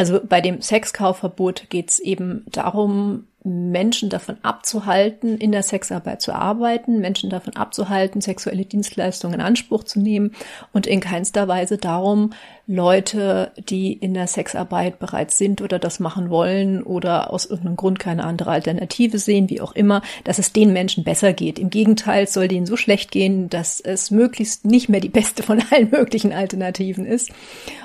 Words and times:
Also 0.00 0.18
bei 0.26 0.40
dem 0.40 0.62
Sexkaufverbot 0.62 1.68
geht 1.68 1.90
es 1.90 1.98
eben 1.98 2.46
darum, 2.50 3.26
Menschen 3.42 4.10
davon 4.10 4.36
abzuhalten, 4.42 5.38
in 5.38 5.50
der 5.50 5.62
Sexarbeit 5.62 6.20
zu 6.20 6.34
arbeiten, 6.34 7.00
Menschen 7.00 7.30
davon 7.30 7.56
abzuhalten, 7.56 8.20
sexuelle 8.20 8.66
Dienstleistungen 8.66 9.34
in 9.34 9.40
Anspruch 9.40 9.84
zu 9.84 9.98
nehmen 9.98 10.32
und 10.72 10.86
in 10.86 11.00
keinster 11.00 11.48
Weise 11.48 11.78
darum, 11.78 12.34
Leute, 12.66 13.52
die 13.56 13.92
in 13.94 14.14
der 14.14 14.26
Sexarbeit 14.26 14.98
bereits 14.98 15.38
sind 15.38 15.62
oder 15.62 15.78
das 15.78 16.00
machen 16.00 16.28
wollen 16.28 16.82
oder 16.82 17.32
aus 17.32 17.46
irgendeinem 17.46 17.76
Grund 17.76 17.98
keine 17.98 18.24
andere 18.24 18.50
Alternative 18.50 19.18
sehen, 19.18 19.48
wie 19.48 19.60
auch 19.60 19.72
immer, 19.72 20.02
dass 20.24 20.38
es 20.38 20.52
den 20.52 20.72
Menschen 20.72 21.02
besser 21.02 21.32
geht. 21.32 21.58
Im 21.58 21.70
Gegenteil, 21.70 22.24
es 22.24 22.34
soll 22.34 22.46
denen 22.46 22.66
so 22.66 22.76
schlecht 22.76 23.10
gehen, 23.10 23.48
dass 23.48 23.80
es 23.80 24.10
möglichst 24.10 24.66
nicht 24.66 24.88
mehr 24.88 25.00
die 25.00 25.08
beste 25.08 25.42
von 25.42 25.62
allen 25.70 25.90
möglichen 25.92 26.32
Alternativen 26.32 27.06
ist. 27.06 27.32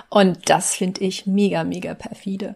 Und 0.09 0.49
das 0.49 0.75
finde 0.75 1.01
ich 1.01 1.25
mega, 1.25 1.63
mega 1.63 1.93
perfide. 1.93 2.55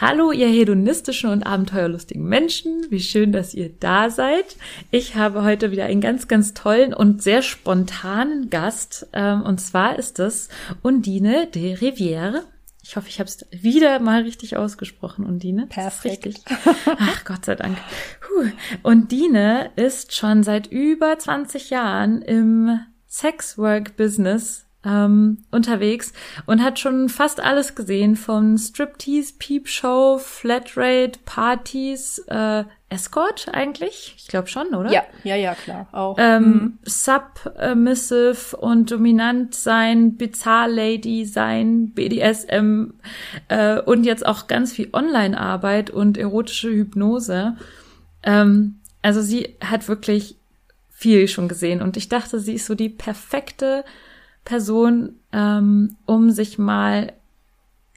Hallo, 0.00 0.32
ihr 0.32 0.48
hedonistischen 0.48 1.28
und 1.28 1.42
abenteuerlustigen 1.42 2.24
Menschen. 2.24 2.86
Wie 2.88 3.00
schön, 3.00 3.32
dass 3.32 3.52
ihr 3.52 3.68
da 3.68 4.08
seid. 4.08 4.56
Ich 4.90 5.14
habe 5.14 5.42
heute 5.42 5.72
wieder 5.72 5.84
einen 5.84 6.00
ganz, 6.00 6.26
ganz 6.26 6.54
tollen 6.54 6.94
und 6.94 7.22
sehr 7.22 7.42
spontanen 7.42 8.48
Gast. 8.48 9.08
Ähm, 9.12 9.42
und 9.42 9.60
zwar 9.60 9.98
ist 9.98 10.18
es 10.18 10.48
Undine 10.80 11.48
de 11.48 11.74
Rivière. 11.74 12.44
Ich 12.82 12.96
hoffe, 12.96 13.08
ich 13.10 13.20
habe 13.20 13.28
es 13.28 13.46
wieder 13.50 13.98
mal 13.98 14.22
richtig 14.22 14.56
ausgesprochen, 14.56 15.26
Undine. 15.26 15.66
Perfekt. 15.66 16.24
Richtig. 16.24 16.44
Ach, 16.86 17.24
Gott 17.26 17.44
sei 17.44 17.56
Dank. 17.56 17.76
Puh. 18.22 18.48
Undine 18.82 19.70
ist 19.76 20.16
schon 20.16 20.42
seit 20.44 20.68
über 20.68 21.18
20 21.18 21.68
Jahren 21.68 22.22
im 22.22 22.80
Sexwork-Business 23.06 24.64
ähm, 24.84 25.38
unterwegs 25.50 26.12
und 26.46 26.62
hat 26.62 26.78
schon 26.78 27.08
fast 27.08 27.40
alles 27.40 27.74
gesehen 27.74 28.16
von 28.16 28.56
Striptease, 28.56 29.34
Peepshow, 29.38 30.18
Flatrate, 30.18 31.18
Partys, 31.24 32.18
äh, 32.28 32.64
Escort 32.88 33.48
eigentlich? 33.52 34.14
Ich 34.16 34.26
glaube 34.26 34.48
schon, 34.48 34.74
oder? 34.74 34.90
Ja, 34.90 35.04
ja, 35.22 35.36
ja, 35.36 35.54
klar. 35.54 35.86
Auch. 35.92 36.16
Ähm, 36.18 36.42
mhm. 36.42 36.78
Submissive 36.84 38.56
und 38.56 38.90
dominant 38.90 39.54
sein, 39.54 40.16
Bizarre-Lady 40.16 41.24
sein, 41.24 41.92
BDSM 41.92 42.94
äh, 43.48 43.80
und 43.80 44.04
jetzt 44.04 44.26
auch 44.26 44.48
ganz 44.48 44.72
viel 44.72 44.88
Online-Arbeit 44.92 45.90
und 45.90 46.18
erotische 46.18 46.70
Hypnose. 46.70 47.56
Ähm, 48.22 48.80
also 49.02 49.20
sie 49.20 49.56
hat 49.60 49.88
wirklich 49.88 50.36
viel 50.88 51.28
schon 51.28 51.48
gesehen 51.48 51.82
und 51.82 51.96
ich 51.96 52.08
dachte, 52.08 52.40
sie 52.40 52.54
ist 52.54 52.66
so 52.66 52.74
die 52.74 52.90
perfekte 52.90 53.84
Person, 54.44 55.16
ähm, 55.32 55.96
um 56.06 56.30
sich 56.30 56.58
mal 56.58 57.12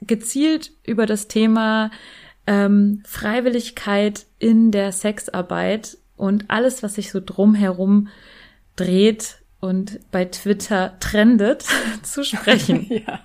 gezielt 0.00 0.72
über 0.84 1.06
das 1.06 1.28
Thema 1.28 1.90
ähm, 2.46 3.02
Freiwilligkeit 3.06 4.26
in 4.38 4.70
der 4.70 4.92
Sexarbeit 4.92 5.96
und 6.16 6.44
alles, 6.48 6.82
was 6.82 6.94
sich 6.94 7.10
so 7.10 7.20
drumherum 7.24 8.08
dreht 8.76 9.38
und 9.60 10.00
bei 10.10 10.26
Twitter 10.26 10.96
trendet, 11.00 11.64
zu 12.02 12.24
sprechen. 12.24 12.86
ja. 12.90 13.20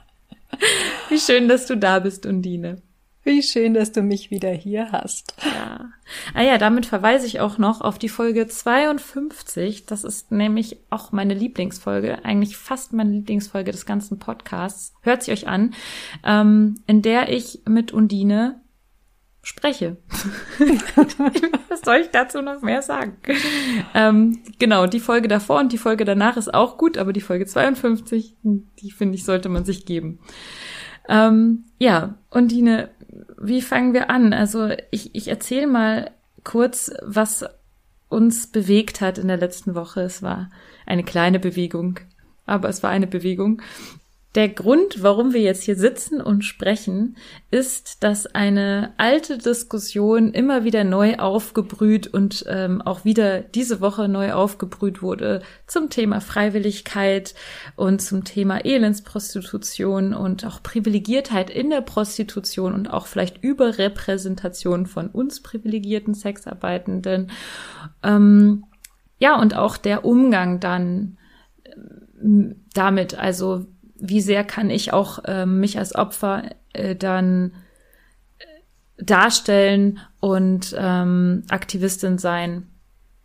Wie 1.09 1.19
schön, 1.19 1.47
dass 1.47 1.65
du 1.65 1.75
da 1.75 1.99
bist, 1.99 2.25
Undine. 2.25 2.81
Wie 3.23 3.43
schön, 3.43 3.73
dass 3.73 3.91
du 3.91 4.01
mich 4.01 4.31
wieder 4.31 4.51
hier 4.51 4.91
hast. 4.91 5.35
Ja. 5.43 5.89
Ah 6.33 6.41
ja, 6.41 6.57
damit 6.57 6.85
verweise 6.85 7.27
ich 7.27 7.41
auch 7.41 7.57
noch 7.57 7.81
auf 7.81 7.99
die 7.99 8.09
Folge 8.09 8.47
52. 8.47 9.85
Das 9.85 10.03
ist 10.03 10.31
nämlich 10.31 10.77
auch 10.89 11.11
meine 11.11 11.33
Lieblingsfolge, 11.33 12.23
eigentlich 12.23 12.57
fast 12.57 12.93
meine 12.93 13.11
Lieblingsfolge 13.11 13.71
des 13.71 13.85
ganzen 13.85 14.19
Podcasts. 14.19 14.93
Hört 15.01 15.23
sie 15.23 15.31
euch 15.31 15.47
an, 15.47 15.73
ähm, 16.23 16.81
in 16.87 17.01
der 17.01 17.31
ich 17.31 17.61
mit 17.67 17.91
Undine 17.91 18.61
spreche. 19.41 19.97
Was 21.69 21.81
soll 21.81 21.97
ich 21.97 22.09
dazu 22.11 22.41
noch 22.41 22.61
mehr 22.61 22.81
sagen? 22.81 23.17
Ähm, 23.93 24.39
genau, 24.59 24.87
die 24.87 24.99
Folge 24.99 25.27
davor 25.27 25.59
und 25.59 25.73
die 25.73 25.77
Folge 25.77 26.05
danach 26.05 26.37
ist 26.37 26.53
auch 26.53 26.77
gut, 26.77 26.97
aber 26.97 27.13
die 27.13 27.21
Folge 27.21 27.45
52, 27.45 28.37
die 28.43 28.91
finde 28.91 29.15
ich, 29.15 29.25
sollte 29.25 29.49
man 29.49 29.65
sich 29.65 29.85
geben. 29.85 30.19
Ähm, 31.07 31.65
ja, 31.79 32.15
Undine, 32.29 32.91
wie 33.37 33.61
fangen 33.61 33.93
wir 33.93 34.09
an? 34.09 34.33
Also 34.33 34.69
ich, 34.91 35.15
ich 35.15 35.27
erzähle 35.27 35.67
mal 35.67 36.11
kurz, 36.43 36.91
was 37.03 37.45
uns 38.07 38.47
bewegt 38.47 39.01
hat 39.01 39.17
in 39.17 39.27
der 39.27 39.37
letzten 39.37 39.75
Woche. 39.75 40.01
Es 40.01 40.21
war 40.21 40.49
eine 40.85 41.03
kleine 41.03 41.39
Bewegung, 41.39 41.99
aber 42.45 42.69
es 42.69 42.83
war 42.83 42.89
eine 42.89 43.07
Bewegung. 43.07 43.61
Der 44.35 44.47
Grund, 44.47 45.01
warum 45.01 45.33
wir 45.33 45.41
jetzt 45.41 45.63
hier 45.63 45.75
sitzen 45.75 46.21
und 46.21 46.45
sprechen, 46.45 47.17
ist, 47.49 48.03
dass 48.03 48.27
eine 48.27 48.93
alte 48.97 49.39
Diskussion 49.39 50.33
immer 50.33 50.63
wieder 50.63 50.83
neu 50.83 51.15
aufgebrüht 51.15 52.05
und 52.05 52.45
ähm, 52.47 52.83
auch 52.83 53.05
wieder 53.05 53.41
diese 53.41 53.81
Woche 53.81 54.07
neu 54.07 54.33
aufgebrüht 54.33 55.01
wurde 55.01 55.41
zum 55.65 55.89
Thema 55.89 56.21
Freiwilligkeit 56.21 57.33
und 57.75 58.03
zum 58.03 58.23
Thema 58.23 58.63
Elendsprostitution 58.63 60.13
und 60.13 60.45
auch 60.45 60.61
Privilegiertheit 60.61 61.49
in 61.49 61.71
der 61.71 61.81
Prostitution 61.81 62.75
und 62.75 62.93
auch 62.93 63.07
vielleicht 63.07 63.43
Überrepräsentation 63.43 64.85
von 64.85 65.07
uns 65.07 65.41
privilegierten 65.41 66.13
Sexarbeitenden. 66.13 67.31
Ähm, 68.03 68.65
ja, 69.17 69.41
und 69.41 69.55
auch 69.55 69.75
der 69.77 70.05
Umgang 70.05 70.59
dann 70.59 71.17
ähm, 72.21 72.67
damit, 72.75 73.17
also 73.17 73.65
wie 73.99 74.21
sehr 74.21 74.43
kann 74.43 74.69
ich 74.69 74.93
auch 74.93 75.23
äh, 75.25 75.45
mich 75.45 75.77
als 75.77 75.95
Opfer 75.95 76.43
äh, 76.73 76.95
dann 76.95 77.53
äh, 78.39 79.03
darstellen 79.03 79.99
und 80.19 80.75
ähm, 80.77 81.43
Aktivistin 81.49 82.17
sein? 82.17 82.67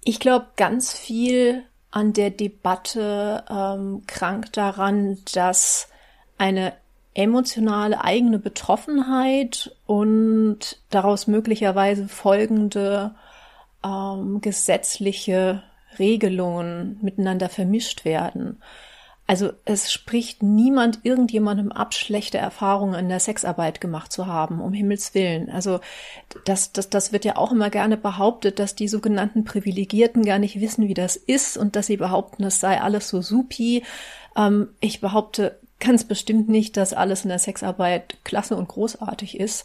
Ich 0.04 0.20
glaube, 0.20 0.46
ganz 0.56 0.92
viel 0.92 1.62
an 1.90 2.12
der 2.12 2.30
Debatte 2.30 3.44
ähm, 3.48 4.02
krankt 4.06 4.56
daran, 4.56 5.18
dass 5.32 5.88
eine 6.36 6.72
emotionale 7.14 8.02
eigene 8.02 8.40
Betroffenheit 8.40 9.74
und 9.86 10.80
daraus 10.90 11.28
möglicherweise 11.28 12.08
folgende 12.08 13.14
ähm, 13.84 14.40
gesetzliche 14.40 15.62
Regelungen 15.98 16.98
miteinander 17.02 17.48
vermischt 17.48 18.04
werden. 18.04 18.60
Also 19.26 19.52
es 19.64 19.90
spricht 19.90 20.42
niemand 20.42 21.00
irgendjemandem 21.02 21.72
ab, 21.72 21.94
schlechte 21.94 22.36
Erfahrungen 22.36 22.94
in 22.94 23.08
der 23.08 23.20
Sexarbeit 23.20 23.80
gemacht 23.80 24.12
zu 24.12 24.26
haben, 24.26 24.60
um 24.60 24.74
Himmels 24.74 25.14
Willen. 25.14 25.48
Also 25.48 25.80
das, 26.44 26.72
das, 26.72 26.90
das 26.90 27.10
wird 27.12 27.24
ja 27.24 27.36
auch 27.36 27.50
immer 27.50 27.70
gerne 27.70 27.96
behauptet, 27.96 28.58
dass 28.58 28.74
die 28.74 28.88
sogenannten 28.88 29.44
Privilegierten 29.44 30.26
gar 30.26 30.38
nicht 30.38 30.60
wissen, 30.60 30.88
wie 30.88 30.94
das 30.94 31.16
ist 31.16 31.56
und 31.56 31.74
dass 31.74 31.86
sie 31.86 31.96
behaupten, 31.96 32.42
das 32.42 32.60
sei 32.60 32.80
alles 32.80 33.08
so 33.08 33.22
supi. 33.22 33.82
Ähm, 34.36 34.68
ich 34.80 35.00
behaupte 35.00 35.58
ganz 35.80 36.04
bestimmt 36.04 36.50
nicht, 36.50 36.76
dass 36.76 36.92
alles 36.92 37.24
in 37.24 37.30
der 37.30 37.38
Sexarbeit 37.38 38.18
klasse 38.24 38.56
und 38.56 38.68
großartig 38.68 39.40
ist. 39.40 39.64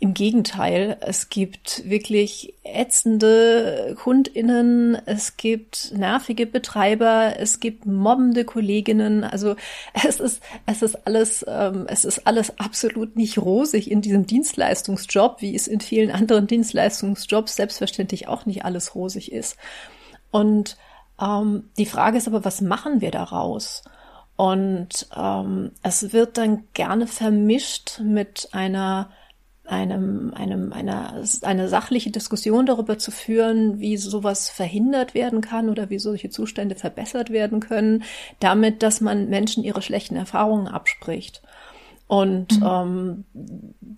Im 0.00 0.14
Gegenteil, 0.14 0.96
es 1.00 1.28
gibt 1.28 1.82
wirklich 1.88 2.54
ätzende 2.62 3.96
KundInnen, 3.98 4.94
es 5.06 5.36
gibt 5.36 5.92
nervige 5.92 6.46
Betreiber, 6.46 7.34
es 7.36 7.58
gibt 7.58 7.84
mobbende 7.84 8.44
Kolleginnen. 8.44 9.24
Also 9.24 9.56
es 9.94 10.20
ist, 10.20 10.40
es 10.66 10.82
ist 10.82 11.04
alles, 11.04 11.44
ähm, 11.48 11.86
es 11.88 12.04
ist 12.04 12.28
alles 12.28 12.60
absolut 12.60 13.16
nicht 13.16 13.38
rosig 13.38 13.90
in 13.90 14.00
diesem 14.00 14.24
Dienstleistungsjob, 14.24 15.40
wie 15.40 15.56
es 15.56 15.66
in 15.66 15.80
vielen 15.80 16.12
anderen 16.12 16.46
Dienstleistungsjobs 16.46 17.56
selbstverständlich 17.56 18.28
auch 18.28 18.46
nicht 18.46 18.64
alles 18.64 18.94
rosig 18.94 19.32
ist. 19.32 19.56
Und 20.30 20.76
ähm, 21.20 21.70
die 21.76 21.86
Frage 21.86 22.18
ist 22.18 22.28
aber, 22.28 22.44
was 22.44 22.60
machen 22.60 23.00
wir 23.00 23.10
daraus? 23.10 23.82
Und 24.36 25.08
ähm, 25.16 25.72
es 25.82 26.12
wird 26.12 26.38
dann 26.38 26.68
gerne 26.72 27.08
vermischt 27.08 27.98
mit 27.98 28.50
einer 28.52 29.10
einem, 29.68 30.32
einem, 30.34 30.72
einer, 30.72 31.22
eine 31.42 31.68
sachliche 31.68 32.10
Diskussion 32.10 32.66
darüber 32.66 32.98
zu 32.98 33.10
führen, 33.10 33.80
wie 33.80 33.96
sowas 33.96 34.48
verhindert 34.48 35.14
werden 35.14 35.40
kann 35.40 35.68
oder 35.68 35.90
wie 35.90 35.98
solche 35.98 36.30
Zustände 36.30 36.74
verbessert 36.74 37.30
werden 37.30 37.60
können, 37.60 38.02
damit, 38.40 38.82
dass 38.82 39.00
man 39.00 39.28
Menschen 39.28 39.62
ihre 39.64 39.82
schlechten 39.82 40.16
Erfahrungen 40.16 40.68
abspricht. 40.68 41.42
Und 42.08 42.58
mhm. 42.60 42.66
ähm, 42.66 43.24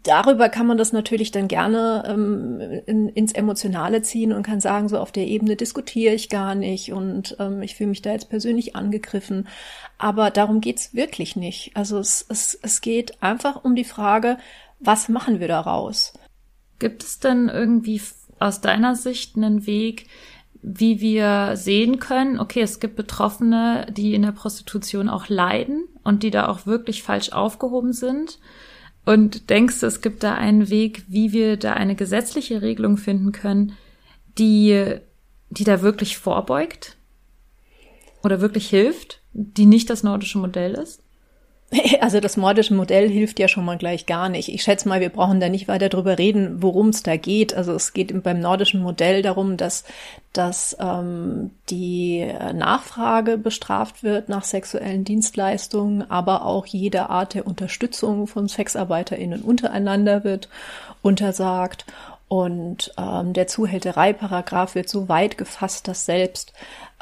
darüber 0.03 0.49
kann 0.49 0.67
man 0.67 0.77
das 0.77 0.93
natürlich 0.93 1.31
dann 1.31 1.47
gerne 1.47 2.03
ähm, 2.09 2.61
in, 2.87 3.09
ins 3.09 3.31
Emotionale 3.31 4.03
ziehen 4.03 4.33
und 4.33 4.43
kann 4.43 4.59
sagen, 4.59 4.89
so 4.89 4.99
auf 4.99 5.13
der 5.13 5.29
Ebene 5.29 5.55
diskutiere 5.55 6.15
ich 6.15 6.29
gar 6.29 6.57
nicht 6.57 6.93
und 6.93 7.37
ähm, 7.39 7.63
ich 7.63 7.77
fühle 7.77 7.91
mich 7.91 8.03
da 8.03 8.11
jetzt 8.11 8.29
persönlich 8.29 8.75
angegriffen. 8.75 9.47
Aber 9.97 10.31
darum 10.31 10.61
geht's 10.61 10.93
wirklich 10.93 11.37
nicht. 11.37 11.71
Also 11.77 11.99
es, 11.99 12.27
es, 12.29 12.59
es 12.61 12.81
geht 12.81 13.23
einfach 13.23 13.63
um 13.63 13.77
die 13.77 13.85
Frage, 13.85 14.39
was 14.81 15.09
machen 15.09 15.41
wir 15.41 15.49
daraus? 15.49 16.13
Gibt 16.79 17.03
es 17.03 17.19
denn 17.19 17.49
irgendwie 17.49 18.01
aus 18.39 18.61
deiner 18.61 18.97
Sicht 18.97 19.37
einen 19.37 19.67
Weg, 19.67 20.07
wie 20.63 21.01
wir 21.01 21.57
sehen 21.57 21.99
können, 22.01 22.39
okay, 22.39 22.61
es 22.61 22.81
gibt 22.81 22.97
Betroffene, 22.97 23.87
die 23.91 24.15
in 24.15 24.23
der 24.23 24.33
Prostitution 24.33 25.09
auch 25.09 25.29
leiden 25.29 25.85
und 26.03 26.23
die 26.23 26.31
da 26.31 26.49
auch 26.49 26.67
wirklich 26.67 27.03
falsch 27.03 27.33
aufgehoben 27.33 27.93
sind? 27.93 28.39
Und 29.07 29.49
denkst 29.49 29.81
du, 29.81 29.87
es 29.87 30.03
gibt 30.03 30.23
da 30.23 30.35
einen 30.35 30.69
Weg, 30.69 31.05
wie 31.09 31.33
wir 31.33 31.57
da 31.57 31.73
eine 31.73 31.95
gesetzliche 31.95 32.61
Regelung 32.61 32.97
finden 32.97 33.33
können, 33.33 33.73
die, 34.39 34.97
die 35.49 35.65
da 35.65 35.81
wirklich 35.81 36.19
vorbeugt? 36.19 36.97
Oder 38.23 38.43
wirklich 38.43 38.69
hilft, 38.69 39.23
die 39.33 39.65
nicht 39.65 39.89
das 39.89 40.03
nordische 40.03 40.39
Modell 40.39 40.75
ist? 40.75 41.00
Also 42.01 42.21
das 42.21 42.37
nordische 42.37 42.75
Modell 42.75 43.09
hilft 43.09 43.39
ja 43.39 43.49
schon 43.49 43.65
mal 43.65 43.79
gleich 43.79 44.07
gar 44.07 44.29
nicht. 44.29 44.49
Ich 44.49 44.63
schätze 44.63 44.89
mal, 44.89 45.01
wir 45.01 45.11
brauchen 45.11 45.41
da 45.41 45.49
nicht 45.49 45.69
weiter 45.69 45.89
drüber 45.89 46.19
reden, 46.19 46.63
worum 46.63 46.89
es 46.89 47.03
da 47.03 47.17
geht. 47.17 47.55
Also 47.55 47.73
es 47.75 47.93
geht 47.93 48.23
beim 48.23 48.41
nordischen 48.41 48.83
Modell 48.83 49.23
darum, 49.23 49.57
dass, 49.57 49.85
dass 50.33 50.77
ähm, 50.81 51.51
die 51.69 52.27
Nachfrage 52.55 53.39
bestraft 53.39 54.03
wird 54.03 54.29
nach 54.29 54.45
sexuellen 54.45 55.05
Dienstleistungen, 55.05 56.11
aber 56.11 56.45
auch 56.45 56.67
jede 56.67 57.11
Art 57.11 57.35
der 57.35 57.47
Unterstützung 57.47 58.27
von 58.27 58.49
SexarbeiterInnen 58.49 59.43
untereinander 59.43 60.25
wird 60.25 60.49
untersagt. 61.03 61.87
Und 62.31 62.95
ähm, 62.97 63.33
der 63.33 63.49
Zuhältereiparagraph 63.49 64.77
wird 64.77 64.89
so 64.89 65.09
weit 65.09 65.37
gefasst, 65.37 65.89
dass 65.89 66.07
selbst 66.07 66.53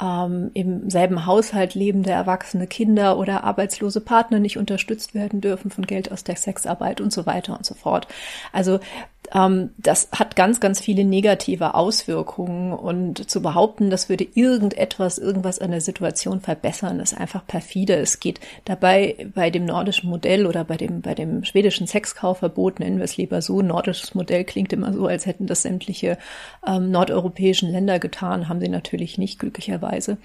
ähm, 0.01 0.51
im 0.55 0.89
selben 0.89 1.27
Haushalt 1.27 1.75
lebende 1.75 2.11
erwachsene 2.11 2.67
Kinder 2.67 3.19
oder 3.19 3.45
arbeitslose 3.45 4.01
Partner 4.01 4.39
nicht 4.39 4.57
unterstützt 4.57 5.15
werden 5.15 5.43
dürfen 5.43 5.71
von 5.71 5.85
Geld 5.85 6.11
aus 6.11 6.25
der 6.25 6.37
Sexarbeit 6.37 7.03
und 7.03 7.13
so 7.13 7.27
weiter 7.27 7.55
und 7.59 7.67
so 7.67 7.75
fort. 7.75 8.09
Also 8.55 8.81
ähm, 9.35 9.71
das 9.77 10.09
hat 10.13 10.37
ganz, 10.37 10.61
ganz 10.61 10.81
viele 10.81 11.05
negative 11.05 11.75
Auswirkungen 11.75 12.73
und 12.73 13.31
zu 13.31 13.43
behaupten, 13.43 13.91
das 13.91 14.09
würde 14.09 14.27
irgendetwas, 14.35 15.19
irgendwas 15.19 15.59
an 15.59 15.71
der 15.71 15.81
Situation 15.81 16.41
verbessern, 16.41 17.01
ist 17.01 17.17
einfach 17.17 17.47
perfide. 17.47 17.97
Es 17.97 18.21
geht 18.21 18.41
dabei 18.65 19.29
bei 19.35 19.51
dem 19.51 19.65
nordischen 19.65 20.09
Modell 20.09 20.47
oder 20.47 20.65
bei 20.65 20.77
dem, 20.77 21.01
bei 21.01 21.15
dem 21.15 21.45
schwedischen 21.45 21.87
Sexkaufverbot, 21.87 22.81
nennen 22.81 22.99
wir 22.99 23.05
es 23.05 23.17
lieber 23.17 23.43
so, 23.43 23.63
nordisches 23.63 24.15
Modell 24.15 24.45
klingt 24.45 24.73
immer 24.73 24.93
so, 24.93 25.07
als 25.07 25.27
hätten 25.27 25.47
das 25.47 25.63
sämtliche 25.63 26.19
ähm, 26.67 26.91
nordeuropäischen 26.91 27.71
Länder 27.71 27.99
getan, 27.99 28.49
haben 28.49 28.61
sie 28.61 28.69
natürlich 28.69 29.19
nicht 29.19 29.39
glücklicherweise. 29.39 30.19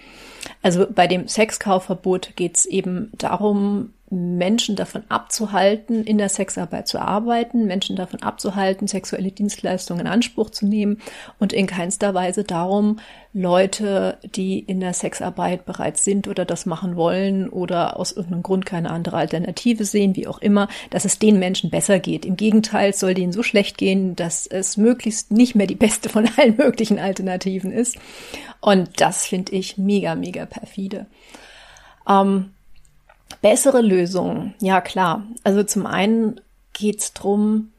Also 0.62 0.88
bei 0.90 1.08
dem 1.08 1.28
Sexkaufverbot 1.28 2.36
geht 2.36 2.58
es 2.58 2.66
eben 2.66 3.12
darum, 3.18 3.94
Menschen 4.14 4.76
davon 4.76 5.04
abzuhalten, 5.10 6.04
in 6.04 6.18
der 6.18 6.30
Sexarbeit 6.30 6.88
zu 6.88 7.00
arbeiten, 7.00 7.66
Menschen 7.66 7.96
davon 7.96 8.22
abzuhalten, 8.22 8.88
sexuelle 8.88 9.32
Dienstleistungen 9.32 10.02
in 10.02 10.08
Anspruch 10.08 10.50
zu 10.50 10.66
nehmen 10.66 11.00
und 11.40 11.54
in 11.54 11.68
keinster 11.68 12.14
Weise 12.14 12.44
darum, 12.44 13.00
Leute, 13.34 14.20
die 14.24 14.60
in 14.60 14.80
der 14.80 14.94
Sexarbeit 14.94 15.66
bereits 15.66 16.04
sind 16.04 16.28
oder 16.28 16.46
das 16.46 16.68
machen 16.68 16.96
wollen 16.96 17.50
oder 17.50 18.00
aus 18.00 18.12
irgendeinem 18.12 18.44
Grund 18.44 18.66
keine 18.66 18.92
andere 18.92 19.18
Alternative 19.18 19.86
sehen, 19.86 20.16
wie 20.16 20.28
auch 20.28 20.38
immer, 20.38 20.68
dass 20.92 21.04
es 21.04 21.18
den 21.18 21.40
Menschen 21.40 21.72
besser 21.72 22.00
geht. 22.00 22.26
Im 22.26 22.38
Gegenteil, 22.38 22.94
soll 22.94 23.16
denen 23.16 23.34
so 23.34 23.42
schlecht 23.42 23.78
gehen, 23.78 24.16
dass 24.16 24.46
es 24.46 24.78
möglichst 24.78 25.32
nicht 25.32 25.56
mehr 25.56 25.68
die 25.68 25.76
beste 25.76 26.10
von 26.10 26.30
allen 26.38 26.56
möglichen 26.58 27.00
Alternativen 27.00 27.72
ist. 27.72 27.98
Und 28.62 29.02
das 29.02 29.26
finde 29.26 29.54
ich 29.54 29.78
mega, 29.78 30.16
mega 30.16 30.46
perfide. 30.46 31.08
Ähm, 32.08 32.53
Bessere 33.44 33.82
Lösungen, 33.82 34.56
ja 34.62 34.80
klar. 34.80 35.28
Also 35.44 35.64
zum 35.64 35.86
einen 35.86 36.40
geht 36.72 37.02
es 37.02 37.14
darum, 37.14 37.74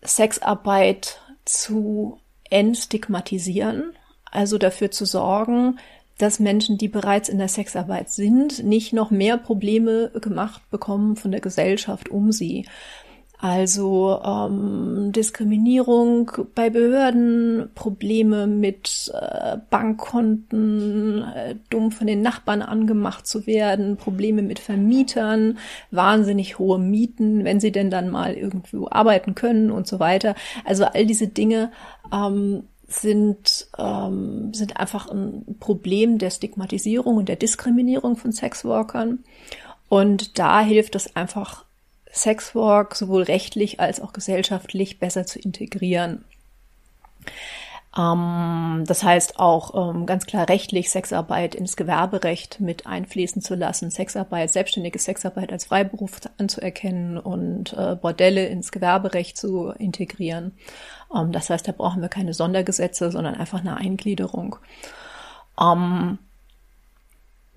Sexarbeit 0.00 1.20
zu 1.44 2.18
entstigmatisieren, 2.48 3.92
also 4.30 4.56
dafür 4.56 4.90
zu 4.90 5.04
sorgen, 5.04 5.78
dass 6.16 6.40
Menschen, 6.40 6.78
die 6.78 6.88
bereits 6.88 7.28
in 7.28 7.36
der 7.36 7.48
Sexarbeit 7.48 8.10
sind, 8.10 8.64
nicht 8.64 8.94
noch 8.94 9.10
mehr 9.10 9.36
Probleme 9.36 10.10
gemacht 10.18 10.62
bekommen 10.70 11.16
von 11.16 11.30
der 11.30 11.42
Gesellschaft 11.42 12.08
um 12.08 12.32
sie. 12.32 12.66
Also 13.44 14.22
ähm, 14.24 15.12
Diskriminierung 15.12 16.30
bei 16.54 16.70
Behörden, 16.70 17.68
Probleme 17.74 18.46
mit 18.46 19.12
äh, 19.12 19.58
Bankkonten, 19.68 21.22
äh, 21.24 21.54
dumm 21.68 21.92
von 21.92 22.06
den 22.06 22.22
Nachbarn 22.22 22.62
angemacht 22.62 23.26
zu 23.26 23.46
werden, 23.46 23.98
Probleme 23.98 24.40
mit 24.40 24.60
Vermietern, 24.60 25.58
wahnsinnig 25.90 26.58
hohe 26.58 26.78
Mieten, 26.78 27.44
wenn 27.44 27.60
sie 27.60 27.70
denn 27.70 27.90
dann 27.90 28.08
mal 28.08 28.32
irgendwo 28.32 28.88
arbeiten 28.90 29.34
können 29.34 29.70
und 29.70 29.86
so 29.86 30.00
weiter. 30.00 30.36
Also 30.64 30.86
all 30.86 31.04
diese 31.04 31.28
Dinge 31.28 31.70
ähm, 32.14 32.62
sind, 32.88 33.66
ähm, 33.76 34.54
sind 34.54 34.78
einfach 34.78 35.10
ein 35.10 35.58
Problem 35.60 36.16
der 36.16 36.30
Stigmatisierung 36.30 37.18
und 37.18 37.28
der 37.28 37.36
Diskriminierung 37.36 38.16
von 38.16 38.32
Sexworkern. 38.32 39.18
Und 39.90 40.38
da 40.38 40.62
hilft 40.62 40.94
es 40.94 41.14
einfach 41.14 41.63
Sexwork 42.14 42.94
sowohl 42.94 43.24
rechtlich 43.24 43.80
als 43.80 44.00
auch 44.00 44.12
gesellschaftlich 44.12 44.98
besser 44.98 45.26
zu 45.26 45.38
integrieren. 45.38 46.24
Ähm, 47.96 48.84
das 48.86 49.02
heißt 49.02 49.38
auch 49.38 49.90
ähm, 49.90 50.06
ganz 50.06 50.26
klar 50.26 50.48
rechtlich 50.48 50.90
Sexarbeit 50.90 51.54
ins 51.54 51.76
Gewerberecht 51.76 52.60
mit 52.60 52.86
einfließen 52.86 53.42
zu 53.42 53.54
lassen, 53.54 53.90
Sexarbeit, 53.90 54.52
selbstständige 54.52 54.98
Sexarbeit 54.98 55.52
als 55.52 55.66
Freiberuf 55.66 56.20
anzuerkennen 56.38 57.18
und 57.18 57.72
äh, 57.74 57.96
Bordelle 57.96 58.46
ins 58.46 58.72
Gewerberecht 58.72 59.36
zu 59.36 59.70
integrieren. 59.78 60.52
Ähm, 61.14 61.32
das 61.32 61.50
heißt, 61.50 61.66
da 61.66 61.72
brauchen 61.72 62.02
wir 62.02 62.08
keine 62.08 62.34
Sondergesetze, 62.34 63.10
sondern 63.10 63.34
einfach 63.34 63.60
eine 63.60 63.76
Eingliederung. 63.76 64.56
Ähm, 65.60 66.18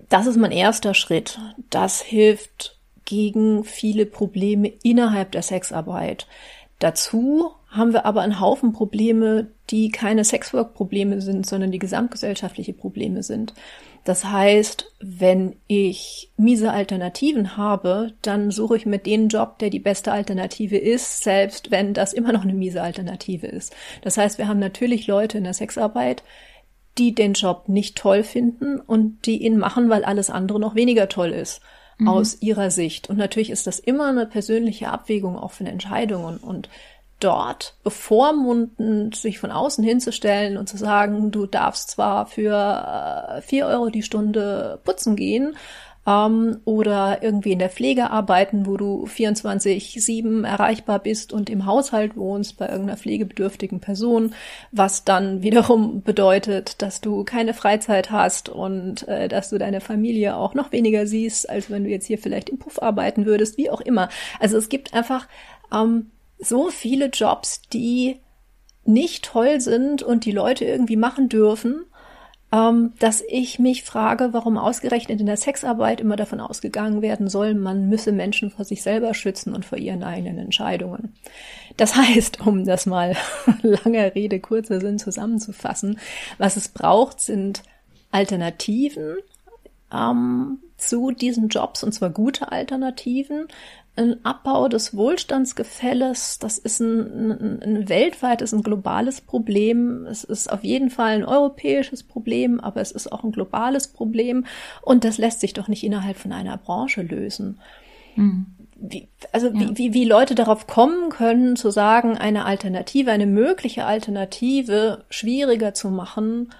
das 0.08 0.26
ist 0.26 0.36
mein 0.36 0.52
erster 0.52 0.94
Schritt. 0.94 1.38
Das 1.70 2.00
hilft 2.00 2.77
gegen 3.08 3.64
viele 3.64 4.04
Probleme 4.04 4.70
innerhalb 4.82 5.32
der 5.32 5.40
Sexarbeit. 5.40 6.26
Dazu 6.78 7.52
haben 7.68 7.94
wir 7.94 8.04
aber 8.04 8.20
einen 8.20 8.38
Haufen 8.38 8.74
Probleme, 8.74 9.48
die 9.70 9.88
keine 9.90 10.24
Sexwork-Probleme 10.24 11.22
sind, 11.22 11.46
sondern 11.46 11.72
die 11.72 11.78
gesamtgesellschaftliche 11.78 12.74
Probleme 12.74 13.22
sind. 13.22 13.54
Das 14.04 14.26
heißt, 14.26 14.92
wenn 15.00 15.56
ich 15.68 16.30
miese 16.36 16.70
Alternativen 16.70 17.56
habe, 17.56 18.12
dann 18.20 18.50
suche 18.50 18.76
ich 18.76 18.84
mir 18.84 18.98
den 18.98 19.28
Job, 19.28 19.58
der 19.58 19.70
die 19.70 19.80
beste 19.80 20.12
Alternative 20.12 20.76
ist, 20.76 21.24
selbst 21.24 21.70
wenn 21.70 21.94
das 21.94 22.12
immer 22.12 22.32
noch 22.32 22.42
eine 22.42 22.54
miese 22.54 22.82
Alternative 22.82 23.46
ist. 23.46 23.74
Das 24.02 24.18
heißt, 24.18 24.36
wir 24.36 24.48
haben 24.48 24.60
natürlich 24.60 25.06
Leute 25.06 25.38
in 25.38 25.44
der 25.44 25.54
Sexarbeit, 25.54 26.22
die 26.98 27.14
den 27.14 27.32
Job 27.32 27.70
nicht 27.70 27.96
toll 27.96 28.22
finden 28.22 28.78
und 28.80 29.24
die 29.24 29.42
ihn 29.42 29.56
machen, 29.56 29.88
weil 29.88 30.04
alles 30.04 30.28
andere 30.28 30.60
noch 30.60 30.74
weniger 30.74 31.08
toll 31.08 31.30
ist 31.30 31.62
mhm. 31.98 32.08
aus 32.08 32.40
ihrer 32.40 32.70
Sicht. 32.70 33.10
Und 33.10 33.16
natürlich 33.16 33.50
ist 33.50 33.66
das 33.66 33.78
immer 33.78 34.08
eine 34.08 34.26
persönliche 34.26 34.88
Abwägung 34.88 35.38
auch 35.38 35.52
von 35.52 35.66
Entscheidungen 35.66 36.38
und 36.38 36.68
dort 37.20 37.74
bevormundend 37.82 39.16
sich 39.16 39.38
von 39.38 39.50
außen 39.50 39.82
hinzustellen 39.82 40.56
und 40.56 40.68
zu 40.68 40.76
sagen, 40.76 41.32
du 41.32 41.46
darfst 41.46 41.90
zwar 41.90 42.26
für 42.26 42.54
äh, 42.54 43.42
vier 43.42 43.66
Euro 43.66 43.90
die 43.90 44.04
Stunde 44.04 44.80
putzen 44.84 45.16
gehen, 45.16 45.56
ähm, 46.08 46.60
oder 46.64 47.22
irgendwie 47.22 47.52
in 47.52 47.58
der 47.58 47.68
Pflege 47.68 48.10
arbeiten, 48.10 48.66
wo 48.66 48.78
du 48.78 49.04
24-7 49.04 50.46
erreichbar 50.46 51.00
bist 51.00 51.34
und 51.34 51.50
im 51.50 51.66
Haushalt 51.66 52.16
wohnst 52.16 52.56
bei 52.56 52.66
irgendeiner 52.66 52.96
pflegebedürftigen 52.96 53.80
Person, 53.80 54.34
was 54.72 55.04
dann 55.04 55.42
wiederum 55.42 56.02
bedeutet, 56.02 56.80
dass 56.80 57.02
du 57.02 57.24
keine 57.24 57.52
Freizeit 57.52 58.10
hast 58.10 58.48
und 58.48 59.06
äh, 59.06 59.28
dass 59.28 59.50
du 59.50 59.58
deine 59.58 59.82
Familie 59.82 60.36
auch 60.36 60.54
noch 60.54 60.72
weniger 60.72 61.06
siehst, 61.06 61.50
als 61.50 61.70
wenn 61.70 61.84
du 61.84 61.90
jetzt 61.90 62.06
hier 62.06 62.18
vielleicht 62.18 62.48
im 62.48 62.58
Puff 62.58 62.80
arbeiten 62.80 63.26
würdest, 63.26 63.58
wie 63.58 63.70
auch 63.70 63.82
immer. 63.82 64.08
Also 64.40 64.56
es 64.56 64.70
gibt 64.70 64.94
einfach 64.94 65.28
ähm, 65.72 66.10
so 66.38 66.70
viele 66.70 67.06
Jobs, 67.06 67.62
die 67.70 68.16
nicht 68.84 69.26
toll 69.26 69.60
sind 69.60 70.02
und 70.02 70.24
die 70.24 70.32
Leute 70.32 70.64
irgendwie 70.64 70.96
machen 70.96 71.28
dürfen 71.28 71.84
ähm, 72.50 72.92
dass 72.98 73.22
ich 73.28 73.58
mich 73.58 73.82
frage, 73.82 74.30
warum 74.32 74.56
ausgerechnet 74.56 75.20
in 75.20 75.26
der 75.26 75.36
Sexarbeit 75.36 76.00
immer 76.00 76.16
davon 76.16 76.40
ausgegangen 76.40 77.02
werden 77.02 77.28
soll, 77.28 77.54
man 77.54 77.88
müsse 77.88 78.12
Menschen 78.12 78.50
vor 78.50 78.64
sich 78.64 78.82
selber 78.82 79.12
schützen 79.12 79.54
und 79.54 79.66
vor 79.66 79.76
ihren 79.76 80.02
eigenen 80.02 80.38
Entscheidungen. 80.38 81.14
Das 81.76 81.94
heißt, 81.96 82.46
um 82.46 82.64
das 82.64 82.86
mal 82.86 83.16
langer 83.62 84.14
Rede, 84.14 84.40
kurzer 84.40 84.80
Sinn 84.80 84.98
zusammenzufassen, 84.98 85.98
was 86.38 86.56
es 86.56 86.68
braucht, 86.68 87.20
sind 87.20 87.62
Alternativen 88.10 89.18
ähm, 89.92 90.58
zu 90.78 91.10
diesen 91.10 91.48
Jobs, 91.48 91.82
und 91.82 91.92
zwar 91.92 92.10
gute 92.10 92.50
Alternativen, 92.50 93.48
ein 93.98 94.24
Abbau 94.24 94.68
des 94.68 94.96
Wohlstandsgefälles, 94.96 96.38
das 96.38 96.58
ist 96.58 96.80
ein, 96.80 97.30
ein, 97.30 97.62
ein 97.62 97.88
weltweites, 97.88 98.52
ein 98.52 98.62
globales 98.62 99.20
Problem. 99.20 100.06
Es 100.06 100.24
ist 100.24 100.50
auf 100.50 100.64
jeden 100.64 100.90
Fall 100.90 101.16
ein 101.16 101.24
europäisches 101.24 102.02
Problem, 102.02 102.60
aber 102.60 102.80
es 102.80 102.92
ist 102.92 103.10
auch 103.12 103.24
ein 103.24 103.32
globales 103.32 103.88
Problem 103.88 104.46
und 104.82 105.04
das 105.04 105.18
lässt 105.18 105.40
sich 105.40 105.52
doch 105.52 105.68
nicht 105.68 105.84
innerhalb 105.84 106.16
von 106.16 106.32
einer 106.32 106.56
Branche 106.56 107.02
lösen. 107.02 107.58
Mhm. 108.16 108.46
Wie, 108.80 109.08
also 109.32 109.48
ja. 109.48 109.54
wie, 109.54 109.76
wie, 109.76 109.94
wie 109.94 110.04
Leute 110.04 110.36
darauf 110.36 110.68
kommen 110.68 111.10
können, 111.10 111.56
zu 111.56 111.70
sagen, 111.70 112.16
eine 112.16 112.44
Alternative, 112.44 113.10
eine 113.10 113.26
mögliche 113.26 113.86
Alternative 113.86 115.04
schwieriger 115.10 115.74
zu 115.74 115.90
machen, 115.90 116.50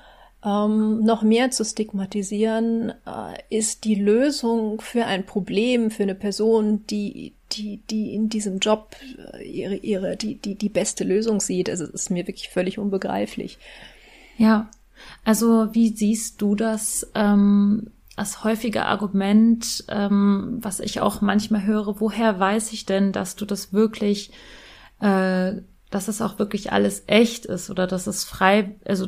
ähm, 0.44 1.00
noch 1.00 1.22
mehr 1.22 1.50
zu 1.50 1.64
stigmatisieren, 1.64 2.92
äh, 3.06 3.56
ist 3.56 3.84
die 3.84 3.96
Lösung 3.96 4.80
für 4.80 5.04
ein 5.04 5.26
Problem, 5.26 5.90
für 5.90 6.04
eine 6.04 6.14
Person, 6.14 6.86
die, 6.86 7.34
die, 7.52 7.78
die 7.90 8.14
in 8.14 8.28
diesem 8.28 8.58
Job 8.58 8.94
äh, 9.34 9.42
ihre, 9.42 9.76
ihre, 9.76 10.16
die, 10.16 10.36
die, 10.36 10.54
die 10.54 10.68
beste 10.68 11.04
Lösung 11.04 11.40
sieht. 11.40 11.68
Also 11.68 11.84
es 11.84 11.90
ist 11.90 12.10
mir 12.10 12.26
wirklich 12.26 12.50
völlig 12.50 12.78
unbegreiflich. 12.78 13.58
Ja, 14.36 14.70
also 15.24 15.74
wie 15.74 15.88
siehst 15.88 16.40
du 16.40 16.54
das? 16.54 17.10
Ähm 17.14 17.90
das 18.18 18.42
häufige 18.42 18.86
Argument, 18.86 19.84
ähm, 19.88 20.58
was 20.60 20.80
ich 20.80 21.00
auch 21.00 21.20
manchmal 21.20 21.64
höre, 21.64 22.00
woher 22.00 22.40
weiß 22.40 22.72
ich 22.72 22.84
denn, 22.84 23.12
dass 23.12 23.36
du 23.36 23.44
das 23.44 23.72
wirklich, 23.72 24.32
äh, 25.00 25.52
dass 25.90 26.08
es 26.08 26.20
auch 26.20 26.36
wirklich 26.40 26.72
alles 26.72 27.04
echt 27.06 27.46
ist 27.46 27.70
oder 27.70 27.86
dass 27.86 28.08
es 28.08 28.24
frei, 28.24 28.74
also 28.84 29.06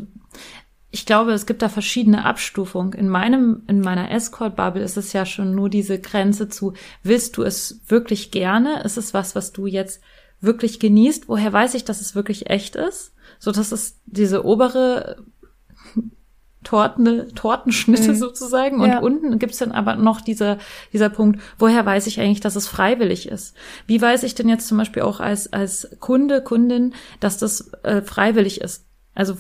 ich 0.93 1.07
glaube, 1.07 1.33
es 1.33 1.47
gibt 1.47 1.63
da 1.63 1.69
verschiedene 1.69 2.25
Abstufungen. 2.25 2.93
In 2.93 3.09
meinem, 3.09 3.63
in 3.69 3.81
meiner 3.81 4.11
Escort-Bubble 4.11 4.83
ist 4.83 4.97
es 4.97 5.13
ja 5.13 5.25
schon 5.25 5.55
nur 5.55 5.69
diese 5.69 6.01
Grenze 6.01 6.49
zu, 6.49 6.75
willst 7.03 7.37
du 7.37 7.43
es 7.43 7.81
wirklich 7.87 8.31
gerne? 8.33 8.83
Ist 8.83 8.97
es 8.97 9.15
was, 9.15 9.37
was 9.37 9.53
du 9.53 9.67
jetzt 9.67 10.01
wirklich 10.41 10.81
genießt? 10.81 11.29
Woher 11.29 11.53
weiß 11.53 11.75
ich, 11.75 11.85
dass 11.85 12.01
es 12.01 12.15
wirklich 12.17 12.51
echt 12.51 12.75
ist? 12.75 13.15
So, 13.39 13.53
dass 13.53 13.71
es 13.71 14.01
diese 14.07 14.45
obere 14.45 15.23
Torten, 16.65 17.35
Tortenschnitte 17.37 18.11
mhm. 18.11 18.17
sozusagen. 18.17 18.81
Und 18.81 18.91
ja. 18.91 18.99
unten 18.99 19.39
gibt's 19.39 19.59
dann 19.59 19.73
aber 19.73 19.95
noch 19.95 20.21
dieser, 20.21 20.59
dieser 20.93 21.09
Punkt, 21.09 21.41
woher 21.59 21.87
weiß 21.87 22.09
ich 22.09 22.21
eigentlich, 22.21 22.41
dass 22.41 22.57
es 22.57 22.67
freiwillig 22.67 23.29
ist? 23.29 23.57
Wie 23.87 24.03
weiß 24.03 24.25
ich 24.25 24.35
denn 24.35 24.49
jetzt 24.49 24.67
zum 24.67 24.77
Beispiel 24.77 25.03
auch 25.03 25.21
als, 25.21 25.53
als 25.53 25.89
Kunde, 26.01 26.43
Kundin, 26.43 26.95
dass 27.21 27.39
das 27.39 27.73
äh, 27.85 28.03
freiwillig 28.03 28.61
ist? 28.61 28.87
Also 29.15 29.37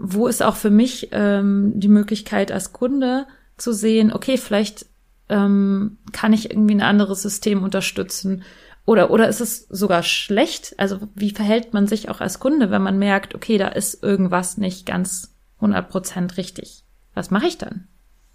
wo 0.00 0.26
ist 0.26 0.42
auch 0.42 0.56
für 0.56 0.70
mich 0.70 1.08
ähm, 1.12 1.72
die 1.74 1.88
Möglichkeit 1.88 2.50
als 2.50 2.72
Kunde 2.72 3.26
zu 3.58 3.72
sehen, 3.72 4.12
okay, 4.12 4.38
vielleicht 4.38 4.86
ähm, 5.28 5.98
kann 6.12 6.32
ich 6.32 6.50
irgendwie 6.50 6.74
ein 6.74 6.82
anderes 6.82 7.22
System 7.22 7.62
unterstützen. 7.62 8.42
Oder, 8.86 9.10
oder 9.10 9.28
ist 9.28 9.40
es 9.40 9.68
sogar 9.68 10.02
schlecht? 10.02 10.74
Also 10.78 11.00
wie 11.14 11.30
verhält 11.30 11.74
man 11.74 11.86
sich 11.86 12.08
auch 12.08 12.20
als 12.20 12.40
Kunde, 12.40 12.70
wenn 12.70 12.82
man 12.82 12.98
merkt, 12.98 13.34
okay, 13.34 13.58
da 13.58 13.68
ist 13.68 14.02
irgendwas 14.02 14.56
nicht 14.56 14.86
ganz 14.86 15.34
100% 15.60 16.38
richtig? 16.38 16.82
Was 17.14 17.30
mache 17.30 17.46
ich 17.46 17.58
dann? 17.58 17.86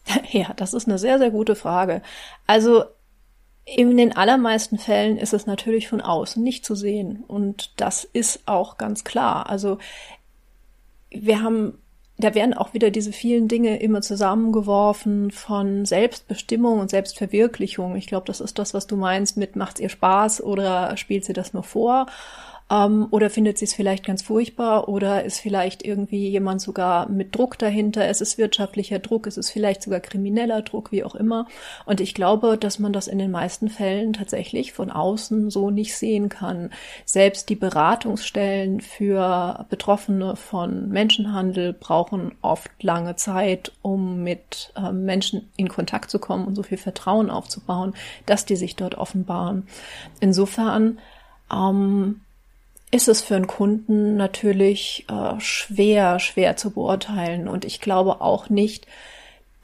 Ja, 0.32 0.54
das 0.56 0.76
ist 0.76 0.88
eine 0.88 1.00
sehr, 1.00 1.18
sehr 1.18 1.32
gute 1.32 1.56
Frage. 1.56 2.04
Also 2.46 2.86
in 3.66 3.98
den 3.98 4.16
allermeisten 4.16 4.78
Fällen 4.78 5.18
ist 5.18 5.34
es 5.34 5.48
natürlich 5.48 5.88
von 5.88 6.00
außen 6.00 6.42
nicht 6.42 6.64
zu 6.64 6.76
sehen. 6.76 7.24
Und 7.28 7.74
das 7.78 8.04
ist 8.04 8.42
auch 8.46 8.78
ganz 8.78 9.04
klar. 9.04 9.50
Also 9.50 9.80
wir 11.22 11.42
haben, 11.42 11.78
da 12.18 12.34
werden 12.34 12.54
auch 12.54 12.74
wieder 12.74 12.92
diese 12.92 13.12
vielen 13.12 13.48
Dinge 13.48 13.80
immer 13.80 14.02
zusammengeworfen 14.02 15.32
von 15.32 15.86
Selbstbestimmung 15.86 16.80
und 16.80 16.90
Selbstverwirklichung. 16.90 17.96
Ich 17.96 18.08
glaube, 18.08 18.28
das 18.28 18.42
ist 18.42 18.58
das, 18.60 18.74
was 18.74 18.88
du 18.88 18.96
meinst 18.96 19.38
mit 19.38 19.56
macht's 19.56 19.80
ihr 19.80 19.90
Spaß 19.90 20.42
oder 20.42 20.96
spielt 20.98 21.26
sie 21.26 21.34
das 21.34 21.54
nur 21.54 21.64
vor? 21.64 22.08
Ähm, 22.70 23.08
oder 23.12 23.30
findet 23.30 23.60
sie 23.60 23.66
es 23.66 23.76
vielleicht 23.76 24.06
ganz 24.06 24.24
furchtbar 24.24 24.90
oder 24.90 25.24
ist 25.24 25.40
vielleicht 25.40 25.86
irgendwie 25.86 26.30
jemand 26.30 26.62
sogar 26.62 27.08
mit 27.10 27.36
Druck 27.36 27.60
dahinter? 27.60 28.08
Es 28.08 28.22
ist 28.22 28.40
wirtschaftlicher 28.40 28.98
Druck, 28.98 29.28
es 29.28 29.38
ist 29.38 29.52
vielleicht 29.52 29.84
sogar 29.84 30.00
krimineller 30.00 30.64
Druck, 30.64 30.92
wie 30.92 31.04
auch 31.04 31.14
immer. 31.14 31.48
Und 31.86 32.02
ich 32.02 32.16
glaube, 32.16 32.58
dass 32.58 32.80
man 32.80 32.92
das 32.92 33.08
in 33.08 33.20
den 33.20 33.30
meisten 33.30 33.70
Fällen 33.70 34.14
tatsächlich 34.14 34.74
von 34.74 34.90
außen 34.90 35.52
so 35.52 35.70
nicht 35.70 35.96
sehen 35.96 36.28
kann. 36.30 36.72
Selbst 37.06 37.50
die 37.50 37.56
Beratungsstellen 37.56 38.82
für 38.82 39.68
Betroffene 39.70 40.36
von 40.36 40.90
Menschenhandel 40.90 41.74
brauchen 41.74 42.34
oft 42.42 42.72
lange 42.82 43.16
Zeit, 43.16 43.74
um 43.84 44.24
mit 44.24 44.74
äh, 44.76 44.92
Menschen 44.92 45.52
in 45.56 45.70
Kontakt 45.70 46.10
zu 46.10 46.18
kommen 46.18 46.48
und 46.48 46.56
so 46.56 46.64
viel 46.64 46.80
Vertrauen 46.80 47.30
aufzubauen, 47.30 47.94
dass 48.26 48.46
die 48.46 48.56
sich 48.56 48.76
dort 48.76 48.96
offenbaren. 48.96 49.68
Insofern 50.20 50.98
ähm, 51.54 52.22
ist 52.92 53.08
es 53.08 53.22
für 53.22 53.36
einen 53.36 53.48
Kunden 53.48 54.16
natürlich 54.16 55.06
äh, 55.10 55.40
schwer, 55.40 56.20
schwer 56.20 56.56
zu 56.56 56.72
beurteilen. 56.72 57.48
Und 57.48 57.66
ich 57.66 57.82
glaube 57.82 58.22
auch 58.22 58.50
nicht, 58.50 58.88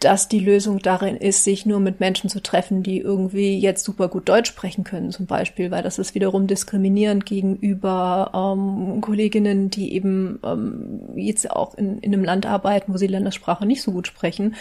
dass 0.02 0.28
die 0.28 0.40
Lösung 0.40 0.80
darin 0.80 1.16
ist, 1.16 1.44
sich 1.44 1.68
nur 1.68 1.80
mit 1.80 2.00
Menschen 2.00 2.28
zu 2.30 2.42
treffen, 2.42 2.82
die 2.82 3.00
irgendwie 3.00 3.60
jetzt 3.60 3.86
super 3.86 4.08
gut 4.08 4.28
Deutsch 4.28 4.50
sprechen 4.50 4.84
können, 4.84 5.12
zum 5.12 5.28
Beispiel, 5.28 5.70
weil 5.70 5.84
das 5.84 6.00
ist 6.00 6.16
wiederum 6.16 6.48
diskriminierend 6.48 7.26
gegenüber 7.28 8.32
ähm, 8.34 9.00
Kolleginnen, 9.00 9.70
die 9.70 9.94
eben 9.94 10.40
ähm, 10.44 11.02
jetzt 11.16 11.50
auch 11.52 11.76
in, 11.76 12.00
in 12.00 12.14
einem 12.14 12.24
Land 12.24 12.48
arbeiten, 12.48 12.92
wo 12.92 12.98
sie 12.98 13.06
Ländersprache 13.06 13.68
nicht 13.68 13.84
so 13.84 13.92
gut 13.92 14.08
sprechen, 14.08 14.56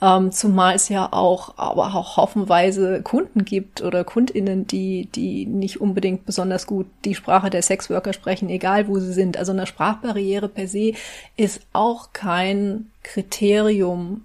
ähm, 0.00 0.32
zumal 0.32 0.74
es 0.76 0.88
ja 0.88 1.12
auch, 1.12 1.58
aber 1.58 1.94
auch 1.94 2.16
haufenweise 2.16 3.02
Kunden 3.02 3.44
gibt 3.44 3.82
oder 3.82 4.02
Kundinnen, 4.02 4.66
die, 4.66 5.10
die 5.14 5.44
nicht 5.44 5.78
unbedingt 5.78 6.24
besonders 6.24 6.66
gut 6.66 6.86
die 7.04 7.14
Sprache 7.14 7.50
der 7.50 7.60
Sexworker 7.60 8.14
sprechen, 8.14 8.48
egal 8.48 8.88
wo 8.88 8.98
sie 8.98 9.12
sind. 9.12 9.36
Also 9.36 9.52
eine 9.52 9.66
Sprachbarriere 9.66 10.48
per 10.48 10.68
se 10.68 10.94
ist 11.36 11.60
auch 11.74 12.14
kein 12.14 12.86
Kriterium 13.02 14.22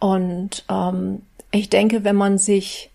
und 0.00 0.64
ähm, 0.68 1.22
ich 1.50 1.70
denke, 1.70 2.04
wenn 2.04 2.16
man 2.16 2.38
sich 2.38 2.90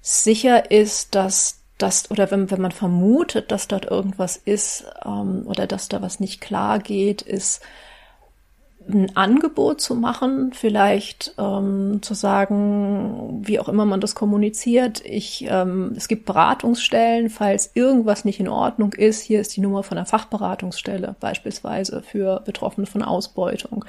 sicher 0.00 0.70
ist, 0.70 1.14
dass 1.14 1.60
das 1.76 2.10
oder 2.10 2.30
wenn, 2.30 2.50
wenn 2.50 2.60
man 2.60 2.72
vermutet, 2.72 3.52
dass 3.52 3.68
dort 3.68 3.84
irgendwas 3.84 4.36
ist 4.36 4.84
ähm, 5.04 5.44
oder 5.46 5.66
dass 5.66 5.88
da 5.88 6.02
was 6.02 6.18
nicht 6.18 6.40
klar 6.40 6.78
geht, 6.78 7.22
ist 7.22 7.62
ein 8.88 9.14
Angebot 9.16 9.80
zu 9.80 9.94
machen, 9.94 10.52
vielleicht 10.54 11.34
ähm, 11.38 12.00
zu 12.00 12.14
sagen, 12.14 13.42
wie 13.46 13.60
auch 13.60 13.68
immer 13.68 13.84
man 13.84 14.00
das 14.00 14.14
kommuniziert. 14.14 15.02
Ich, 15.04 15.46
ähm, 15.48 15.92
es 15.94 16.08
gibt 16.08 16.24
Beratungsstellen, 16.24 17.28
falls 17.28 17.72
irgendwas 17.74 18.24
nicht 18.24 18.40
in 18.40 18.48
Ordnung 18.48 18.94
ist. 18.94 19.20
Hier 19.20 19.40
ist 19.40 19.54
die 19.54 19.60
Nummer 19.60 19.82
von 19.82 19.96
der 19.96 20.06
Fachberatungsstelle 20.06 21.16
beispielsweise 21.20 22.02
für 22.02 22.40
Betroffene 22.40 22.86
von 22.86 23.02
Ausbeutung 23.02 23.84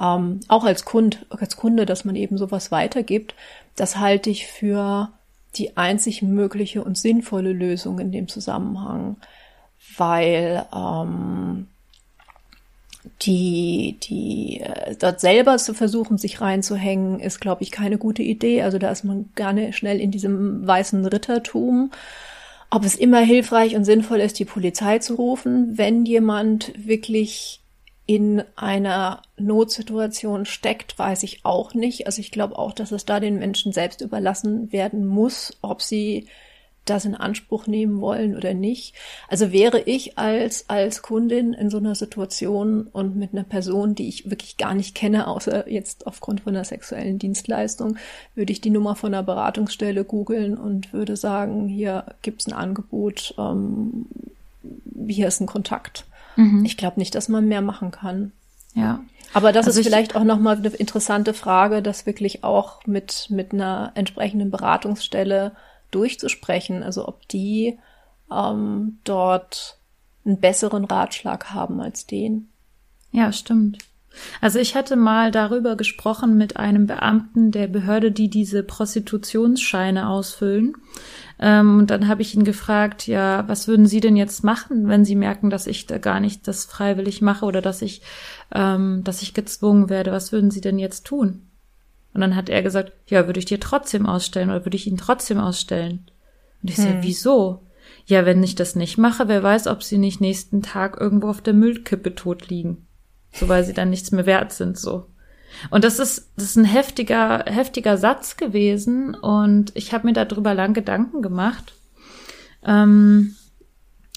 ähm, 0.00 0.40
auch 0.48 0.64
als, 0.64 0.84
Kund, 0.84 1.26
als 1.30 1.56
Kunde, 1.56 1.86
dass 1.86 2.04
man 2.04 2.16
eben 2.16 2.38
sowas 2.38 2.70
weitergibt, 2.70 3.34
das 3.76 3.98
halte 3.98 4.30
ich 4.30 4.46
für 4.46 5.10
die 5.56 5.76
einzig 5.76 6.22
mögliche 6.22 6.84
und 6.84 6.98
sinnvolle 6.98 7.52
Lösung 7.52 7.98
in 7.98 8.12
dem 8.12 8.28
Zusammenhang, 8.28 9.16
weil 9.96 10.66
ähm, 10.74 11.66
die, 13.22 13.96
die 14.02 14.60
äh, 14.60 14.94
dort 14.96 15.20
selber 15.20 15.58
zu 15.58 15.74
versuchen, 15.74 16.18
sich 16.18 16.40
reinzuhängen, 16.40 17.20
ist, 17.20 17.40
glaube 17.40 17.62
ich, 17.62 17.70
keine 17.70 17.98
gute 17.98 18.22
Idee. 18.22 18.62
Also 18.62 18.78
da 18.78 18.90
ist 18.90 19.04
man 19.04 19.30
gerne 19.34 19.72
schnell 19.72 20.00
in 20.00 20.10
diesem 20.10 20.66
weißen 20.66 21.04
Rittertum. 21.06 21.90
Ob 22.70 22.84
es 22.84 22.94
immer 22.94 23.20
hilfreich 23.20 23.76
und 23.76 23.84
sinnvoll 23.84 24.20
ist, 24.20 24.38
die 24.38 24.44
Polizei 24.44 24.98
zu 24.98 25.14
rufen, 25.14 25.78
wenn 25.78 26.04
jemand 26.04 26.72
wirklich 26.76 27.60
in 28.08 28.42
einer 28.56 29.20
Notsituation 29.36 30.46
steckt, 30.46 30.98
weiß 30.98 31.24
ich 31.24 31.44
auch 31.44 31.74
nicht. 31.74 32.06
Also 32.06 32.20
ich 32.20 32.30
glaube 32.30 32.58
auch, 32.58 32.72
dass 32.72 32.90
es 32.90 33.04
da 33.04 33.20
den 33.20 33.38
Menschen 33.38 33.72
selbst 33.72 34.00
überlassen 34.00 34.72
werden 34.72 35.06
muss, 35.06 35.58
ob 35.60 35.82
sie 35.82 36.26
das 36.86 37.04
in 37.04 37.14
Anspruch 37.14 37.66
nehmen 37.66 38.00
wollen 38.00 38.34
oder 38.34 38.54
nicht. 38.54 38.94
Also 39.28 39.52
wäre 39.52 39.80
ich 39.80 40.16
als, 40.16 40.70
als 40.70 41.02
Kundin 41.02 41.52
in 41.52 41.68
so 41.68 41.76
einer 41.76 41.94
Situation 41.94 42.86
und 42.86 43.14
mit 43.14 43.34
einer 43.34 43.44
Person, 43.44 43.94
die 43.94 44.08
ich 44.08 44.30
wirklich 44.30 44.56
gar 44.56 44.72
nicht 44.72 44.94
kenne, 44.94 45.26
außer 45.26 45.68
jetzt 45.68 46.06
aufgrund 46.06 46.40
von 46.40 46.56
einer 46.56 46.64
sexuellen 46.64 47.18
Dienstleistung, 47.18 47.98
würde 48.34 48.52
ich 48.52 48.62
die 48.62 48.70
Nummer 48.70 48.96
von 48.96 49.12
einer 49.12 49.22
Beratungsstelle 49.22 50.06
googeln 50.06 50.56
und 50.56 50.94
würde 50.94 51.18
sagen, 51.18 51.68
hier 51.68 52.06
gibt's 52.22 52.46
ein 52.46 52.54
Angebot, 52.54 53.34
ähm, 53.36 54.06
hier 55.06 55.28
ist 55.28 55.42
ein 55.42 55.46
Kontakt. 55.46 56.06
Mhm. 56.38 56.64
Ich 56.64 56.76
glaube 56.76 56.98
nicht, 57.00 57.14
dass 57.14 57.28
man 57.28 57.46
mehr 57.48 57.60
machen 57.62 57.90
kann. 57.90 58.32
Ja. 58.74 59.00
Aber 59.34 59.52
das 59.52 59.66
Also 59.66 59.80
ist 59.80 59.86
ich- 59.86 59.92
vielleicht 59.92 60.14
auch 60.16 60.24
nochmal 60.24 60.56
eine 60.56 60.68
interessante 60.68 61.34
Frage, 61.34 61.82
das 61.82 62.06
wirklich 62.06 62.44
auch 62.44 62.86
mit, 62.86 63.26
mit 63.30 63.52
einer 63.52 63.92
entsprechenden 63.94 64.50
Beratungsstelle 64.50 65.52
durchzusprechen. 65.90 66.82
Also 66.82 67.08
ob 67.08 67.26
die 67.28 67.78
ähm, 68.32 68.98
dort 69.04 69.78
einen 70.24 70.38
besseren 70.40 70.84
Ratschlag 70.84 71.50
haben 71.52 71.80
als 71.80 72.06
den. 72.06 72.48
Ja, 73.10 73.32
stimmt. 73.32 73.78
Also 74.40 74.58
ich 74.58 74.74
hatte 74.74 74.96
mal 74.96 75.30
darüber 75.30 75.76
gesprochen 75.76 76.36
mit 76.36 76.56
einem 76.56 76.86
Beamten 76.86 77.50
der 77.50 77.68
Behörde, 77.68 78.12
die 78.12 78.28
diese 78.28 78.62
Prostitutionsscheine 78.62 80.08
ausfüllen. 80.08 80.74
Ähm, 81.38 81.78
und 81.78 81.90
dann 81.90 82.08
habe 82.08 82.22
ich 82.22 82.34
ihn 82.34 82.44
gefragt, 82.44 83.06
ja, 83.06 83.46
was 83.48 83.68
würden 83.68 83.86
Sie 83.86 84.00
denn 84.00 84.16
jetzt 84.16 84.42
machen, 84.42 84.88
wenn 84.88 85.04
Sie 85.04 85.16
merken, 85.16 85.50
dass 85.50 85.66
ich 85.66 85.86
da 85.86 85.98
gar 85.98 86.20
nicht 86.20 86.48
das 86.48 86.64
freiwillig 86.64 87.22
mache 87.22 87.44
oder 87.44 87.62
dass 87.62 87.82
ich, 87.82 88.02
ähm, 88.54 89.02
dass 89.04 89.22
ich 89.22 89.34
gezwungen 89.34 89.88
werde? 89.88 90.12
Was 90.12 90.32
würden 90.32 90.50
Sie 90.50 90.60
denn 90.60 90.78
jetzt 90.78 91.06
tun? 91.06 91.42
Und 92.14 92.22
dann 92.22 92.34
hat 92.34 92.48
er 92.48 92.62
gesagt, 92.62 92.92
ja, 93.06 93.26
würde 93.26 93.38
ich 93.38 93.44
dir 93.44 93.60
trotzdem 93.60 94.06
ausstellen 94.06 94.50
oder 94.50 94.64
würde 94.64 94.76
ich 94.76 94.86
ihn 94.86 94.96
trotzdem 94.96 95.38
ausstellen? 95.38 96.10
Und 96.62 96.70
ich 96.70 96.76
so, 96.76 96.88
wieso? 97.00 97.62
Ja, 98.06 98.24
wenn 98.24 98.42
ich 98.42 98.56
das 98.56 98.74
nicht 98.74 98.98
mache, 98.98 99.28
wer 99.28 99.42
weiß, 99.42 99.68
ob 99.68 99.82
sie 99.82 99.98
nicht 99.98 100.20
nächsten 100.20 100.62
Tag 100.62 101.00
irgendwo 101.00 101.28
auf 101.28 101.42
der 101.42 101.54
Müllkippe 101.54 102.14
tot 102.14 102.48
liegen. 102.48 102.87
So, 103.38 103.48
weil 103.48 103.64
sie 103.64 103.72
dann 103.72 103.90
nichts 103.90 104.10
mehr 104.10 104.26
wert 104.26 104.52
sind, 104.52 104.78
so. 104.78 105.06
Und 105.70 105.84
das 105.84 105.98
ist, 105.98 106.30
das 106.36 106.44
ist 106.44 106.56
ein 106.56 106.64
heftiger, 106.64 107.44
heftiger 107.46 107.96
Satz 107.96 108.36
gewesen 108.36 109.14
und 109.14 109.72
ich 109.74 109.92
habe 109.92 110.06
mir 110.06 110.12
darüber 110.12 110.54
lang 110.54 110.74
Gedanken 110.74 111.22
gemacht. 111.22 111.74
Ähm, 112.64 113.34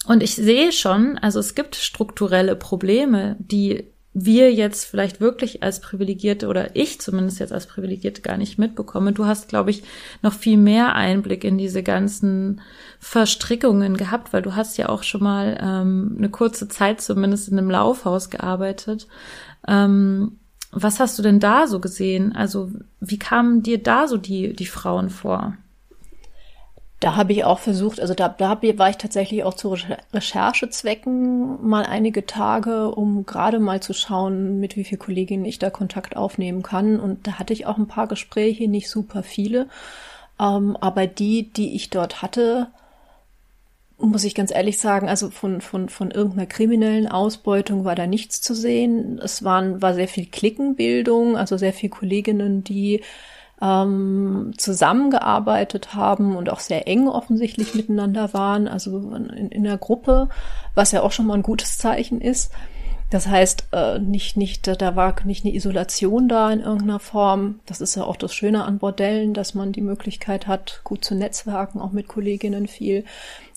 und 0.06 0.22
ich 0.22 0.34
sehe 0.34 0.72
schon, 0.72 1.18
also 1.18 1.38
es 1.38 1.54
gibt 1.54 1.76
strukturelle 1.76 2.56
Probleme, 2.56 3.36
die 3.38 3.91
wir 4.14 4.52
jetzt 4.52 4.84
vielleicht 4.84 5.20
wirklich 5.20 5.62
als 5.62 5.80
Privilegierte 5.80 6.48
oder 6.48 6.76
ich 6.76 7.00
zumindest 7.00 7.40
jetzt 7.40 7.52
als 7.52 7.66
Privilegierte 7.66 8.20
gar 8.20 8.36
nicht 8.36 8.58
mitbekomme. 8.58 9.12
Du 9.12 9.24
hast, 9.24 9.48
glaube 9.48 9.70
ich, 9.70 9.84
noch 10.20 10.34
viel 10.34 10.58
mehr 10.58 10.94
Einblick 10.94 11.44
in 11.44 11.56
diese 11.56 11.82
ganzen 11.82 12.60
Verstrickungen 13.00 13.96
gehabt, 13.96 14.32
weil 14.32 14.42
du 14.42 14.54
hast 14.54 14.76
ja 14.76 14.90
auch 14.90 15.02
schon 15.02 15.22
mal 15.22 15.58
ähm, 15.62 16.14
eine 16.18 16.28
kurze 16.28 16.68
Zeit 16.68 17.00
zumindest 17.00 17.48
in 17.48 17.58
einem 17.58 17.70
Laufhaus 17.70 18.28
gearbeitet. 18.28 19.08
Ähm, 19.66 20.38
was 20.72 21.00
hast 21.00 21.18
du 21.18 21.22
denn 21.22 21.40
da 21.40 21.66
so 21.66 21.80
gesehen? 21.80 22.34
Also 22.34 22.70
wie 23.00 23.18
kamen 23.18 23.62
dir 23.62 23.82
da 23.82 24.08
so 24.08 24.18
die, 24.18 24.54
die 24.54 24.66
Frauen 24.66 25.08
vor? 25.08 25.56
Da 27.02 27.16
habe 27.16 27.32
ich 27.32 27.42
auch 27.42 27.58
versucht, 27.58 27.98
also 27.98 28.14
da, 28.14 28.28
da 28.28 28.62
war 28.62 28.88
ich 28.88 28.96
tatsächlich 28.96 29.42
auch 29.42 29.54
zu 29.54 29.70
Recher- 29.70 29.98
Recherchezwecken 30.14 31.68
mal 31.68 31.84
einige 31.84 32.26
Tage, 32.26 32.92
um 32.92 33.26
gerade 33.26 33.58
mal 33.58 33.82
zu 33.82 33.92
schauen, 33.92 34.60
mit 34.60 34.76
wie 34.76 34.84
vielen 34.84 35.00
Kolleginnen 35.00 35.44
ich 35.44 35.58
da 35.58 35.68
Kontakt 35.68 36.16
aufnehmen 36.16 36.62
kann. 36.62 37.00
Und 37.00 37.26
da 37.26 37.40
hatte 37.40 37.54
ich 37.54 37.66
auch 37.66 37.76
ein 37.76 37.88
paar 37.88 38.06
Gespräche, 38.06 38.68
nicht 38.68 38.88
super 38.88 39.24
viele. 39.24 39.66
Ähm, 40.38 40.76
aber 40.80 41.08
die, 41.08 41.50
die 41.52 41.74
ich 41.74 41.90
dort 41.90 42.22
hatte, 42.22 42.68
muss 43.98 44.22
ich 44.22 44.36
ganz 44.36 44.54
ehrlich 44.54 44.78
sagen, 44.78 45.08
also 45.08 45.30
von, 45.30 45.60
von, 45.60 45.88
von 45.88 46.12
irgendeiner 46.12 46.46
kriminellen 46.46 47.08
Ausbeutung 47.08 47.84
war 47.84 47.96
da 47.96 48.06
nichts 48.06 48.40
zu 48.40 48.54
sehen. 48.54 49.20
Es 49.20 49.42
waren, 49.42 49.82
war 49.82 49.94
sehr 49.94 50.06
viel 50.06 50.26
Klickenbildung, 50.26 51.36
also 51.36 51.56
sehr 51.56 51.72
viele 51.72 51.90
Kolleginnen, 51.90 52.62
die 52.62 53.02
ähm, 53.62 54.52
zusammengearbeitet 54.56 55.94
haben 55.94 56.36
und 56.36 56.50
auch 56.50 56.60
sehr 56.60 56.88
eng 56.88 57.08
offensichtlich 57.08 57.74
miteinander 57.74 58.34
waren, 58.34 58.66
also 58.66 58.98
in, 59.14 59.50
in 59.50 59.62
der 59.62 59.78
Gruppe, 59.78 60.28
was 60.74 60.90
ja 60.92 61.02
auch 61.02 61.12
schon 61.12 61.26
mal 61.26 61.34
ein 61.34 61.42
gutes 61.42 61.78
Zeichen 61.78 62.20
ist. 62.20 62.52
Das 63.12 63.28
heißt, 63.28 63.68
äh, 63.72 63.98
nicht, 63.98 64.38
nicht, 64.38 64.66
da 64.80 64.96
war 64.96 65.14
nicht 65.24 65.44
eine 65.44 65.54
Isolation 65.54 66.30
da 66.30 66.50
in 66.50 66.60
irgendeiner 66.60 66.98
Form. 66.98 67.60
Das 67.66 67.82
ist 67.82 67.94
ja 67.94 68.04
auch 68.04 68.16
das 68.16 68.34
Schöne 68.34 68.64
an 68.64 68.78
Bordellen, 68.78 69.34
dass 69.34 69.54
man 69.54 69.70
die 69.70 69.82
Möglichkeit 69.82 70.46
hat, 70.46 70.80
gut 70.82 71.04
zu 71.04 71.14
netzwerken, 71.14 71.78
auch 71.78 71.92
mit 71.92 72.08
Kolleginnen 72.08 72.66
viel. 72.68 73.04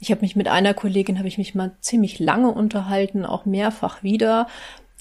Ich 0.02 0.12
habe 0.12 0.22
mich 0.22 0.36
mit 0.36 0.50
einer 0.50 0.74
Kollegin, 0.74 1.20
habe 1.20 1.30
ich 1.30 1.38
mich 1.38 1.56
mal 1.56 1.72
ziemlich 1.80 2.20
lange 2.20 2.52
unterhalten, 2.52 3.26
auch 3.26 3.46
mehrfach 3.46 4.04
wieder. 4.04 4.48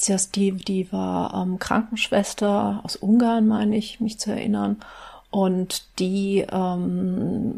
Das, 0.06 0.30
die, 0.30 0.52
die 0.52 0.92
war 0.92 1.34
ähm, 1.34 1.58
Krankenschwester 1.58 2.80
aus 2.82 2.96
Ungarn, 2.96 3.46
meine 3.46 3.76
ich, 3.76 4.00
mich 4.00 4.18
zu 4.18 4.32
erinnern. 4.32 4.78
Und 5.30 5.98
die 5.98 6.46
ähm, 6.50 7.54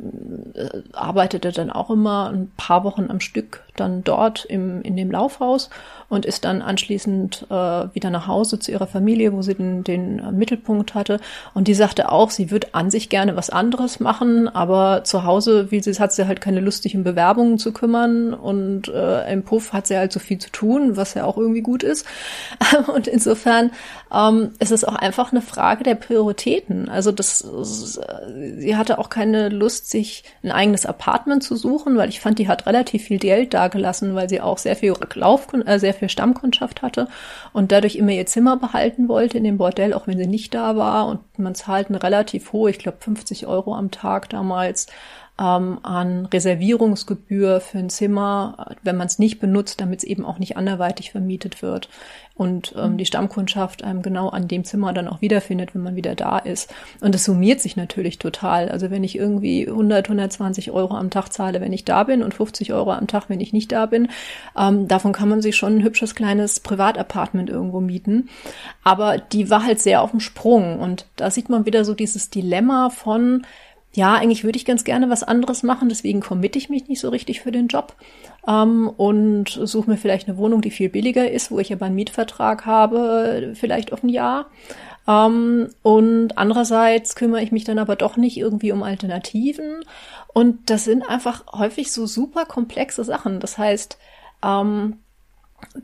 äh, 0.54 0.82
arbeitete 0.92 1.52
dann 1.52 1.70
auch 1.70 1.90
immer 1.90 2.30
ein 2.30 2.50
paar 2.56 2.84
Wochen 2.84 3.11
am 3.11 3.20
Stück 3.20 3.65
dann 3.76 4.04
dort 4.04 4.44
im, 4.44 4.82
in 4.82 4.96
dem 4.96 5.10
Laufhaus 5.10 5.70
und 6.08 6.24
ist 6.24 6.44
dann 6.44 6.62
anschließend 6.62 7.46
äh, 7.50 7.54
wieder 7.94 8.10
nach 8.10 8.26
Hause 8.26 8.58
zu 8.58 8.70
ihrer 8.70 8.86
Familie, 8.86 9.32
wo 9.32 9.42
sie 9.42 9.54
den, 9.54 9.82
den 9.82 10.18
äh, 10.18 10.32
Mittelpunkt 10.32 10.94
hatte. 10.94 11.18
Und 11.54 11.68
die 11.68 11.74
sagte 11.74 12.12
auch, 12.12 12.30
sie 12.30 12.50
würde 12.50 12.68
an 12.72 12.90
sich 12.90 13.08
gerne 13.08 13.36
was 13.36 13.50
anderes 13.50 13.98
machen, 13.98 14.48
aber 14.48 15.04
zu 15.04 15.24
Hause, 15.24 15.70
wie 15.70 15.80
sie 15.80 15.96
hat 15.98 16.12
sie 16.12 16.26
halt 16.26 16.40
keine 16.40 16.60
Lust, 16.60 16.82
sich 16.82 16.96
um 16.96 17.04
Bewerbungen 17.04 17.58
zu 17.58 17.72
kümmern 17.72 18.34
und 18.34 18.88
äh, 18.88 19.32
im 19.32 19.42
Puff 19.42 19.72
hat 19.72 19.86
sie 19.86 19.96
halt 19.96 20.12
so 20.12 20.20
viel 20.20 20.38
zu 20.38 20.50
tun, 20.50 20.96
was 20.96 21.14
ja 21.14 21.24
auch 21.24 21.36
irgendwie 21.36 21.62
gut 21.62 21.82
ist. 21.82 22.06
Und 22.94 23.06
insofern 23.06 23.70
ähm, 24.12 24.52
ist 24.58 24.72
es 24.72 24.84
auch 24.84 24.94
einfach 24.94 25.32
eine 25.32 25.42
Frage 25.42 25.84
der 25.84 25.94
Prioritäten. 25.94 26.88
Also 26.88 27.12
das, 27.12 27.38
sie 28.58 28.76
hatte 28.76 28.98
auch 28.98 29.08
keine 29.08 29.48
Lust, 29.48 29.90
sich 29.90 30.24
ein 30.42 30.52
eigenes 30.52 30.86
Apartment 30.86 31.42
zu 31.42 31.56
suchen, 31.56 31.96
weil 31.96 32.08
ich 32.08 32.20
fand, 32.20 32.38
die 32.38 32.48
hat 32.48 32.66
relativ 32.66 33.04
viel 33.04 33.18
Geld 33.18 33.54
dagelassen, 33.66 34.14
weil 34.14 34.29
sie 34.29 34.40
auch 34.40 34.59
sehr 34.59 34.76
viel 34.76 34.94
Lauf, 35.14 35.48
äh, 35.52 35.79
sehr 35.79 35.94
viel 35.94 36.09
Stammkundschaft 36.09 36.83
hatte 36.83 37.09
und 37.52 37.72
dadurch 37.72 37.96
immer 37.96 38.12
ihr 38.12 38.26
Zimmer 38.26 38.57
behalten 38.57 39.09
wollte 39.09 39.38
in 39.38 39.44
dem 39.44 39.59
Bordell, 39.59 39.92
auch 39.92 40.07
wenn 40.07 40.18
sie 40.18 40.26
nicht 40.26 40.55
da 40.55 40.76
war. 40.76 41.07
Und 41.07 41.20
man 41.38 41.55
zahlt 41.55 41.88
eine 41.88 42.02
relativ 42.02 42.52
hohe, 42.52 42.70
ich 42.70 42.79
glaube 42.79 42.98
50 43.00 43.46
Euro 43.46 43.74
am 43.74 43.90
Tag 43.90 44.29
damals 44.29 44.87
ähm, 45.38 45.79
an 45.83 46.27
Reservierungsgebühr 46.27 47.61
für 47.61 47.79
ein 47.79 47.90
Zimmer, 47.90 48.75
wenn 48.83 48.96
man 48.96 49.07
es 49.07 49.18
nicht 49.18 49.38
benutzt, 49.38 49.81
damit 49.81 50.01
es 50.01 50.05
eben 50.05 50.25
auch 50.25 50.38
nicht 50.38 50.57
anderweitig 50.57 51.11
vermietet 51.12 51.62
wird 51.62 51.88
und 52.37 52.75
ähm, 52.77 52.99
die 52.99 53.07
Stammkundschaft 53.07 53.83
einem 53.83 54.03
genau 54.03 54.29
an 54.29 54.46
dem 54.46 54.64
Zimmer 54.64 54.92
dann 54.92 55.09
auch 55.09 55.22
wiederfindet, 55.22 55.75
wenn 55.75 55.83
man 55.83 55.96
wieder 55.96 56.14
da 56.14 56.38
ist. 56.38 56.72
Und 57.01 57.14
das 57.14 57.25
summiert 57.25 57.61
sich 57.61 57.77
natürlich 57.77 58.18
total. 58.18 58.68
Also 58.68 58.90
wenn 58.90 59.05
ich 59.05 59.16
irgendwie 59.16 59.66
100, 59.66 60.07
120 60.07 60.70
Euro 60.70 60.94
am 60.94 61.09
Tag 61.09 61.33
zahle, 61.33 61.62
wenn 61.62 61.72
ich 61.72 61.87
da 61.87 62.05
bin 62.05 62.22
und 62.22 62.35
50 62.35 62.75
Euro 62.75 62.92
am 62.92 63.07
Tag, 63.07 63.25
wenn 63.29 63.40
ich 63.40 63.55
nicht 63.55 63.72
da 63.72 63.87
bin, 63.87 64.09
ähm, 64.57 64.87
davon 64.87 65.12
kann 65.12 65.31
man 65.31 65.40
sich 65.40 65.57
schon 65.57 65.77
ein 65.77 65.83
hübsches 65.83 66.14
kleines 66.14 66.61
Privatapartment 66.61 67.49
irgendwo 67.49 67.81
mieten. 67.81 68.29
Aber 68.85 69.16
die 69.16 69.49
war 69.49 69.64
halt 69.64 69.81
sehr 69.81 70.03
auf 70.03 70.11
dem 70.11 70.20
Sprung 70.20 70.79
und 70.81 71.07
da 71.16 71.31
sieht 71.31 71.49
man 71.49 71.64
wieder 71.64 71.87
so 71.87 71.94
dieses 71.94 72.29
Dilemma 72.29 72.90
von, 72.90 73.46
ja, 73.96 74.14
eigentlich 74.14 74.44
würde 74.44 74.59
ich 74.59 74.66
ganz 74.66 74.85
gerne 74.85 75.09
was 75.09 75.22
anderes 75.22 75.62
machen, 75.62 75.88
deswegen 75.88 76.20
committe 76.20 76.59
ich 76.59 76.68
mich 76.68 76.87
nicht 76.87 77.00
so 77.00 77.09
richtig 77.09 77.40
für 77.40 77.50
den 77.50 77.68
Job 77.68 77.94
ähm, 78.46 78.90
und 78.94 79.48
suche 79.48 79.88
mir 79.88 79.96
vielleicht 79.96 80.28
eine 80.28 80.37
Wohnung, 80.37 80.61
die 80.61 80.70
viel 80.70 80.90
billiger 80.90 81.30
ist, 81.30 81.50
wo 81.50 81.59
ich 81.59 81.72
aber 81.72 81.87
einen 81.87 81.94
Mietvertrag 81.94 82.66
habe, 82.66 83.52
vielleicht 83.54 83.94
auf 83.94 84.02
ein 84.02 84.11
Jahr. 84.11 84.50
Ähm, 85.09 85.70
und 85.82 86.37
andererseits 86.37 87.14
kümmere 87.14 87.42
ich 87.42 87.52
mich 87.52 87.64
dann 87.64 87.78
aber 87.78 87.96
doch 87.96 88.18
nicht 88.18 88.37
irgendwie 88.37 88.70
um 88.70 88.82
Alternativen. 88.82 89.82
Und 90.35 90.68
das 90.68 90.85
sind 90.85 91.02
einfach 91.09 91.46
häufig 91.52 91.90
so 91.90 92.04
super 92.04 92.44
komplexe 92.44 93.02
Sachen. 93.02 93.40
Das 93.40 93.56
heißt, 93.56 93.96
ähm, 94.44 94.98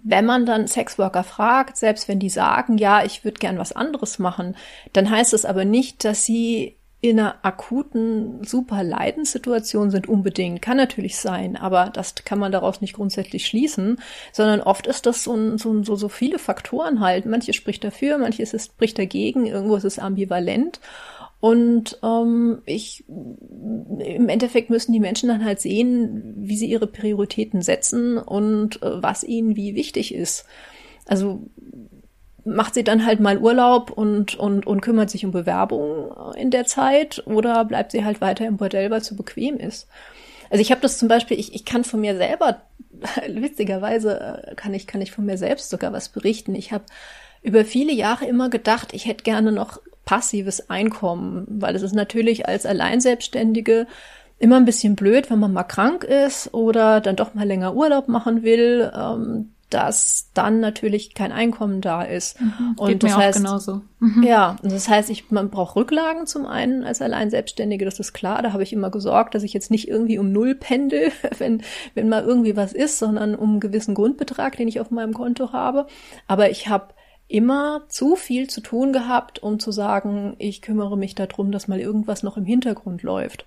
wenn 0.03 0.27
man 0.27 0.45
dann 0.45 0.69
Sexworker 0.69 1.25
fragt, 1.25 1.79
selbst 1.79 2.09
wenn 2.09 2.19
die 2.19 2.29
sagen, 2.29 2.77
ja, 2.77 3.05
ich 3.05 3.25
würde 3.25 3.39
gern 3.39 3.57
was 3.57 3.73
anderes 3.73 4.19
machen, 4.19 4.55
dann 4.93 5.09
heißt 5.09 5.33
es 5.33 5.47
aber 5.47 5.65
nicht, 5.65 6.05
dass 6.05 6.27
sie 6.27 6.77
in 7.03 7.19
einer 7.19 7.35
akuten, 7.43 8.45
super 8.45 8.85
Leidenssituation 8.85 9.91
sind 9.91 10.09
unbedingt. 10.09 10.63
Kann 10.63 10.77
natürlich 10.77 11.17
sein, 11.17 11.57
aber 11.57 11.91
das 11.93 12.15
kann 12.15 12.39
man 12.39 12.53
daraus 12.53 12.81
nicht 12.81 12.95
grundsätzlich 12.95 13.45
schließen, 13.45 13.99
sondern 14.33 14.61
oft 14.61 14.87
ist 14.87 15.05
das 15.05 15.25
so, 15.25 15.35
ein, 15.35 15.59
so, 15.59 15.83
so, 15.83 15.97
so 15.97 16.09
viele 16.09 16.39
Faktoren 16.39 17.01
halt. 17.01 17.27
Manches 17.27 17.57
spricht 17.57 17.83
dafür, 17.83 18.19
manches 18.19 18.55
ist, 18.55 18.73
spricht 18.75 19.01
dagegen, 19.01 19.47
irgendwo 19.47 19.75
ist 19.75 19.85
es 19.85 19.99
ambivalent. 19.99 20.81
Und 21.41 21.99
ähm, 22.05 22.63
ich 22.67 23.03
im 23.09 24.29
Endeffekt 24.29 24.71
müssen 24.71 24.93
die 24.93 25.01
Menschen 25.01 25.29
dann 25.29 25.45
halt 25.45 25.61
sehen, 25.61 26.35
wie 26.37 26.57
sie 26.57 26.71
ihre 26.71 26.87
Prioritäten 26.87 27.63
setzen 27.63 28.17
und 28.17 28.81
äh, 28.81 29.03
was 29.03 29.25
ihnen 29.25 29.57
wie 29.57 29.75
wichtig 29.75 30.15
ist. 30.15 30.45
Also 31.05 31.51
macht 32.45 32.75
sie 32.75 32.85
dann 32.85 33.07
halt 33.07 33.21
mal 33.21 33.39
Urlaub 33.39 33.91
und, 33.91 34.35
und, 34.35 34.67
und 34.67 34.81
kümmert 34.81 35.11
sich 35.11 35.25
um 35.25 35.33
Bewerbungen 35.33 36.11
in 36.37 36.51
der 36.51 36.67
Zeit 36.67 37.23
oder 37.27 37.65
bleibt 37.65 37.93
sie 37.93 38.05
halt 38.05 38.21
weiter 38.21 38.47
im 38.47 38.57
Bordell, 38.57 38.91
weil 38.91 39.01
es 39.01 39.07
so 39.07 39.15
bequem 39.15 39.57
ist. 39.57 39.89
Also 40.51 40.61
ich 40.61 40.71
habe 40.71 40.81
das 40.81 40.99
zum 40.99 41.09
Beispiel, 41.09 41.39
ich, 41.39 41.55
ich 41.55 41.65
kann 41.65 41.85
von 41.85 42.01
mir 42.01 42.17
selber, 42.17 42.63
witzigerweise 43.29 44.55
kann 44.57 44.75
ich, 44.75 44.87
kann 44.87 45.01
ich 45.01 45.13
von 45.13 45.25
mir 45.25 45.39
selbst 45.39 45.71
sogar 45.71 45.93
was 45.93 46.09
berichten. 46.09 46.55
Ich 46.55 46.73
habe 46.73 46.85
über 47.43 47.65
viele 47.65 47.93
Jahre 47.93 48.27
immer 48.27 48.51
gedacht, 48.51 48.93
ich 48.93 49.07
hätte 49.07 49.25
gerne 49.25 49.53
noch 49.53 49.81
passives 50.05 50.69
Einkommen, 50.69 51.47
weil 51.49 51.77
es 51.77 51.83
ist 51.83 51.95
natürlich 51.95 52.49
als 52.49 52.67
Alleinselbstständige 52.67 53.87
immer 54.39 54.57
ein 54.57 54.65
bisschen 54.65 54.97
blöd, 54.97 55.31
wenn 55.31 55.39
man 55.39 55.53
mal 55.53 55.63
krank 55.63 56.03
ist 56.03 56.53
oder 56.53 57.01
dann 57.01 57.15
doch 57.17 57.35
mal 57.35 57.47
länger 57.47 57.75
Urlaub 57.75 58.09
machen 58.09 58.43
will. 58.43 58.91
Ähm, 58.95 59.53
dass 59.73 60.31
dann 60.35 60.61
natürlich 60.61 61.15
kein 61.15 61.33
Einkommen 61.33 61.81
da 61.81 62.03
ist. 62.03 62.41
Mhm, 62.41 62.75
und 62.77 63.03
das 63.03 63.17
heißt, 63.17 63.39
genauso. 63.39 63.83
Mhm. 64.01 64.23
ja, 64.23 64.57
und 64.63 64.73
das 64.73 64.89
heißt, 64.89 65.11
ich, 65.11 65.31
man 65.31 65.51
braucht 65.51 65.77
Rücklagen 65.77 66.27
zum 66.27 66.47
einen 66.47 66.85
als 66.85 67.01
Alleinselbstständige, 67.01 67.85
das 67.85 67.99
ist 68.01 68.13
klar. 68.13 68.43
Da 68.43 68.53
habe 68.53 68.63
ich 68.63 68.73
immer 68.73 68.91
gesorgt, 68.91 69.35
dass 69.35 69.43
ich 69.43 69.53
jetzt 69.53 69.71
nicht 69.71 69.89
irgendwie 69.89 70.19
um 70.19 70.33
Null 70.33 70.55
pendel, 70.55 71.13
wenn, 71.39 71.63
wenn 71.95 72.09
mal 72.09 72.23
irgendwie 72.23 72.57
was 72.57 72.73
ist, 72.73 72.99
sondern 72.99 73.35
um 73.35 73.51
einen 73.51 73.61
gewissen 73.61 73.95
Grundbetrag, 73.95 74.57
den 74.57 74.69
ich 74.69 74.81
auf 74.81 74.91
meinem 74.91 75.15
Konto 75.15 75.53
habe. 75.53 75.87
Aber 76.27 76.51
ich 76.51 76.69
habe 76.69 76.95
immer 77.29 77.85
zu 77.89 78.15
viel 78.15 78.51
zu 78.51 78.61
tun 78.61 78.93
gehabt, 78.93 79.43
um 79.43 79.59
zu 79.59 79.73
sagen, 79.73 80.37
ich 80.39 80.61
kümmere 80.61 80.99
mich 80.99 81.15
darum, 81.15 81.51
dass 81.51 81.67
mal 81.67 81.81
irgendwas 81.81 82.23
noch 82.23 82.37
im 82.37 82.45
Hintergrund 82.45 83.03
läuft. 83.03 83.47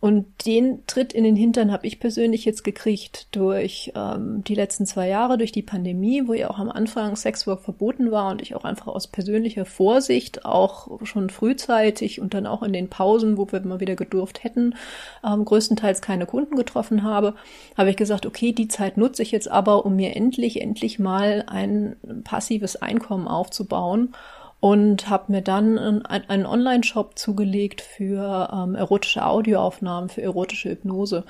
Und 0.00 0.46
den 0.46 0.86
Tritt 0.86 1.12
in 1.12 1.24
den 1.24 1.36
Hintern 1.36 1.70
habe 1.70 1.86
ich 1.86 2.00
persönlich 2.00 2.46
jetzt 2.46 2.64
gekriegt 2.64 3.28
durch 3.32 3.92
ähm, 3.94 4.42
die 4.44 4.54
letzten 4.54 4.86
zwei 4.86 5.08
Jahre, 5.08 5.36
durch 5.36 5.52
die 5.52 5.60
Pandemie, 5.60 6.26
wo 6.26 6.32
ja 6.32 6.48
auch 6.48 6.58
am 6.58 6.70
Anfang 6.70 7.14
Sexwork 7.16 7.60
verboten 7.60 8.10
war 8.10 8.30
und 8.30 8.40
ich 8.40 8.54
auch 8.54 8.64
einfach 8.64 8.86
aus 8.86 9.08
persönlicher 9.08 9.66
Vorsicht 9.66 10.46
auch 10.46 11.04
schon 11.04 11.28
frühzeitig 11.28 12.18
und 12.18 12.32
dann 12.32 12.46
auch 12.46 12.62
in 12.62 12.72
den 12.72 12.88
Pausen, 12.88 13.36
wo 13.36 13.46
wir 13.52 13.60
mal 13.60 13.80
wieder 13.80 13.94
gedurft 13.94 14.42
hätten, 14.42 14.74
ähm, 15.22 15.44
größtenteils 15.44 16.00
keine 16.00 16.24
Kunden 16.24 16.56
getroffen 16.56 17.02
habe, 17.02 17.34
habe 17.76 17.90
ich 17.90 17.96
gesagt, 17.96 18.24
okay, 18.24 18.52
die 18.52 18.68
Zeit 18.68 18.96
nutze 18.96 19.22
ich 19.22 19.32
jetzt 19.32 19.50
aber, 19.50 19.84
um 19.84 19.96
mir 19.96 20.16
endlich, 20.16 20.62
endlich 20.62 20.98
mal 20.98 21.44
ein 21.46 21.96
passives 22.24 22.76
Einkommen 22.76 23.28
aufzubauen 23.28 24.14
und 24.60 25.08
habe 25.08 25.32
mir 25.32 25.42
dann 25.42 26.04
einen 26.04 26.46
Online-Shop 26.46 27.18
zugelegt 27.18 27.80
für 27.80 28.50
ähm, 28.52 28.74
erotische 28.74 29.24
Audioaufnahmen, 29.24 30.10
für 30.10 30.22
erotische 30.22 30.70
Hypnose. 30.70 31.24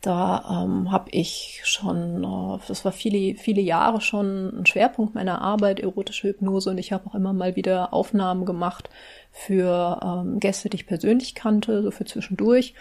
Da 0.00 0.64
ähm, 0.64 0.90
habe 0.90 1.08
ich 1.10 1.60
schon, 1.64 2.24
äh, 2.24 2.58
das 2.66 2.84
war 2.84 2.90
viele, 2.90 3.36
viele 3.38 3.60
Jahre 3.60 4.00
schon 4.00 4.60
ein 4.60 4.66
Schwerpunkt 4.66 5.14
meiner 5.14 5.40
Arbeit, 5.40 5.78
erotische 5.78 6.28
Hypnose. 6.28 6.70
Und 6.70 6.78
ich 6.78 6.92
habe 6.92 7.08
auch 7.08 7.14
immer 7.14 7.32
mal 7.32 7.54
wieder 7.54 7.94
Aufnahmen 7.94 8.44
gemacht 8.44 8.90
für 9.34 9.98
ähm, 10.04 10.38
Gäste, 10.40 10.68
die 10.68 10.76
ich 10.76 10.86
persönlich 10.86 11.34
kannte, 11.34 11.82
so 11.82 11.90
für 11.90 12.04
zwischendurch. 12.04 12.74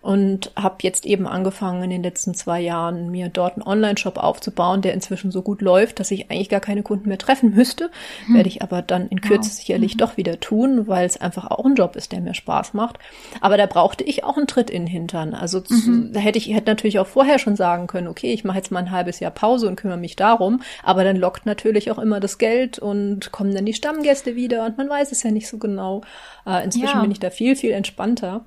Und 0.00 0.50
habe 0.56 0.76
jetzt 0.82 1.06
eben 1.06 1.26
angefangen 1.26 1.84
in 1.84 1.90
den 1.90 2.02
letzten 2.02 2.34
zwei 2.34 2.60
Jahren 2.60 3.10
mir 3.10 3.28
dort 3.28 3.54
einen 3.54 3.66
Online-Shop 3.66 4.18
aufzubauen, 4.18 4.82
der 4.82 4.94
inzwischen 4.94 5.30
so 5.30 5.42
gut 5.42 5.62
läuft, 5.62 6.00
dass 6.00 6.10
ich 6.10 6.30
eigentlich 6.30 6.48
gar 6.48 6.60
keine 6.60 6.82
Kunden 6.82 7.08
mehr 7.08 7.18
treffen 7.18 7.54
müsste. 7.54 7.90
Hm. 8.26 8.34
Werde 8.34 8.48
ich 8.48 8.62
aber 8.62 8.82
dann 8.82 9.08
in 9.08 9.20
Kürze 9.20 9.48
wow. 9.48 9.56
sicherlich 9.56 9.94
mhm. 9.94 9.98
doch 9.98 10.16
wieder 10.16 10.40
tun, 10.40 10.88
weil 10.88 11.06
es 11.06 11.20
einfach 11.20 11.50
auch 11.50 11.64
ein 11.64 11.76
Job 11.76 11.94
ist, 11.94 12.10
der 12.10 12.20
mir 12.20 12.34
Spaß 12.34 12.74
macht. 12.74 12.98
Aber 13.40 13.56
da 13.56 13.66
brauchte 13.66 14.02
ich 14.02 14.24
auch 14.24 14.36
einen 14.36 14.48
Tritt 14.48 14.70
in 14.70 14.82
den 14.82 14.88
Hintern. 14.88 15.34
Also 15.34 15.60
zu, 15.60 15.74
mhm. 15.74 16.12
da 16.12 16.20
hätte 16.20 16.38
ich 16.38 16.52
hätte 16.52 16.70
natürlich 16.70 16.98
auch 16.98 17.06
vorher 17.06 17.38
schon 17.38 17.54
sagen 17.54 17.86
können, 17.86 18.08
okay, 18.08 18.32
ich 18.32 18.42
mache 18.44 18.58
jetzt 18.58 18.72
mal 18.72 18.80
ein 18.80 18.90
halbes 18.90 19.20
Jahr 19.20 19.30
Pause 19.30 19.68
und 19.68 19.76
kümmere 19.76 19.98
mich 19.98 20.16
darum. 20.16 20.62
Aber 20.82 21.04
dann 21.04 21.16
lockt 21.16 21.46
natürlich 21.46 21.90
auch 21.92 21.98
immer 21.98 22.18
das 22.18 22.38
Geld 22.38 22.80
und 22.80 23.30
kommen 23.30 23.54
dann 23.54 23.66
die 23.66 23.74
Stammgäste 23.74 24.34
wieder 24.34 24.66
und 24.66 24.76
man 24.78 24.88
weiß 24.88 25.12
es 25.12 25.22
ja 25.22 25.30
nicht 25.30 25.48
so 25.48 25.58
genau 25.58 25.91
genau. 26.00 26.56
Äh, 26.58 26.64
inzwischen 26.64 26.96
ja. 26.96 27.00
bin 27.00 27.10
ich 27.10 27.20
da 27.20 27.30
viel, 27.30 27.56
viel 27.56 27.72
entspannter. 27.72 28.44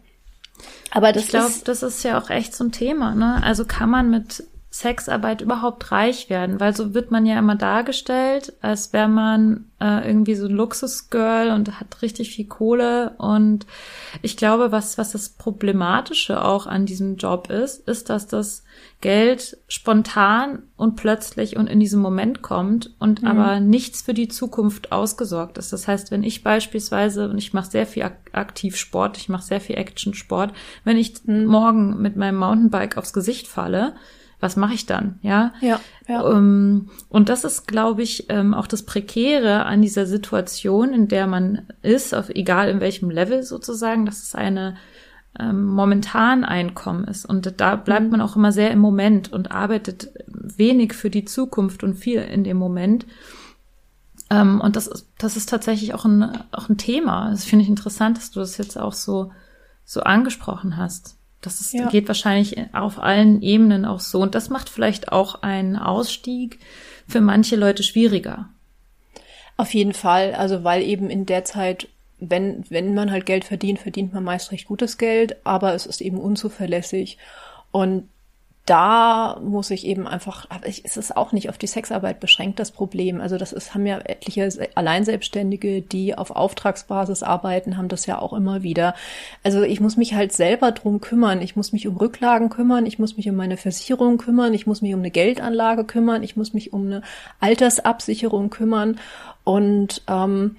Aber 0.91 1.11
das 1.11 1.23
ich 1.23 1.29
glaube, 1.29 1.53
das 1.65 1.83
ist 1.83 2.03
ja 2.03 2.19
auch 2.19 2.29
echt 2.29 2.55
so 2.55 2.63
ein 2.63 2.71
Thema. 2.71 3.13
Ne? 3.15 3.41
Also 3.43 3.65
kann 3.65 3.89
man 3.89 4.09
mit 4.09 4.43
Sexarbeit 4.77 5.41
überhaupt 5.41 5.91
reich 5.91 6.29
werden? 6.29 6.59
Weil 6.59 6.75
so 6.75 6.93
wird 6.93 7.09
man 7.09 7.25
ja 7.25 7.39
immer 7.39 7.55
dargestellt, 7.55 8.53
als 8.61 8.91
wäre 8.91 9.07
man 9.07 9.65
äh, 9.79 10.05
irgendwie 10.05 10.35
so 10.35 10.47
ein 10.47 10.51
Luxusgirl 10.51 11.51
und 11.51 11.79
hat 11.79 12.01
richtig 12.01 12.31
viel 12.31 12.45
Kohle. 12.45 13.11
Und 13.17 13.65
ich 14.21 14.35
glaube, 14.35 14.73
was, 14.73 14.97
was 14.97 15.13
das 15.13 15.29
Problematische 15.29 16.43
auch 16.43 16.67
an 16.67 16.85
diesem 16.85 17.15
Job 17.15 17.49
ist, 17.49 17.87
ist, 17.87 18.09
dass 18.09 18.27
das 18.27 18.63
Geld 18.99 19.57
spontan 19.67 20.63
und 20.75 20.95
plötzlich 20.97 21.55
und 21.55 21.67
in 21.67 21.79
diesem 21.79 22.01
Moment 22.01 22.41
kommt 22.41 22.95
und 22.99 23.21
mhm. 23.21 23.27
aber 23.27 23.59
nichts 23.61 24.01
für 24.01 24.13
die 24.13 24.27
Zukunft 24.27 24.91
ausgesorgt 24.91 25.57
ist. 25.57 25.71
Das 25.71 25.87
heißt, 25.87 26.11
wenn 26.11 26.23
ich 26.23 26.43
beispielsweise, 26.43 27.29
und 27.29 27.37
ich 27.37 27.53
mache 27.53 27.71
sehr 27.71 27.85
viel 27.85 28.03
Aktivsport, 28.33 29.17
ich 29.17 29.29
mache 29.29 29.43
sehr 29.43 29.61
viel 29.61 29.77
Actionsport, 29.77 30.53
wenn 30.83 30.97
ich 30.97 31.23
mhm. 31.23 31.45
morgen 31.45 32.01
mit 32.01 32.17
meinem 32.17 32.37
Mountainbike 32.37 32.97
aufs 32.97 33.13
Gesicht 33.13 33.47
falle, 33.47 33.95
was 34.45 34.55
mache 34.55 34.75
ich 34.75 34.85
dann? 34.85 35.17
Ja. 35.23 35.53
Ja. 35.59 35.79
ja. 36.07 36.21
Um, 36.21 36.37
ähm, 36.37 36.89
und 37.09 37.29
das 37.29 37.43
ist, 37.43 37.67
glaube 37.67 38.03
ich, 38.03 38.27
ähm, 38.29 38.53
auch 38.53 38.67
das 38.67 38.83
Prekäre 38.83 39.65
an 39.65 39.81
dieser 39.81 40.05
Situation, 40.05 40.93
in 40.93 41.07
der 41.07 41.25
man 41.25 41.63
ist, 41.81 42.13
auf 42.13 42.29
egal 42.29 42.69
in 42.69 42.79
welchem 42.79 43.09
Level 43.09 43.41
sozusagen, 43.41 44.05
dass 44.05 44.21
es 44.21 44.35
eine 44.35 44.75
ähm, 45.39 45.65
momentan 45.65 46.45
Einkommen 46.45 47.05
ist. 47.05 47.25
Und 47.25 47.59
da 47.59 47.75
bleibt 47.75 48.05
mhm. 48.05 48.11
man 48.11 48.21
auch 48.21 48.35
immer 48.35 48.51
sehr 48.51 48.69
im 48.69 48.79
Moment 48.79 49.33
und 49.33 49.51
arbeitet 49.51 50.11
wenig 50.27 50.93
für 50.93 51.09
die 51.09 51.25
Zukunft 51.25 51.83
und 51.83 51.95
viel 51.95 52.21
in 52.21 52.43
dem 52.43 52.57
Moment. 52.57 53.07
Ähm, 54.29 54.61
und 54.61 54.75
das 54.75 54.85
ist, 54.85 55.07
das 55.17 55.37
ist 55.37 55.49
tatsächlich 55.49 55.95
auch 55.95 56.05
ein, 56.05 56.43
auch 56.51 56.69
ein 56.69 56.77
Thema. 56.77 57.31
Das 57.31 57.45
finde 57.45 57.63
ich 57.63 57.69
interessant, 57.69 58.17
dass 58.17 58.29
du 58.29 58.41
das 58.41 58.57
jetzt 58.59 58.77
auch 58.77 58.93
so, 58.93 59.31
so 59.83 60.01
angesprochen 60.01 60.77
hast. 60.77 61.17
Das 61.45 61.61
ist, 61.61 61.73
ja. 61.73 61.89
geht 61.89 62.07
wahrscheinlich 62.07 62.57
auf 62.73 62.99
allen 62.99 63.41
Ebenen 63.41 63.85
auch 63.85 63.99
so. 63.99 64.21
Und 64.21 64.35
das 64.35 64.49
macht 64.49 64.69
vielleicht 64.69 65.11
auch 65.11 65.43
einen 65.43 65.75
Ausstieg 65.75 66.59
für 67.07 67.21
manche 67.21 67.55
Leute 67.55 67.83
schwieriger. 67.83 68.49
Auf 69.57 69.73
jeden 69.73 69.93
Fall. 69.93 70.33
Also, 70.33 70.63
weil 70.63 70.81
eben 70.81 71.09
in 71.09 71.25
der 71.25 71.45
Zeit, 71.45 71.87
wenn, 72.19 72.63
wenn 72.69 72.93
man 72.93 73.11
halt 73.11 73.25
Geld 73.25 73.45
verdient, 73.45 73.79
verdient 73.79 74.13
man 74.13 74.23
meist 74.23 74.51
recht 74.51 74.67
gutes 74.67 74.97
Geld, 74.97 75.37
aber 75.45 75.73
es 75.73 75.85
ist 75.85 76.01
eben 76.01 76.17
unzuverlässig. 76.17 77.17
Und 77.71 78.09
da 78.65 79.39
muss 79.43 79.69
ich 79.69 79.85
eben 79.85 80.07
einfach, 80.07 80.47
aber 80.49 80.67
ich, 80.67 80.83
es 80.85 80.97
ist 80.97 81.15
auch 81.15 81.31
nicht 81.31 81.49
auf 81.49 81.57
die 81.59 81.67
Sexarbeit 81.67 82.19
beschränkt, 82.19 82.57
das 82.57 82.71
Problem. 82.71 83.21
Also 83.21 83.37
das 83.37 83.53
ist, 83.53 83.75
haben 83.75 83.85
ja 83.85 83.99
etliche 83.99 84.49
Alleinselbstständige, 84.73 85.83
die 85.83 86.17
auf 86.17 86.31
Auftragsbasis 86.31 87.21
arbeiten, 87.21 87.77
haben 87.77 87.89
das 87.89 88.07
ja 88.07 88.19
auch 88.19 88.33
immer 88.33 88.63
wieder. 88.63 88.95
Also 89.43 89.61
ich 89.61 89.81
muss 89.81 89.97
mich 89.97 90.15
halt 90.15 90.33
selber 90.33 90.71
drum 90.71 90.99
kümmern. 90.99 91.41
Ich 91.41 91.55
muss 91.55 91.73
mich 91.73 91.87
um 91.87 91.97
Rücklagen 91.97 92.49
kümmern. 92.49 92.87
Ich 92.87 92.97
muss 92.97 93.17
mich 93.17 93.29
um 93.29 93.35
meine 93.35 93.57
Versicherung 93.57 94.17
kümmern. 94.17 94.55
Ich 94.55 94.65
muss 94.65 94.81
mich 94.81 94.95
um 94.95 94.99
eine 94.99 95.11
Geldanlage 95.11 95.83
kümmern. 95.83 96.23
Ich 96.23 96.35
muss 96.35 96.53
mich 96.53 96.73
um 96.73 96.87
eine 96.87 97.01
Altersabsicherung 97.39 98.49
kümmern. 98.49 98.99
Und 99.43 100.01
ähm, 100.07 100.55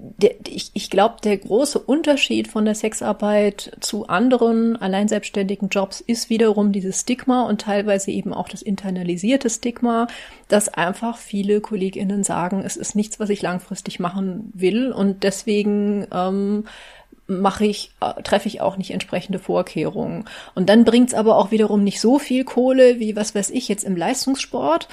der, 0.00 0.34
ich, 0.46 0.70
ich 0.74 0.90
glaube, 0.90 1.16
der 1.24 1.36
große 1.36 1.78
Unterschied 1.78 2.46
von 2.46 2.64
der 2.64 2.76
Sexarbeit 2.76 3.76
zu 3.80 4.06
anderen 4.06 4.76
alleinselbstständigen 4.76 5.70
Jobs 5.70 6.00
ist 6.00 6.30
wiederum 6.30 6.70
dieses 6.70 7.00
Stigma 7.00 7.42
und 7.42 7.62
teilweise 7.62 8.12
eben 8.12 8.32
auch 8.32 8.48
das 8.48 8.62
internalisierte 8.62 9.50
Stigma, 9.50 10.06
dass 10.46 10.68
einfach 10.68 11.18
viele 11.18 11.60
KollegInnen 11.60 12.22
sagen, 12.22 12.62
es 12.64 12.76
ist 12.76 12.94
nichts, 12.94 13.18
was 13.18 13.28
ich 13.28 13.42
langfristig 13.42 13.98
machen 13.98 14.52
will 14.54 14.92
und 14.92 15.24
deswegen 15.24 16.06
ähm, 16.12 16.64
mache 17.26 17.66
ich, 17.66 17.90
äh, 18.00 18.22
treffe 18.22 18.46
ich 18.46 18.60
auch 18.60 18.76
nicht 18.76 18.92
entsprechende 18.92 19.40
Vorkehrungen. 19.40 20.26
Und 20.54 20.68
dann 20.68 20.84
bringt's 20.84 21.12
aber 21.12 21.36
auch 21.36 21.50
wiederum 21.50 21.82
nicht 21.82 22.00
so 22.00 22.18
viel 22.18 22.44
Kohle 22.44 23.00
wie, 23.00 23.16
was 23.16 23.34
weiß 23.34 23.50
ich, 23.50 23.68
jetzt 23.68 23.84
im 23.84 23.96
Leistungssport 23.96 24.88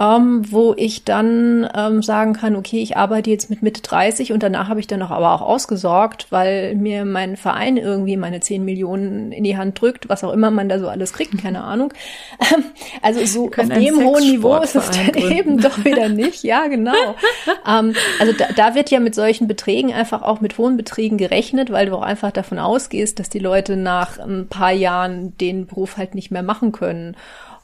ähm, 0.00 0.42
wo 0.50 0.74
ich 0.76 1.04
dann 1.04 1.68
ähm, 1.72 2.02
sagen 2.02 2.32
kann, 2.32 2.56
okay, 2.56 2.82
ich 2.82 2.96
arbeite 2.96 3.30
jetzt 3.30 3.48
mit 3.48 3.62
Mitte 3.62 3.80
30 3.80 4.32
und 4.32 4.42
danach 4.42 4.68
habe 4.68 4.80
ich 4.80 4.88
dann 4.88 4.98
noch 4.98 5.12
aber 5.12 5.32
auch 5.32 5.40
ausgesorgt, 5.40 6.26
weil 6.30 6.74
mir 6.74 7.04
mein 7.04 7.36
Verein 7.36 7.76
irgendwie 7.76 8.16
meine 8.16 8.40
10 8.40 8.64
Millionen 8.64 9.30
in 9.30 9.44
die 9.44 9.56
Hand 9.56 9.80
drückt, 9.80 10.08
was 10.08 10.24
auch 10.24 10.32
immer 10.32 10.50
man 10.50 10.68
da 10.68 10.80
so 10.80 10.88
alles 10.88 11.12
kriegt, 11.12 11.40
keine 11.40 11.62
Ahnung. 11.62 11.92
also 13.02 13.24
so 13.24 13.46
auf 13.46 13.68
dem 13.68 14.04
hohen 14.04 14.24
Niveau 14.24 14.56
ist 14.56 14.74
es 14.74 14.90
dann 14.90 15.14
eben 15.30 15.60
doch 15.60 15.84
wieder 15.84 16.08
nicht. 16.08 16.42
Ja, 16.42 16.66
genau. 16.66 17.14
ähm, 17.66 17.94
also 18.18 18.32
da, 18.36 18.46
da 18.56 18.74
wird 18.74 18.90
ja 18.90 18.98
mit 18.98 19.14
solchen 19.14 19.46
Beträgen 19.46 19.92
einfach 19.92 20.22
auch 20.22 20.40
mit 20.40 20.58
hohen 20.58 20.76
Beträgen 20.76 21.18
gerechnet, 21.18 21.70
weil 21.70 21.86
du 21.86 21.94
auch 21.94 22.02
einfach 22.02 22.32
davon 22.32 22.58
ausgehst, 22.58 23.20
dass 23.20 23.28
die 23.28 23.38
Leute 23.38 23.76
nach 23.76 24.18
ein 24.18 24.48
paar 24.48 24.72
Jahren 24.72 25.38
den 25.38 25.66
Beruf 25.66 25.98
halt 25.98 26.16
nicht 26.16 26.32
mehr 26.32 26.42
machen 26.42 26.72
können. 26.72 27.16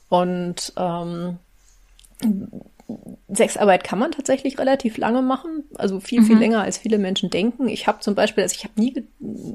Und 0.09 0.73
ähm, 0.77 1.39
Sexarbeit 3.29 3.85
kann 3.85 3.99
man 3.99 4.11
tatsächlich 4.11 4.59
relativ 4.59 4.97
lange 4.97 5.23
machen, 5.23 5.65
also 5.77 6.01
viel, 6.01 6.23
viel 6.25 6.35
mhm. 6.35 6.41
länger 6.41 6.63
als 6.63 6.79
viele 6.79 6.99
Menschen 6.99 7.31
denken. 7.31 7.69
Ich 7.69 7.87
habe 7.87 8.01
zum 8.01 8.15
Beispiel, 8.15 8.43
also 8.43 8.55
ich 8.57 8.65
habe 8.65 8.81
nie 8.81 9.05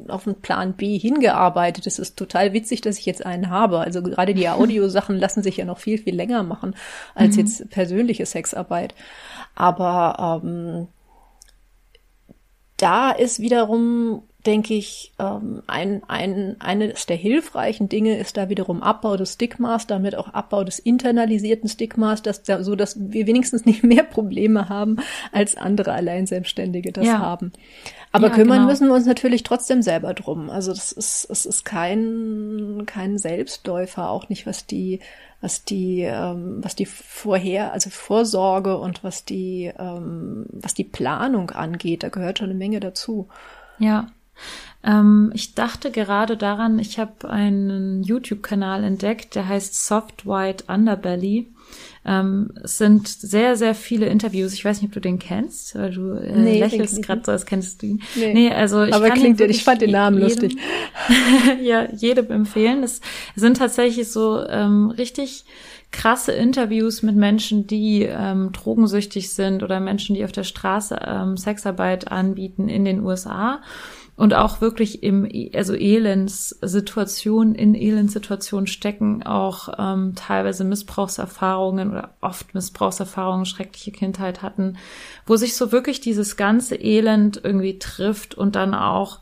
auf 0.07 0.25
einen 0.25 0.39
Plan 0.41 0.73
B 0.73 0.97
hingearbeitet. 0.97 1.85
Es 1.85 1.99
ist 1.99 2.17
total 2.17 2.53
witzig, 2.53 2.81
dass 2.81 2.97
ich 2.97 3.05
jetzt 3.05 3.25
einen 3.25 3.49
habe. 3.49 3.79
Also 3.79 4.01
gerade 4.01 4.33
die 4.33 4.47
Audiosachen 4.49 5.17
lassen 5.17 5.43
sich 5.43 5.57
ja 5.57 5.65
noch 5.65 5.79
viel, 5.79 5.97
viel 5.97 6.15
länger 6.15 6.43
machen 6.43 6.75
als 7.13 7.35
mhm. 7.35 7.41
jetzt 7.41 7.69
persönliche 7.69 8.25
Sexarbeit. 8.25 8.95
Aber 9.55 10.41
ähm, 10.43 10.87
da 12.77 13.11
ist 13.11 13.39
wiederum 13.39 14.23
denke 14.45 14.75
ich, 14.75 15.13
ähm, 15.19 15.63
ein, 15.67 16.03
ein, 16.07 16.55
eines 16.59 17.05
der 17.05 17.15
hilfreichen 17.15 17.89
Dinge 17.89 18.17
ist 18.17 18.37
da 18.37 18.49
wiederum 18.49 18.83
Abbau 18.83 19.17
des 19.17 19.33
Stigmas, 19.33 19.87
damit 19.87 20.15
auch 20.15 20.33
Abbau 20.33 20.63
des 20.63 20.79
internalisierten 20.79 21.69
Stigmas, 21.69 22.21
dass, 22.21 22.43
so 22.45 22.75
dass 22.75 22.95
wir 22.99 23.27
wenigstens 23.27 23.65
nicht 23.65 23.83
mehr 23.83 24.03
Probleme 24.03 24.69
haben, 24.69 24.97
als 25.31 25.57
andere 25.57 25.93
Alleinselbstständige 25.93 26.91
das 26.91 27.05
ja. 27.05 27.19
haben. 27.19 27.51
Aber 28.11 28.27
ja, 28.27 28.33
kümmern 28.33 28.59
genau. 28.59 28.69
müssen 28.69 28.87
wir 28.87 28.93
uns 28.95 29.05
natürlich 29.05 29.43
trotzdem 29.43 29.81
selber 29.81 30.13
drum. 30.13 30.49
Also 30.49 30.71
das 30.71 30.91
ist, 30.91 31.27
es 31.29 31.45
ist 31.45 31.65
kein, 31.65 32.83
kein 32.85 33.17
Selbstläufer, 33.17 34.09
auch 34.09 34.29
nicht 34.29 34.45
was 34.45 34.65
die 34.65 34.99
was 35.45 35.63
die, 35.63 36.01
ähm, 36.01 36.57
was 36.63 36.75
die 36.75 36.87
vorher, 36.87 37.71
also 37.71 37.91
Vorsorge 37.91 38.79
und 38.79 39.03
was 39.03 39.25
die, 39.25 39.71
ähm, 39.77 40.47
was 40.49 40.73
die 40.73 40.83
Planung 40.83 41.51
angeht. 41.51 42.01
Da 42.01 42.09
gehört 42.09 42.39
schon 42.39 42.49
eine 42.49 42.57
Menge 42.57 42.79
dazu. 42.79 43.27
Ja. 43.77 44.07
Ähm, 44.83 45.31
ich 45.35 45.53
dachte 45.53 45.91
gerade 45.91 46.35
daran, 46.35 46.79
ich 46.79 46.97
habe 46.97 47.29
einen 47.29 48.01
YouTube-Kanal 48.01 48.83
entdeckt, 48.83 49.35
der 49.35 49.47
heißt 49.47 49.85
Soft 49.85 50.25
White 50.25 50.63
Underbelly. 50.67 51.53
Ähm, 52.05 52.51
es 52.63 52.77
sind 52.77 53.07
sehr, 53.07 53.55
sehr 53.55 53.73
viele 53.73 54.05
Interviews. 54.05 54.53
Ich 54.53 54.63
weiß 54.63 54.81
nicht, 54.81 54.89
ob 54.89 54.93
du 54.93 55.01
den 55.01 55.17
kennst, 55.17 55.75
weil 55.75 55.91
du 55.91 56.13
äh, 56.13 56.37
nee, 56.37 56.59
lächelst 56.59 57.01
gerade 57.01 57.21
so, 57.25 57.31
als 57.31 57.45
kennst 57.45 57.81
du 57.81 57.87
ihn. 57.87 58.03
Nee, 58.15 58.33
nee 58.33 58.51
also 58.51 58.83
ich 58.83 58.93
Aber 58.93 59.09
klingt, 59.09 59.41
ich 59.41 59.63
fand 59.63 59.81
den 59.81 59.91
Namen 59.91 60.17
jedem, 60.17 60.29
lustig. 60.29 60.57
ja, 61.63 61.91
jedem 61.91 62.29
empfehlen. 62.29 62.83
Es 62.83 63.01
sind 63.35 63.57
tatsächlich 63.57 64.11
so 64.11 64.45
ähm, 64.47 64.91
richtig 64.91 65.45
krasse 65.91 66.33
Interviews 66.33 67.01
mit 67.01 67.15
Menschen, 67.15 67.67
die 67.67 68.03
ähm, 68.03 68.51
drogensüchtig 68.51 69.31
sind 69.31 69.63
oder 69.63 69.79
Menschen, 69.79 70.15
die 70.15 70.25
auf 70.25 70.31
der 70.31 70.43
Straße 70.43 70.99
ähm, 71.05 71.37
Sexarbeit 71.37 72.11
anbieten 72.11 72.69
in 72.69 72.85
den 72.85 73.03
USA 73.03 73.61
und 74.17 74.33
auch 74.33 74.61
wirklich 74.61 75.03
im, 75.03 75.29
also 75.53 75.73
Elendssituationen, 75.73 77.53
in 77.53 77.75
Elendssituationen 77.75 78.67
stecken 78.67 79.23
auch 79.23 79.69
ähm, 79.77 80.13
teilweise 80.15 80.63
Missbrauchserfahrungen 80.63 81.91
oder 81.91 82.13
oft 82.21 82.53
Missbrauchserfahrungen, 82.53 83.45
schreckliche 83.45 83.91
Kindheit 83.91 84.41
hatten, 84.41 84.77
wo 85.25 85.35
sich 85.35 85.55
so 85.55 85.71
wirklich 85.71 85.99
dieses 85.99 86.37
ganze 86.37 86.75
Elend 86.75 87.41
irgendwie 87.43 87.77
trifft 87.77 88.35
und 88.35 88.55
dann 88.55 88.73
auch 88.73 89.19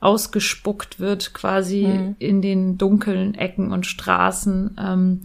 ausgespuckt 0.00 1.00
wird 1.00 1.32
quasi 1.32 1.86
mhm. 1.86 2.16
in 2.18 2.42
den 2.42 2.76
dunklen 2.76 3.34
Ecken 3.34 3.72
und 3.72 3.86
Straßen 3.86 4.76
ähm, 4.78 5.20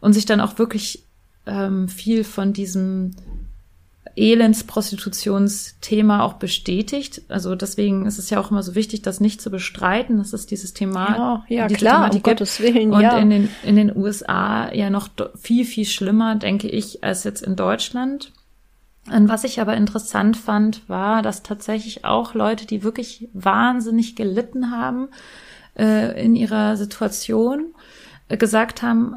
und 0.00 0.12
sich 0.12 0.26
dann 0.26 0.40
auch 0.40 0.58
wirklich 0.58 1.04
ähm, 1.46 1.88
viel 1.88 2.24
von 2.24 2.52
diesem 2.52 3.12
Elendsprostitutionsthema 4.16 6.22
auch 6.22 6.34
bestätigt. 6.34 7.22
Also 7.28 7.54
deswegen 7.54 8.06
ist 8.06 8.18
es 8.18 8.30
ja 8.30 8.40
auch 8.40 8.50
immer 8.50 8.62
so 8.62 8.74
wichtig, 8.74 9.02
das 9.02 9.20
nicht 9.20 9.42
zu 9.42 9.50
bestreiten, 9.50 10.16
dass 10.16 10.32
es 10.32 10.46
dieses 10.46 10.72
Thema, 10.72 11.44
ja, 11.48 11.68
ja 11.68 11.68
klar, 11.68 12.12
um 12.12 12.22
Gottes 12.22 12.60
Willen, 12.60 12.92
und 12.92 13.02
ja. 13.02 13.18
in 13.18 13.30
den 13.30 13.48
in 13.62 13.76
den 13.76 13.94
USA 13.94 14.72
ja 14.72 14.90
noch 14.90 15.08
viel 15.38 15.66
viel 15.66 15.84
schlimmer, 15.84 16.34
denke 16.34 16.68
ich, 16.68 17.04
als 17.04 17.24
jetzt 17.24 17.42
in 17.42 17.56
Deutschland. 17.56 18.32
Und 19.12 19.28
was 19.28 19.44
ich 19.44 19.60
aber 19.60 19.76
interessant 19.76 20.36
fand, 20.36 20.88
war, 20.88 21.22
dass 21.22 21.42
tatsächlich 21.42 22.04
auch 22.04 22.34
Leute, 22.34 22.66
die 22.66 22.82
wirklich 22.82 23.28
wahnsinnig 23.34 24.16
gelitten 24.16 24.72
haben 24.72 25.08
äh, 25.78 26.24
in 26.24 26.34
ihrer 26.34 26.76
Situation, 26.76 27.74
äh, 28.28 28.36
gesagt 28.36 28.82
haben, 28.82 29.16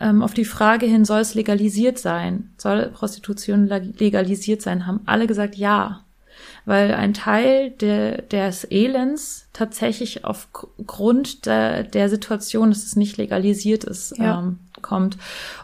ähm, 0.00 0.22
auf 0.22 0.34
die 0.34 0.44
Frage 0.44 0.86
hin, 0.86 1.04
soll 1.04 1.20
es 1.20 1.34
legalisiert 1.34 1.98
sein? 1.98 2.50
Soll 2.56 2.90
Prostitution 2.92 3.66
legalisiert 3.66 4.62
sein? 4.62 4.86
Haben 4.86 5.00
alle 5.06 5.26
gesagt, 5.26 5.56
ja. 5.56 6.04
Weil 6.64 6.94
ein 6.94 7.14
Teil 7.14 7.70
der, 7.70 8.22
des 8.22 8.66
Elends 8.70 9.48
tatsächlich 9.52 10.24
aufgrund 10.24 11.46
der, 11.46 11.82
der 11.84 12.08
Situation, 12.08 12.70
dass 12.70 12.84
es 12.84 12.96
nicht 12.96 13.16
legalisiert 13.16 13.84
ist, 13.84 14.16
ja. 14.18 14.40
ähm, 14.40 14.58
kommt. 14.82 15.16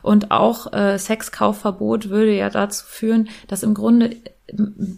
Und 0.03 0.31
auch 0.31 0.72
äh, 0.72 0.99
Sexkaufverbot 0.99 2.09
würde 2.09 2.35
ja 2.35 2.51
dazu 2.51 2.85
führen, 2.87 3.29
dass 3.49 3.62
im 3.62 3.75
Grunde 3.75 4.16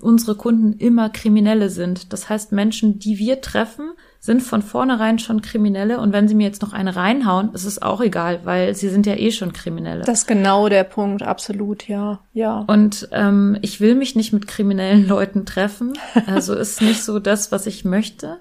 unsere 0.00 0.34
Kunden 0.34 0.74
immer 0.74 1.08
Kriminelle 1.08 1.70
sind. 1.70 2.12
Das 2.12 2.28
heißt, 2.28 2.52
Menschen, 2.52 2.98
die 2.98 3.18
wir 3.18 3.40
treffen, 3.40 3.92
sind 4.20 4.42
von 4.42 4.62
vornherein 4.62 5.18
schon 5.18 5.42
Kriminelle 5.42 6.00
und 6.00 6.12
wenn 6.12 6.28
sie 6.28 6.34
mir 6.34 6.46
jetzt 6.46 6.60
noch 6.60 6.72
eine 6.72 6.96
reinhauen, 6.96 7.54
ist 7.54 7.64
es 7.64 7.80
auch 7.80 8.00
egal, 8.00 8.40
weil 8.44 8.74
sie 8.74 8.88
sind 8.88 9.06
ja 9.06 9.14
eh 9.14 9.30
schon 9.30 9.52
Kriminelle. 9.52 10.02
Das 10.04 10.20
ist 10.20 10.26
genau 10.26 10.68
der 10.68 10.84
Punkt, 10.84 11.22
absolut, 11.22 11.88
ja, 11.88 12.18
ja. 12.34 12.64
Und 12.66 13.08
ähm, 13.12 13.56
ich 13.62 13.80
will 13.80 13.94
mich 13.94 14.16
nicht 14.16 14.32
mit 14.32 14.48
kriminellen 14.48 15.06
Leuten 15.06 15.46
treffen, 15.46 15.96
also 16.26 16.54
ist 16.54 16.82
nicht 16.82 17.02
so 17.02 17.20
das, 17.20 17.52
was 17.52 17.66
ich 17.66 17.84
möchte. 17.84 18.38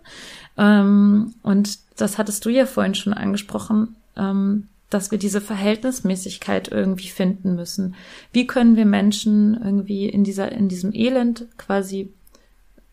Ähm, 0.57 1.35
und 1.43 1.77
das 1.95 2.17
hattest 2.17 2.43
du 2.45 2.49
ja 2.49 2.65
vorhin 2.65 2.95
schon 2.95 3.13
angesprochen, 3.13 3.95
ähm, 4.17 4.67
dass 4.89 5.11
wir 5.11 5.17
diese 5.17 5.41
Verhältnismäßigkeit 5.41 6.69
irgendwie 6.69 7.09
finden 7.09 7.55
müssen. 7.55 7.95
Wie 8.31 8.47
können 8.47 8.75
wir 8.75 8.85
Menschen 8.85 9.59
irgendwie 9.61 10.07
in 10.07 10.23
dieser 10.23 10.51
in 10.51 10.69
diesem 10.69 10.93
Elend 10.93 11.47
quasi 11.57 12.13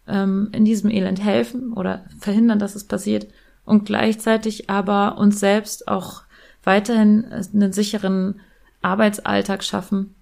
ähm, 0.09 0.51
in 0.53 0.65
diesem 0.65 0.91
Elend 0.91 1.23
helfen 1.23 1.73
oder 1.73 2.05
verhindern, 2.19 2.59
dass 2.59 2.75
es 2.75 2.85
passiert 2.85 3.29
und 3.65 3.87
gleichzeitig 3.87 4.69
aber 4.69 5.19
uns 5.19 5.41
selbst 5.41 5.89
auch 5.89 6.23
weiterhin 6.65 7.27
einen 7.27 7.73
sicheren 7.73 8.41
Arbeitsalltag 8.83 9.65
schaffen, 9.65 10.15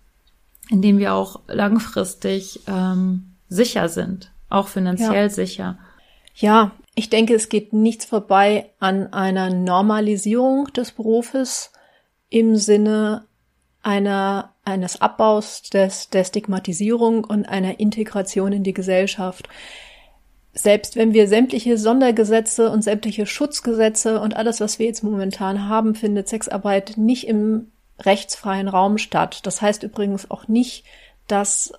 in 0.69 0.83
dem 0.83 0.99
wir 0.99 1.15
auch 1.15 1.41
langfristig 1.49 2.61
ähm, 2.67 3.33
sicher 3.49 3.89
sind, 3.89 4.31
auch 4.49 4.69
finanziell 4.69 5.25
ja. 5.25 5.31
sicher. 5.31 5.79
Ja, 6.35 6.73
ich 6.95 7.09
denke, 7.09 7.35
es 7.35 7.49
geht 7.49 7.73
nichts 7.73 8.05
vorbei 8.05 8.71
an 8.79 9.13
einer 9.13 9.51
Normalisierung 9.51 10.67
des 10.73 10.93
Berufes 10.93 11.73
im 12.29 12.57
Sinne 12.57 13.25
einer, 13.83 14.55
eines 14.65 15.01
Abbaus 15.01 15.63
des, 15.63 16.11
der 16.11 16.25
Stigmatisierung 16.25 17.25
und 17.25 17.47
einer 17.47 17.81
Integration 17.81 18.53
in 18.53 18.63
die 18.63 18.75
Gesellschaft. 18.75 19.49
Selbst 20.53 20.97
wenn 20.97 21.15
wir 21.15 21.29
sämtliche 21.29 21.79
Sondergesetze 21.79 22.71
und 22.71 22.83
sämtliche 22.83 23.25
Schutzgesetze 23.25 24.21
und 24.21 24.37
alles, 24.37 24.61
was 24.61 24.79
wir 24.79 24.87
jetzt 24.87 25.03
momentan 25.03 25.69
haben, 25.69 25.95
findet 25.95 26.29
Sexarbeit 26.29 26.95
nicht 26.97 27.27
im 27.27 27.73
rechtsfreien 27.99 28.69
Raum 28.69 28.99
statt. 28.99 29.41
Das 29.45 29.63
heißt 29.63 29.83
übrigens 29.83 30.31
auch 30.31 30.47
nicht, 30.47 30.85
dass 31.27 31.73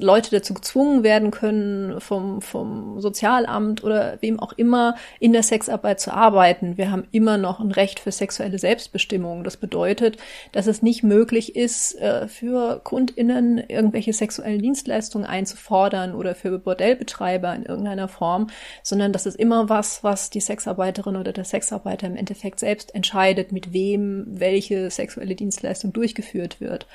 Leute 0.00 0.30
dazu 0.32 0.52
gezwungen 0.52 1.04
werden 1.04 1.30
können, 1.30 2.00
vom, 2.00 2.42
vom 2.42 3.00
Sozialamt 3.00 3.84
oder 3.84 4.18
wem 4.20 4.40
auch 4.40 4.52
immer 4.54 4.96
in 5.20 5.32
der 5.32 5.44
Sexarbeit 5.44 6.00
zu 6.00 6.12
arbeiten. 6.12 6.76
Wir 6.76 6.90
haben 6.90 7.06
immer 7.12 7.38
noch 7.38 7.60
ein 7.60 7.70
Recht 7.70 8.00
für 8.00 8.10
sexuelle 8.10 8.58
Selbstbestimmung. 8.58 9.44
Das 9.44 9.56
bedeutet, 9.56 10.16
dass 10.50 10.66
es 10.66 10.82
nicht 10.82 11.04
möglich 11.04 11.54
ist, 11.54 11.96
äh, 12.00 12.26
für 12.26 12.80
KundInnen 12.82 13.58
irgendwelche 13.58 14.12
sexuellen 14.12 14.60
Dienstleistungen 14.60 15.24
einzufordern 15.26 16.16
oder 16.16 16.34
für 16.34 16.58
Bordellbetreiber 16.58 17.54
in 17.54 17.64
irgendeiner 17.64 18.08
Form, 18.08 18.48
sondern 18.82 19.12
das 19.12 19.26
ist 19.26 19.36
immer 19.36 19.68
was, 19.68 20.02
was 20.02 20.30
die 20.30 20.40
Sexarbeiterin 20.40 21.16
oder 21.16 21.32
der 21.32 21.44
Sexarbeiter 21.44 22.08
im 22.08 22.16
Endeffekt 22.16 22.58
selbst 22.58 22.92
entscheidet, 22.94 23.52
mit 23.52 23.72
wem 23.72 24.26
welche 24.26 24.90
sexuelle 24.90 25.36
Dienstleistung 25.36 25.92
durchgeführt 25.92 26.60
wird. 26.60 26.86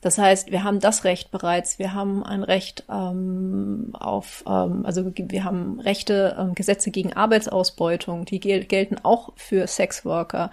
Das 0.00 0.16
heißt, 0.16 0.52
wir 0.52 0.62
haben 0.62 0.78
das 0.78 1.04
Recht 1.04 1.30
bereits, 1.30 1.78
wir 1.78 1.92
haben 1.92 2.22
ein 2.24 2.44
Recht 2.44 2.84
ähm, 2.88 3.90
auf, 3.94 4.44
ähm, 4.46 4.86
also 4.86 5.10
wir 5.16 5.44
haben 5.44 5.80
Rechte, 5.80 6.36
ähm, 6.38 6.54
Gesetze 6.54 6.90
gegen 6.90 7.14
Arbeitsausbeutung, 7.14 8.24
die 8.24 8.38
gel 8.38 8.64
gelten 8.64 8.98
auch 9.02 9.32
für 9.34 9.66
Sexworker. 9.66 10.50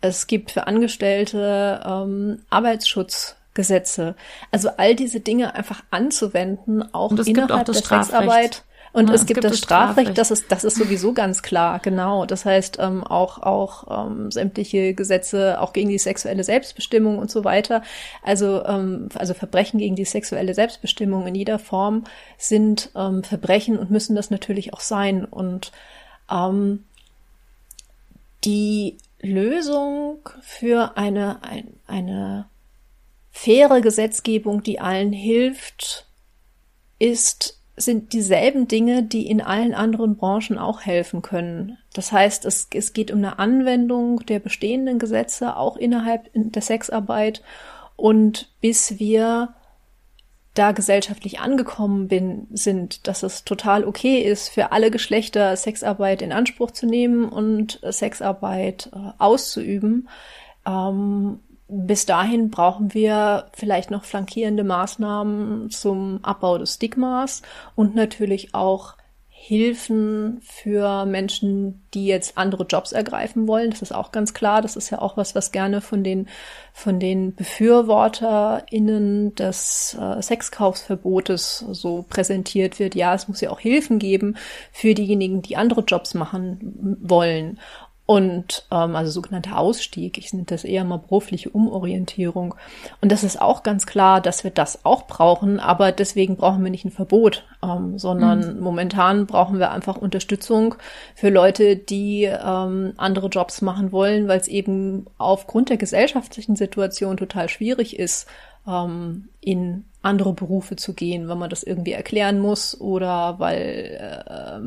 Es 0.00 0.26
gibt 0.26 0.50
für 0.50 0.66
Angestellte 0.66 1.82
ähm, 1.84 2.40
Arbeitsschutzgesetze. 2.48 4.16
Also 4.50 4.70
all 4.78 4.94
diese 4.94 5.20
Dinge 5.20 5.54
einfach 5.54 5.82
anzuwenden, 5.90 6.82
auch 6.94 7.12
innerhalb 7.12 7.50
auch 7.50 7.64
der 7.64 7.74
Sexarbeit. 7.74 8.64
Und 8.96 9.10
ja, 9.10 9.14
es, 9.14 9.26
gibt, 9.26 9.42
gibt 9.42 9.44
das 9.44 9.58
Strafrecht, 9.58 10.06
Strafrecht, 10.06 10.18
das 10.18 10.30
ist, 10.30 10.50
das 10.50 10.64
ist 10.64 10.76
sowieso 10.76 11.12
ganz 11.12 11.42
klar, 11.42 11.80
genau. 11.80 12.24
Das 12.24 12.46
heißt, 12.46 12.78
ähm, 12.80 13.04
auch, 13.04 13.42
auch 13.42 14.06
ähm, 14.06 14.30
sämtliche 14.30 14.94
Gesetze, 14.94 15.60
auch 15.60 15.74
gegen 15.74 15.90
die 15.90 15.98
sexuelle 15.98 16.42
Selbstbestimmung 16.42 17.18
und 17.18 17.30
so 17.30 17.44
weiter. 17.44 17.82
Also, 18.22 18.64
ähm, 18.64 19.10
also 19.14 19.34
Verbrechen 19.34 19.80
gegen 19.80 19.96
die 19.96 20.06
sexuelle 20.06 20.54
Selbstbestimmung 20.54 21.26
in 21.26 21.34
jeder 21.34 21.58
Form 21.58 22.04
sind 22.38 22.88
ähm, 22.96 23.22
Verbrechen 23.22 23.78
und 23.78 23.90
müssen 23.90 24.16
das 24.16 24.30
natürlich 24.30 24.72
auch 24.72 24.80
sein. 24.80 25.26
Und 25.26 25.72
ähm, 26.30 26.82
die 28.46 28.96
Lösung 29.20 30.26
für 30.40 30.96
eine, 30.96 31.42
ein, 31.42 31.74
eine 31.86 32.46
faire 33.30 33.82
Gesetzgebung, 33.82 34.62
die 34.62 34.80
allen 34.80 35.12
hilft, 35.12 36.06
ist 36.98 37.55
sind 37.76 38.12
dieselben 38.12 38.68
Dinge, 38.68 39.02
die 39.02 39.26
in 39.26 39.40
allen 39.40 39.74
anderen 39.74 40.16
Branchen 40.16 40.58
auch 40.58 40.80
helfen 40.80 41.22
können. 41.22 41.78
Das 41.92 42.10
heißt, 42.10 42.44
es, 42.46 42.68
es 42.72 42.92
geht 42.92 43.10
um 43.10 43.18
eine 43.18 43.38
Anwendung 43.38 44.20
der 44.26 44.38
bestehenden 44.38 44.98
Gesetze 44.98 45.56
auch 45.56 45.76
innerhalb 45.76 46.30
der 46.34 46.62
Sexarbeit 46.62 47.42
und 47.96 48.50
bis 48.60 48.98
wir 48.98 49.54
da 50.54 50.72
gesellschaftlich 50.72 51.38
angekommen 51.38 52.08
bin, 52.08 52.46
sind, 52.50 53.06
dass 53.06 53.22
es 53.22 53.44
total 53.44 53.84
okay 53.84 54.20
ist, 54.20 54.48
für 54.48 54.72
alle 54.72 54.90
Geschlechter 54.90 55.54
Sexarbeit 55.54 56.22
in 56.22 56.32
Anspruch 56.32 56.70
zu 56.70 56.86
nehmen 56.86 57.28
und 57.28 57.78
Sexarbeit 57.82 58.90
äh, 58.94 59.12
auszuüben, 59.18 60.08
ähm, 60.66 61.40
bis 61.68 62.06
dahin 62.06 62.50
brauchen 62.50 62.94
wir 62.94 63.46
vielleicht 63.52 63.90
noch 63.90 64.04
flankierende 64.04 64.64
Maßnahmen 64.64 65.70
zum 65.70 66.20
Abbau 66.22 66.58
des 66.58 66.74
Stigmas 66.74 67.42
und 67.74 67.94
natürlich 67.94 68.54
auch 68.54 68.94
Hilfen 69.38 70.40
für 70.42 71.04
Menschen, 71.04 71.86
die 71.94 72.06
jetzt 72.06 72.36
andere 72.36 72.64
Jobs 72.64 72.90
ergreifen 72.90 73.46
wollen. 73.46 73.70
Das 73.70 73.80
ist 73.80 73.94
auch 73.94 74.10
ganz 74.10 74.34
klar. 74.34 74.60
Das 74.60 74.74
ist 74.74 74.90
ja 74.90 75.00
auch 75.00 75.16
was, 75.16 75.36
was 75.36 75.52
gerne 75.52 75.80
von 75.80 76.02
den, 76.02 76.26
von 76.72 76.98
den 76.98 77.32
BefürworterInnen 77.32 79.36
des 79.36 79.96
äh, 80.00 80.20
Sexkaufsverbotes 80.20 81.64
so 81.70 82.04
präsentiert 82.08 82.80
wird. 82.80 82.96
Ja, 82.96 83.14
es 83.14 83.28
muss 83.28 83.40
ja 83.40 83.50
auch 83.50 83.60
Hilfen 83.60 84.00
geben 84.00 84.36
für 84.72 84.94
diejenigen, 84.94 85.42
die 85.42 85.56
andere 85.56 85.82
Jobs 85.82 86.14
machen 86.14 86.98
wollen. 87.02 87.60
Und 88.06 88.64
ähm, 88.70 88.94
also 88.94 89.10
sogenannter 89.10 89.58
Ausstieg, 89.58 90.16
ich 90.16 90.32
nenne 90.32 90.46
das 90.46 90.62
eher 90.62 90.84
mal 90.84 90.98
berufliche 90.98 91.50
Umorientierung. 91.50 92.54
Und 93.00 93.10
das 93.10 93.24
ist 93.24 93.40
auch 93.40 93.64
ganz 93.64 93.84
klar, 93.84 94.20
dass 94.20 94.44
wir 94.44 94.52
das 94.52 94.84
auch 94.84 95.08
brauchen, 95.08 95.58
aber 95.58 95.90
deswegen 95.90 96.36
brauchen 96.36 96.62
wir 96.62 96.70
nicht 96.70 96.84
ein 96.84 96.92
Verbot, 96.92 97.44
ähm, 97.64 97.98
sondern 97.98 98.56
mhm. 98.56 98.60
momentan 98.60 99.26
brauchen 99.26 99.58
wir 99.58 99.72
einfach 99.72 99.96
Unterstützung 99.96 100.76
für 101.16 101.30
Leute, 101.30 101.74
die 101.74 102.24
ähm, 102.24 102.92
andere 102.96 103.26
Jobs 103.26 103.60
machen 103.60 103.90
wollen, 103.90 104.28
weil 104.28 104.38
es 104.38 104.46
eben 104.46 105.06
aufgrund 105.18 105.68
der 105.70 105.76
gesellschaftlichen 105.76 106.54
Situation 106.54 107.16
total 107.16 107.48
schwierig 107.48 107.98
ist, 107.98 108.28
ähm, 108.66 109.28
in 109.40 109.84
andere 110.02 110.32
Berufe 110.32 110.76
zu 110.76 110.94
gehen, 110.94 111.28
wenn 111.28 111.38
man 111.38 111.50
das 111.50 111.62
irgendwie 111.62 111.92
erklären 111.92 112.38
muss 112.38 112.80
oder 112.80 113.38
weil 113.38 113.98
äh, 114.00 114.58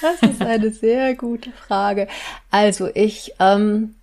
Das 0.00 0.22
ist 0.22 0.42
eine 0.42 0.70
sehr 0.70 1.14
gute 1.14 1.52
Frage. 1.52 2.08
Also 2.50 2.88
ich 2.94 3.34
ähm, 3.38 3.94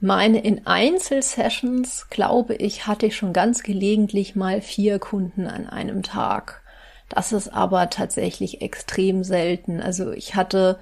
meine, 0.00 0.40
in 0.40 0.66
Einzelsessions, 0.66 2.08
glaube 2.10 2.54
ich, 2.54 2.86
hatte 2.86 3.06
ich 3.06 3.16
schon 3.16 3.32
ganz 3.32 3.62
gelegentlich 3.62 4.34
mal 4.34 4.60
vier 4.60 4.98
Kunden 4.98 5.46
an 5.46 5.68
einem 5.68 6.02
Tag. 6.02 6.62
Das 7.08 7.32
ist 7.32 7.48
aber 7.48 7.90
tatsächlich 7.90 8.62
extrem 8.62 9.22
selten. 9.22 9.80
Also 9.80 10.12
ich 10.12 10.34
hatte 10.34 10.78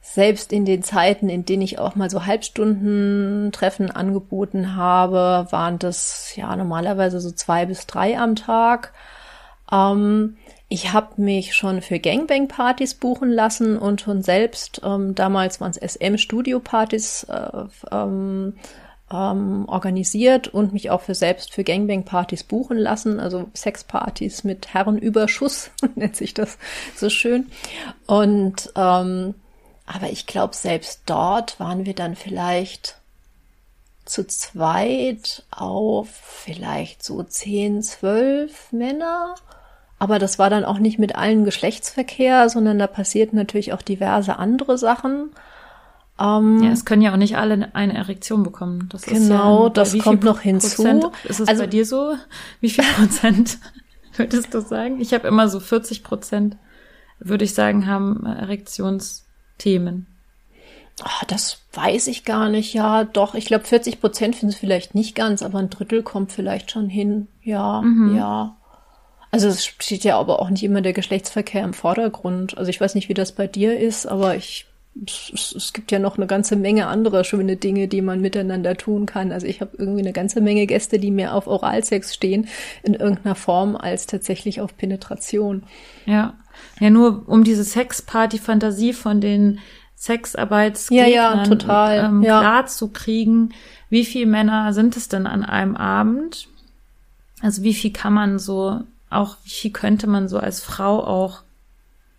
selbst 0.00 0.52
in 0.52 0.64
den 0.64 0.82
Zeiten, 0.82 1.28
in 1.28 1.44
denen 1.44 1.62
ich 1.62 1.78
auch 1.78 1.94
mal 1.94 2.10
so 2.10 2.26
Halbstunden-Treffen 2.26 3.90
angeboten 3.90 4.76
habe, 4.76 5.46
waren 5.50 5.78
das 5.78 6.34
ja 6.36 6.54
normalerweise 6.54 7.20
so 7.20 7.30
zwei 7.30 7.66
bis 7.66 7.86
drei 7.86 8.18
am 8.18 8.36
Tag. 8.36 8.92
Ähm, 9.72 10.36
ich 10.72 10.94
habe 10.94 11.20
mich 11.20 11.54
schon 11.54 11.82
für 11.82 11.98
Gangbang-Partys 11.98 12.94
buchen 12.94 13.30
lassen 13.30 13.76
und 13.76 14.00
schon 14.00 14.22
selbst, 14.22 14.80
ähm, 14.82 15.14
damals 15.14 15.60
waren 15.60 15.70
es 15.70 15.76
SM-Studio-Partys, 15.76 17.24
äh, 17.24 17.64
ähm, 17.90 18.54
ähm, 19.12 19.68
organisiert 19.68 20.48
und 20.48 20.72
mich 20.72 20.88
auch 20.88 21.02
für 21.02 21.14
selbst 21.14 21.52
für 21.52 21.62
Gangbang-Partys 21.62 22.44
buchen 22.44 22.78
lassen, 22.78 23.20
also 23.20 23.50
Sexpartys 23.54 24.44
mit 24.44 24.72
Herrenüberschuss, 24.72 25.70
nennt 25.94 26.16
sich 26.16 26.32
das 26.32 26.56
so 26.96 27.10
schön. 27.10 27.48
Und 28.06 28.72
ähm, 28.74 29.34
aber 29.84 30.08
ich 30.10 30.26
glaube, 30.26 30.54
selbst 30.54 31.02
dort 31.04 31.60
waren 31.60 31.84
wir 31.84 31.94
dann 31.94 32.16
vielleicht 32.16 32.96
zu 34.06 34.26
zweit 34.26 35.44
auf 35.50 36.08
vielleicht 36.08 37.02
so 37.02 37.22
zehn, 37.24 37.82
zwölf 37.82 38.72
Männer. 38.72 39.34
Aber 40.02 40.18
das 40.18 40.36
war 40.36 40.50
dann 40.50 40.64
auch 40.64 40.80
nicht 40.80 40.98
mit 40.98 41.14
allen 41.14 41.44
Geschlechtsverkehr, 41.44 42.48
sondern 42.48 42.76
da 42.76 42.88
passierten 42.88 43.38
natürlich 43.38 43.72
auch 43.72 43.82
diverse 43.82 44.36
andere 44.36 44.76
Sachen. 44.76 45.30
Ähm, 46.18 46.60
ja, 46.60 46.72
es 46.72 46.84
können 46.84 47.02
ja 47.02 47.12
auch 47.12 47.16
nicht 47.16 47.36
alle 47.36 47.72
eine 47.72 47.94
Erektion 47.94 48.42
bekommen. 48.42 48.88
Das 48.90 49.02
genau, 49.02 49.66
ja 49.66 49.70
das 49.70 49.96
kommt 49.98 50.24
noch 50.24 50.40
hinzu. 50.40 50.82
Prozent 50.82 51.04
ist 51.22 51.38
es 51.38 51.46
also, 51.46 51.62
bei 51.62 51.66
dir 51.68 51.86
so? 51.86 52.16
Wie 52.60 52.70
viel 52.70 52.82
Prozent 52.82 53.58
würdest 54.16 54.52
du 54.52 54.60
sagen? 54.60 55.00
Ich 55.00 55.14
habe 55.14 55.28
immer 55.28 55.48
so 55.48 55.60
40 55.60 56.02
Prozent, 56.02 56.56
würde 57.20 57.44
ich 57.44 57.54
sagen, 57.54 57.86
haben 57.86 58.26
Erektionsthemen. 58.26 60.08
Oh, 61.04 61.24
das 61.28 61.58
weiß 61.74 62.08
ich 62.08 62.24
gar 62.24 62.48
nicht. 62.48 62.74
Ja, 62.74 63.04
doch. 63.04 63.36
Ich 63.36 63.44
glaube, 63.44 63.66
40 63.66 64.00
Prozent 64.00 64.34
finden 64.34 64.52
es 64.52 64.58
vielleicht 64.58 64.96
nicht 64.96 65.14
ganz, 65.14 65.44
aber 65.44 65.60
ein 65.60 65.70
Drittel 65.70 66.02
kommt 66.02 66.32
vielleicht 66.32 66.72
schon 66.72 66.88
hin. 66.88 67.28
Ja, 67.44 67.82
mhm. 67.82 68.16
ja. 68.16 68.56
Also 69.32 69.48
es 69.48 69.64
steht 69.64 70.04
ja 70.04 70.18
aber 70.18 70.40
auch 70.40 70.50
nicht 70.50 70.62
immer 70.62 70.82
der 70.82 70.92
Geschlechtsverkehr 70.92 71.64
im 71.64 71.74
Vordergrund. 71.74 72.56
Also 72.58 72.68
ich 72.68 72.80
weiß 72.80 72.94
nicht, 72.94 73.08
wie 73.08 73.14
das 73.14 73.32
bei 73.32 73.46
dir 73.46 73.78
ist, 73.78 74.06
aber 74.06 74.36
ich 74.36 74.66
es, 75.06 75.54
es 75.56 75.72
gibt 75.72 75.90
ja 75.90 75.98
noch 75.98 76.16
eine 76.16 76.26
ganze 76.26 76.56
Menge 76.56 76.86
anderer 76.86 77.24
schöne 77.24 77.56
Dinge, 77.56 77.88
die 77.88 78.02
man 78.02 78.20
miteinander 78.20 78.76
tun 78.76 79.06
kann. 79.06 79.32
Also 79.32 79.46
ich 79.46 79.60
habe 79.60 79.76
irgendwie 79.78 80.02
eine 80.02 80.12
ganze 80.12 80.40
Menge 80.40 80.66
Gäste, 80.66 80.98
die 80.98 81.10
mehr 81.10 81.34
auf 81.34 81.46
Oralsex 81.46 82.14
stehen 82.14 82.48
in 82.82 82.94
irgendeiner 82.94 83.34
Form 83.34 83.74
als 83.76 84.06
tatsächlich 84.06 84.60
auf 84.60 84.76
Penetration. 84.76 85.62
Ja, 86.04 86.34
ja 86.78 86.90
nur 86.90 87.26
um 87.26 87.44
diese 87.44 87.64
Sexparty-Fantasie 87.64 88.92
von 88.92 89.20
den 89.20 89.60
Sexarbeitsgegnern 89.96 91.10
ja, 91.10 91.36
ja, 91.36 91.44
total. 91.44 91.98
Ähm, 92.04 92.22
ja. 92.22 92.40
klar 92.40 92.66
zu 92.66 92.88
kriegen, 92.88 93.54
wie 93.88 94.04
viele 94.04 94.26
Männer 94.26 94.72
sind 94.74 94.96
es 94.96 95.08
denn 95.08 95.26
an 95.26 95.42
einem 95.44 95.76
Abend? 95.76 96.48
Also 97.40 97.62
wie 97.62 97.74
viel 97.74 97.92
kann 97.92 98.12
man 98.12 98.38
so 98.38 98.80
auch, 99.12 99.36
wie 99.44 99.50
viel 99.50 99.70
könnte 99.72 100.06
man 100.06 100.28
so 100.28 100.38
als 100.38 100.60
Frau 100.60 101.04
auch 101.04 101.42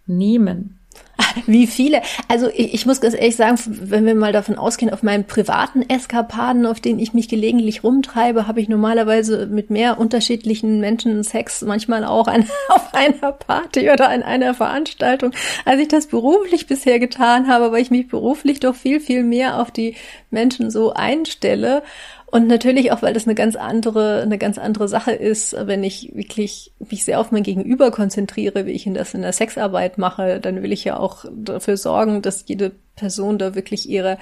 nehmen? 0.06 0.80
Wie 1.46 1.68
viele? 1.68 2.02
Also 2.28 2.50
ich, 2.50 2.74
ich, 2.74 2.86
muss 2.86 3.02
ganz 3.02 3.14
ehrlich 3.14 3.36
sagen, 3.36 3.58
wenn 3.66 4.06
wir 4.06 4.16
mal 4.16 4.32
davon 4.32 4.58
ausgehen, 4.58 4.92
auf 4.92 5.04
meinen 5.04 5.26
privaten 5.26 5.88
Eskapaden, 5.88 6.66
auf 6.66 6.80
denen 6.80 7.00
ich 7.00 7.14
mich 7.14 7.30
gelegentlich 7.30 7.84
rumtreibe, 7.84 8.48
habe 8.48 8.62
ich 8.62 8.70
normalerweise 8.70 9.48
mit 9.48 9.70
mehr 9.70 10.00
unterschiedlichen 10.00 10.80
Menschen 10.80 11.24
Sex, 11.24 11.62
manchmal 11.62 12.04
auch 12.06 12.28
an, 12.28 12.48
auf 12.70 12.94
einer 12.94 13.32
Party 13.32 13.90
oder 13.90 14.10
an 14.10 14.24
einer 14.24 14.54
Veranstaltung, 14.54 15.32
als 15.66 15.80
ich 15.82 15.88
das 15.88 16.08
beruflich 16.08 16.68
bisher 16.68 17.00
getan 17.00 17.48
habe, 17.48 17.72
weil 17.72 17.82
ich 17.82 17.92
mich 17.92 18.08
beruflich 18.08 18.60
doch 18.60 18.76
viel, 18.76 19.00
viel 19.00 19.24
mehr 19.24 19.62
auf 19.62 19.72
die 19.72 19.96
Menschen 20.32 20.72
so 20.72 20.94
einstelle. 20.94 21.84
Und 22.34 22.48
natürlich 22.48 22.92
auch, 22.92 23.04
weil 23.04 23.14
das 23.14 23.26
eine 23.26 23.36
ganz 23.36 23.56
andere, 23.56 24.24
eine 24.24 24.40
ganz 24.40 24.58
andere 24.58 24.88
Sache 24.88 25.12
ist, 25.12 25.56
wenn 25.68 25.84
ich 25.84 26.16
wirklich 26.16 26.72
mich 26.80 27.06
sehr 27.06 27.20
auf 27.20 27.30
mein 27.30 27.44
Gegenüber 27.44 27.92
konzentriere, 27.92 28.66
wie 28.66 28.72
ich 28.72 28.90
das 28.92 29.14
in 29.14 29.22
der 29.22 29.34
Sexarbeit 29.34 30.00
mache, 30.00 30.40
dann 30.40 30.64
will 30.64 30.72
ich 30.72 30.84
ja 30.84 30.98
auch 30.98 31.26
dafür 31.32 31.78
sorgen, 31.78 32.24
dass 32.24 32.46
jede 32.48 32.72
Person 32.96 33.38
da 33.38 33.54
wirklich 33.54 33.88
ihre 33.88 34.18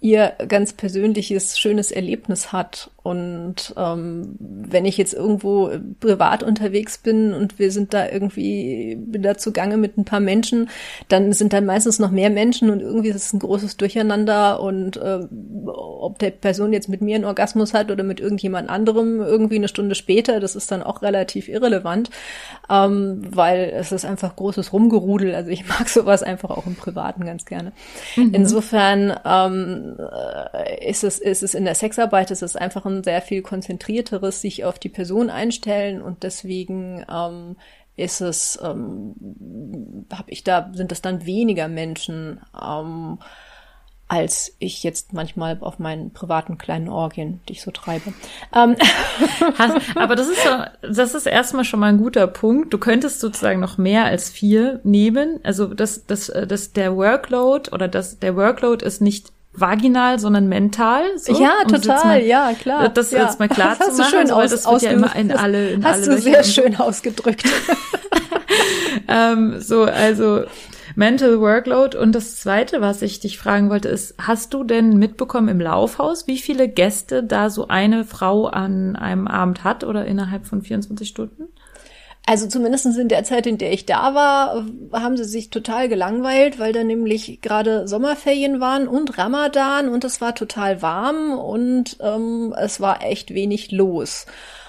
ihr 0.00 0.32
ganz 0.46 0.74
persönliches, 0.74 1.58
schönes 1.58 1.90
Erlebnis 1.90 2.52
hat. 2.52 2.92
Und 3.02 3.74
ähm, 3.78 4.34
wenn 4.38 4.84
ich 4.84 4.98
jetzt 4.98 5.14
irgendwo 5.14 5.70
privat 6.00 6.42
unterwegs 6.42 6.98
bin 6.98 7.32
und 7.32 7.58
wir 7.58 7.70
sind 7.70 7.94
da 7.94 8.08
irgendwie, 8.08 8.96
bin 8.96 9.22
da 9.22 9.38
zugange 9.38 9.78
mit 9.78 9.96
ein 9.96 10.04
paar 10.04 10.20
Menschen, 10.20 10.68
dann 11.08 11.32
sind 11.32 11.52
da 11.52 11.60
meistens 11.62 11.98
noch 11.98 12.10
mehr 12.10 12.28
Menschen 12.28 12.68
und 12.68 12.80
irgendwie 12.80 13.08
ist 13.08 13.16
es 13.16 13.32
ein 13.32 13.38
großes 13.38 13.78
Durcheinander 13.78 14.60
und 14.60 14.98
äh, 14.98 15.20
ob 15.66 16.18
der 16.18 16.30
Person 16.30 16.72
jetzt 16.72 16.88
mit 16.88 17.00
mir 17.00 17.16
einen 17.16 17.24
Orgasmus 17.24 17.72
hat 17.72 17.90
oder 17.90 18.04
mit 18.04 18.20
irgendjemand 18.20 18.68
anderem 18.68 19.20
irgendwie 19.20 19.56
eine 19.56 19.68
Stunde 19.68 19.94
später, 19.94 20.38
das 20.38 20.54
ist 20.54 20.70
dann 20.70 20.82
auch 20.82 21.00
relativ 21.00 21.48
irrelevant, 21.48 22.10
ähm, 22.68 23.22
weil 23.30 23.72
es 23.74 23.92
ist 23.92 24.04
einfach 24.04 24.36
großes 24.36 24.74
Rumgerudel. 24.74 25.34
Also 25.34 25.50
ich 25.50 25.66
mag 25.66 25.88
sowas 25.88 26.22
einfach 26.22 26.50
auch 26.50 26.66
im 26.66 26.74
Privaten 26.74 27.24
ganz 27.24 27.46
gerne. 27.46 27.72
Mhm. 28.16 28.34
Insofern 28.34 29.18
ähm, 29.24 29.96
ist 30.86 31.02
es 31.02 31.18
ist 31.18 31.42
es 31.42 31.54
in 31.54 31.64
der 31.64 31.74
Sexarbeit 31.74 32.30
ist 32.30 32.42
es 32.42 32.56
einfach 32.56 32.84
ein 32.84 32.89
sehr 33.02 33.22
viel 33.22 33.42
konzentrierteres 33.42 34.40
sich 34.40 34.64
auf 34.64 34.78
die 34.78 34.88
Person 34.88 35.30
einstellen 35.30 36.02
und 36.02 36.22
deswegen 36.22 37.04
ähm, 37.10 37.56
ist 37.96 38.20
es, 38.20 38.58
ähm, 38.62 39.14
habe 40.12 40.30
ich 40.30 40.42
da, 40.44 40.70
sind 40.72 40.92
es 40.92 41.02
dann 41.02 41.26
weniger 41.26 41.68
Menschen, 41.68 42.40
ähm, 42.60 43.18
als 44.08 44.56
ich 44.58 44.82
jetzt 44.82 45.12
manchmal 45.12 45.58
auf 45.60 45.78
meinen 45.78 46.12
privaten 46.12 46.58
kleinen 46.58 46.88
Orgien, 46.88 47.40
die 47.48 47.52
ich 47.52 47.62
so 47.62 47.70
treibe. 47.70 48.12
Ähm. 48.52 48.74
Aber 49.94 50.16
das 50.16 50.26
ist 50.28 50.42
so, 50.42 50.50
das 50.82 51.14
ist 51.14 51.26
erstmal 51.26 51.64
schon 51.64 51.78
mal 51.78 51.90
ein 51.92 51.98
guter 51.98 52.26
Punkt. 52.26 52.72
Du 52.74 52.78
könntest 52.78 53.20
sozusagen 53.20 53.60
noch 53.60 53.78
mehr 53.78 54.06
als 54.06 54.28
vier 54.28 54.80
nehmen. 54.82 55.38
Also 55.44 55.66
das, 55.66 56.06
das, 56.06 56.26
das 56.26 56.72
der 56.72 56.96
Workload 56.96 57.70
oder 57.70 57.86
das 57.86 58.18
der 58.18 58.34
Workload 58.34 58.84
ist 58.84 59.00
nicht 59.00 59.30
vaginal, 59.52 60.18
sondern 60.18 60.48
mental. 60.48 61.02
So, 61.18 61.40
ja, 61.40 61.64
total, 61.68 62.04
mal, 62.04 62.22
ja, 62.22 62.52
klar. 62.52 62.88
Das 62.88 63.10
ja. 63.10 63.24
jetzt 63.24 63.38
mal 63.38 63.48
klar 63.48 63.76
das 63.78 63.96
zu 63.96 64.02
machen, 64.02 64.10
schön 64.10 64.30
aus, 64.30 64.50
das 64.50 64.66
wird 64.66 64.82
ja 64.82 64.90
immer 64.92 65.14
in 65.16 65.32
alle 65.32 65.70
in 65.70 65.84
Hast 65.84 66.06
alle 66.06 66.16
du 66.16 66.22
sehr 66.22 66.44
schön 66.44 66.76
ausgedrückt. 66.76 67.44
ähm, 69.08 69.60
so, 69.60 69.82
also 69.82 70.44
Mental 70.94 71.40
Workload. 71.40 71.96
Und 71.96 72.14
das 72.14 72.36
Zweite, 72.36 72.80
was 72.80 73.02
ich 73.02 73.20
dich 73.20 73.38
fragen 73.38 73.70
wollte, 73.70 73.88
ist, 73.88 74.14
hast 74.18 74.54
du 74.54 74.64
denn 74.64 74.98
mitbekommen 74.98 75.48
im 75.48 75.60
Laufhaus, 75.60 76.26
wie 76.26 76.38
viele 76.38 76.68
Gäste 76.68 77.22
da 77.22 77.50
so 77.50 77.68
eine 77.68 78.04
Frau 78.04 78.46
an 78.46 78.96
einem 78.96 79.26
Abend 79.26 79.64
hat 79.64 79.84
oder 79.84 80.04
innerhalb 80.04 80.46
von 80.46 80.62
24 80.62 81.08
Stunden? 81.08 81.48
Also 82.26 82.46
zumindest 82.46 82.86
in 82.86 83.08
der 83.08 83.24
Zeit, 83.24 83.46
in 83.46 83.58
der 83.58 83.72
ich 83.72 83.86
da 83.86 84.14
war, 84.14 84.64
haben 84.92 85.16
sie 85.16 85.24
sich 85.24 85.50
total 85.50 85.88
gelangweilt, 85.88 86.58
weil 86.58 86.72
da 86.72 86.84
nämlich 86.84 87.40
gerade 87.40 87.88
Sommerferien 87.88 88.60
waren 88.60 88.86
und 88.86 89.18
Ramadan 89.18 89.88
und 89.88 90.04
es 90.04 90.20
war 90.20 90.34
total 90.34 90.80
warm 90.80 91.32
und 91.38 91.96
ähm, 92.00 92.54
es 92.56 92.80
war 92.80 93.02
echt 93.02 93.34
wenig 93.34 93.72
los. 93.72 94.26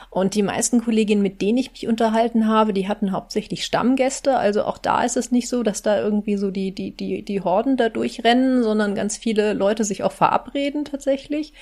Und 0.10 0.36
die 0.36 0.43
meisten 0.43 0.84
Kolleginnen, 0.84 1.22
mit 1.22 1.41
denen 1.41 1.58
ich 1.58 1.72
mich 1.72 1.88
unterhalten 1.88 2.45
habe, 2.45 2.74
die 2.74 2.89
hatten 2.89 3.14
hauptsächlich 3.14 3.64
Stammgäste. 3.64 4.36
Also 4.36 4.64
auch 4.64 4.78
da 4.78 5.04
ist 5.04 5.16
es 5.16 5.32
nicht 5.32 5.47
so, 5.47 5.64
dass 5.64 5.84
da 5.84 6.02
irgendwie 6.02 6.36
so 6.36 6.52
die, 6.52 6.76
die, 6.76 6.91
die, 6.91 7.24
die 7.24 7.41
Horden 7.41 7.78
da 7.78 7.88
durchrennen, 7.88 8.62
sondern 8.62 8.93
ganz 8.93 9.16
viele 9.16 9.54
Leute 9.54 9.86
sich 9.86 10.04
auch 10.04 10.12
verabreden 10.12 10.84
tatsächlich. 10.84 11.54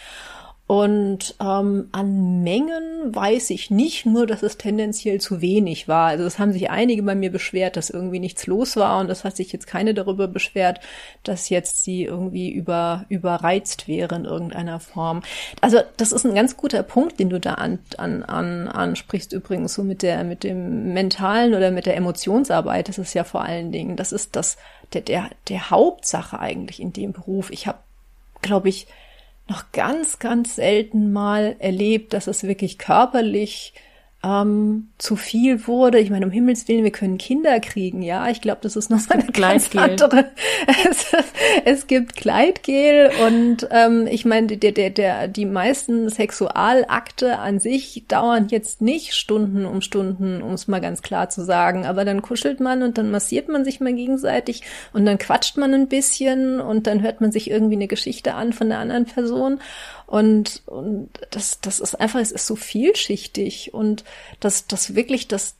Und 0.70 1.34
ähm, 1.41 1.89
an 1.93 2.43
Mengen 2.43 3.15
weiß 3.15 3.49
ich 3.49 3.72
nicht, 3.72 4.05
nur 4.05 4.28
dass 4.28 4.43
es 4.43 4.59
tendenziell 4.59 5.20
zu 5.20 5.41
wenig 5.41 5.88
war. 5.88 6.09
Also 6.09 6.26
es 6.26 6.38
haben 6.38 6.53
sich 6.53 6.70
einige 6.70 7.01
bei 7.01 7.15
mir 7.15 7.32
beschwert, 7.32 7.76
dass 7.76 7.89
irgendwie 7.89 8.20
nichts 8.20 8.45
los 8.45 8.76
war 8.76 8.99
und 8.99 9.07
das 9.07 9.24
hat 9.24 9.36
sich 9.36 9.51
jetzt 9.51 9.65
keine 9.65 9.95
darüber 9.95 10.28
beschwert, 10.28 10.80
dass 11.24 11.49
jetzt 11.49 11.84
sie 11.84 12.03
irgendwie 12.03 12.51
über, 12.51 13.07
überreizt 13.09 13.88
wäre 13.88 14.13
in 14.13 14.26
irgendeiner 14.26 14.80
Form. 14.80 15.24
Also 15.59 15.80
das 15.97 16.11
ist 16.11 16.24
ein 16.24 16.36
ganz 16.36 16.55
guter 16.55 16.84
Punkt, 16.84 17.20
den 17.20 17.32
du 17.32 17.39
da 17.39 17.55
an, 17.55 17.80
an, 17.97 18.22
an, 18.22 18.67
ansprichst 18.67 19.34
übrigens, 19.34 19.74
so 19.74 19.82
mit 19.82 20.03
der, 20.03 20.24
mit 20.24 20.43
dem 20.43 20.93
mentalen 20.93 21.55
oder 21.55 21.72
mit 21.72 21.88
der 21.88 21.97
Emotionsarbeit. 21.97 22.89
Das 22.89 22.99
ist 22.99 23.15
ja 23.15 23.24
vor 23.24 23.41
allen 23.41 23.72
Dingen, 23.72 23.95
das 23.95 24.11
ist 24.11 24.36
das, 24.36 24.55
der, 24.93 25.01
der, 25.01 25.32
der 25.47 25.72
Hauptsache 25.72 26.39
eigentlich 26.39 26.80
in 26.80 26.93
dem 26.93 27.11
Beruf. 27.11 27.49
Ich 27.49 27.65
habe, 27.65 27.80
glaube 28.43 28.70
ich, 28.70 28.86
noch 29.50 29.72
ganz, 29.72 30.20
ganz 30.20 30.56
selten 30.56 31.12
mal 31.12 31.56
erlebt, 31.60 32.14
dass 32.14 32.28
es 32.28 32.43
wirklich 32.43 32.78
körperlich 32.78 33.74
ähm, 34.22 34.89
zu 34.97 35.15
viel 35.15 35.65
wurde. 35.65 35.99
Ich 35.99 36.09
meine, 36.09 36.26
um 36.26 36.32
Himmels 36.32 36.67
Willen, 36.67 36.84
wir 36.84 36.91
können 36.91 37.17
Kinder 37.17 37.59
kriegen, 37.61 38.01
ja. 38.01 38.30
Ich 38.30 38.41
glaube, 38.41 38.59
das 38.61 38.76
ist 38.76 38.89
noch 38.89 38.99
so 38.99 39.13
eine 39.13 39.26
ganz 39.32 39.74
andere. 39.76 40.32
Es, 40.89 41.05
es 41.65 41.88
gibt 41.88 42.15
Kleidgel 42.15 43.11
und 43.26 43.67
ähm, 43.72 44.07
ich 44.09 44.26
meine, 44.26 44.57
der, 44.57 44.72
der, 44.72 44.89
der, 44.89 45.28
die 45.28 45.45
meisten 45.45 46.09
Sexualakte 46.09 47.39
an 47.39 47.59
sich 47.59 48.03
dauern 48.07 48.47
jetzt 48.49 48.82
nicht 48.82 49.13
Stunden 49.13 49.65
um 49.65 49.82
Stunden, 49.82 50.41
um 50.41 50.53
es 50.53 50.67
mal 50.67 50.80
ganz 50.80 51.01
klar 51.01 51.30
zu 51.30 51.43
sagen. 51.43 51.86
Aber 51.86 52.05
dann 52.05 52.22
kuschelt 52.22 52.59
man 52.59 52.84
und 52.84 52.97
dann 52.97 53.09
massiert 53.11 53.47
man 53.47 53.63
sich 53.63 53.80
mal 53.80 53.93
gegenseitig 53.93 54.63
und 54.93 55.05
dann 55.05 55.17
quatscht 55.17 55.57
man 55.57 55.74
ein 55.74 55.88
bisschen 55.88 56.59
und 56.59 56.88
dann 56.88 57.01
hört 57.01 57.22
man 57.22 57.32
sich 57.32 57.49
irgendwie 57.49 57.76
eine 57.76 57.88
Geschichte 57.88 58.34
an 58.34 58.53
von 58.53 58.70
der 58.70 58.80
anderen 58.80 59.05
Person. 59.05 59.59
Und, 60.10 60.64
und 60.66 61.12
das, 61.30 61.62
das 61.62 61.80
ist 61.80 61.93
einfach, 61.93 62.20
es 62.20 62.32
ist 62.32 62.47
so 62.47 62.55
vielschichtig 62.55 63.76
und 63.76 64.03
das, 64.39 64.66
das 64.66 64.95
wirklich 64.95 65.28
das, 65.28 65.53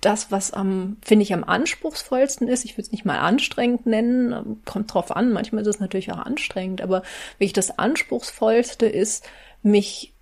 das, 0.00 0.30
was 0.30 0.52
am, 0.52 0.98
finde 1.04 1.24
ich, 1.24 1.34
am 1.34 1.42
anspruchsvollsten 1.42 2.46
ist, 2.46 2.64
ich 2.64 2.74
würde 2.74 2.82
es 2.82 2.92
nicht 2.92 3.04
mal 3.04 3.18
anstrengend 3.18 3.84
nennen, 3.84 4.62
kommt 4.64 4.94
drauf 4.94 5.10
an, 5.10 5.32
manchmal 5.32 5.62
ist 5.62 5.66
es 5.66 5.80
natürlich 5.80 6.12
auch 6.12 6.18
anstrengend, 6.18 6.80
aber 6.80 7.02
wirklich 7.38 7.54
das 7.54 7.76
anspruchsvollste 7.76 8.86
ist, 8.86 9.28
mich 9.64 10.12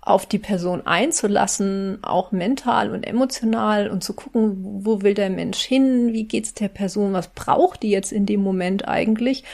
auf 0.00 0.26
die 0.26 0.40
Person 0.40 0.84
einzulassen, 0.84 2.00
auch 2.02 2.32
mental 2.32 2.90
und 2.90 3.04
emotional 3.04 3.88
und 3.88 4.02
zu 4.02 4.14
gucken, 4.14 4.84
wo 4.84 5.02
will 5.02 5.14
der 5.14 5.30
Mensch 5.30 5.60
hin, 5.60 6.12
wie 6.12 6.24
geht's 6.24 6.54
der 6.54 6.70
Person, 6.70 7.12
was 7.12 7.28
braucht 7.28 7.84
die 7.84 7.90
jetzt 7.90 8.10
in 8.10 8.26
dem 8.26 8.42
Moment 8.42 8.88
eigentlich? 8.88 9.44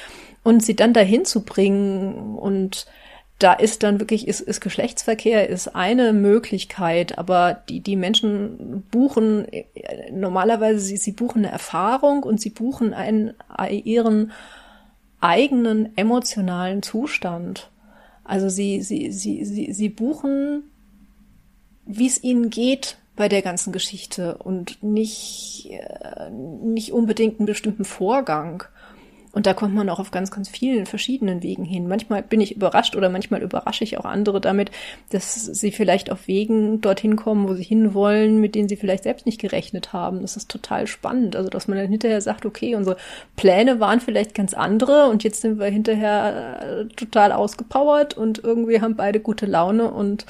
Und 0.42 0.64
sie 0.64 0.74
dann 0.74 0.94
dahin 0.94 1.26
zu 1.26 1.44
bringen 1.44 2.38
und 2.38 2.86
da 3.38 3.52
ist 3.52 3.82
dann 3.82 4.00
wirklich, 4.00 4.26
ist, 4.28 4.40
ist 4.40 4.60
Geschlechtsverkehr 4.60 5.48
ist 5.48 5.74
eine 5.74 6.14
Möglichkeit, 6.14 7.18
aber 7.18 7.62
die, 7.68 7.80
die 7.80 7.96
Menschen 7.96 8.82
buchen 8.90 9.46
normalerweise, 10.10 10.80
sie, 10.80 10.96
sie 10.96 11.12
buchen 11.12 11.44
eine 11.44 11.52
Erfahrung 11.52 12.22
und 12.22 12.40
sie 12.40 12.50
buchen 12.50 12.94
einen, 12.94 13.34
ihren 13.70 14.32
eigenen 15.20 15.96
emotionalen 15.96 16.82
Zustand. 16.82 17.70
Also 18.24 18.48
sie, 18.48 18.82
sie, 18.82 19.12
sie, 19.12 19.44
sie, 19.44 19.72
sie 19.72 19.88
buchen, 19.90 20.64
wie 21.84 22.06
es 22.06 22.22
ihnen 22.24 22.48
geht 22.48 22.96
bei 23.16 23.28
der 23.28 23.42
ganzen 23.42 23.72
Geschichte 23.72 24.36
und 24.38 24.82
nicht, 24.82 25.70
äh, 25.70 26.30
nicht 26.30 26.92
unbedingt 26.92 27.38
einen 27.38 27.46
bestimmten 27.46 27.84
Vorgang. 27.84 28.64
Und 29.36 29.44
da 29.44 29.52
kommt 29.52 29.74
man 29.74 29.90
auch 29.90 29.98
auf 29.98 30.12
ganz, 30.12 30.30
ganz 30.30 30.48
vielen 30.48 30.86
verschiedenen 30.86 31.42
Wegen 31.42 31.62
hin. 31.62 31.88
Manchmal 31.88 32.22
bin 32.22 32.40
ich 32.40 32.56
überrascht 32.56 32.96
oder 32.96 33.10
manchmal 33.10 33.42
überrasche 33.42 33.84
ich 33.84 33.98
auch 33.98 34.06
andere 34.06 34.40
damit, 34.40 34.70
dass 35.10 35.44
sie 35.44 35.72
vielleicht 35.72 36.10
auf 36.10 36.26
Wegen 36.26 36.80
dorthin 36.80 37.16
kommen, 37.16 37.46
wo 37.46 37.52
sie 37.52 37.62
hinwollen, 37.62 38.40
mit 38.40 38.54
denen 38.54 38.66
sie 38.66 38.76
vielleicht 38.76 39.02
selbst 39.02 39.26
nicht 39.26 39.38
gerechnet 39.38 39.92
haben. 39.92 40.22
Das 40.22 40.38
ist 40.38 40.50
total 40.50 40.86
spannend. 40.86 41.36
Also, 41.36 41.50
dass 41.50 41.68
man 41.68 41.76
dann 41.76 41.90
hinterher 41.90 42.22
sagt, 42.22 42.46
okay, 42.46 42.76
unsere 42.76 42.96
Pläne 43.36 43.78
waren 43.78 44.00
vielleicht 44.00 44.34
ganz 44.34 44.54
andere 44.54 45.10
und 45.10 45.22
jetzt 45.22 45.42
sind 45.42 45.58
wir 45.58 45.66
hinterher 45.66 46.62
äh, 46.62 46.84
total 46.94 47.32
ausgepowert 47.32 48.16
und 48.16 48.42
irgendwie 48.42 48.80
haben 48.80 48.96
beide 48.96 49.20
gute 49.20 49.44
Laune 49.44 49.90
und 49.90 50.24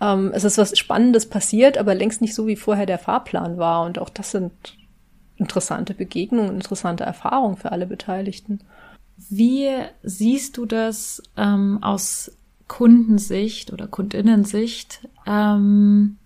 ähm, 0.00 0.32
es 0.34 0.42
ist 0.42 0.58
was 0.58 0.76
Spannendes 0.76 1.26
passiert, 1.26 1.78
aber 1.78 1.94
längst 1.94 2.20
nicht 2.20 2.34
so, 2.34 2.48
wie 2.48 2.56
vorher 2.56 2.86
der 2.86 2.98
Fahrplan 2.98 3.56
war. 3.56 3.86
Und 3.86 4.00
auch 4.00 4.08
das 4.08 4.32
sind 4.32 4.52
interessante 5.38 5.94
Begegnung, 5.94 6.50
interessante 6.50 7.04
Erfahrung 7.04 7.56
für 7.56 7.72
alle 7.72 7.86
Beteiligten. 7.86 8.60
Wie 9.30 9.68
siehst 10.02 10.56
du 10.56 10.66
das 10.66 11.22
ähm, 11.36 11.82
aus 11.82 12.32
Kundensicht 12.68 13.72
oder 13.72 13.86
Kundinnensicht, 13.88 15.08
ähm, 15.26 16.18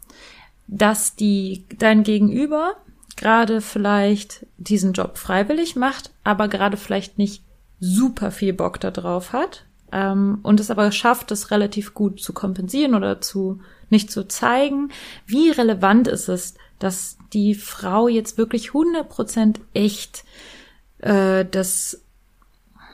dass 0.66 1.14
die 1.14 1.64
dein 1.78 2.02
Gegenüber 2.02 2.74
gerade 3.16 3.60
vielleicht 3.60 4.46
diesen 4.58 4.92
Job 4.92 5.16
freiwillig 5.16 5.76
macht, 5.76 6.10
aber 6.24 6.48
gerade 6.48 6.76
vielleicht 6.76 7.18
nicht 7.18 7.42
super 7.80 8.30
viel 8.30 8.52
Bock 8.52 8.80
darauf 8.80 9.32
hat 9.32 9.64
ähm, 9.92 10.38
und 10.42 10.60
es 10.60 10.70
aber 10.70 10.90
schafft, 10.92 11.30
es 11.30 11.50
relativ 11.50 11.94
gut 11.94 12.20
zu 12.20 12.32
kompensieren 12.32 12.94
oder 12.94 13.20
zu 13.20 13.60
nicht 13.92 14.10
zu 14.10 14.26
zeigen. 14.26 14.90
Wie 15.26 15.50
relevant 15.50 16.08
ist 16.08 16.28
es, 16.28 16.54
dass 16.80 17.16
die 17.32 17.54
Frau 17.54 18.08
jetzt 18.08 18.36
wirklich 18.38 18.70
100% 18.70 19.60
echt 19.74 20.24
äh, 20.98 21.44
das, 21.44 22.02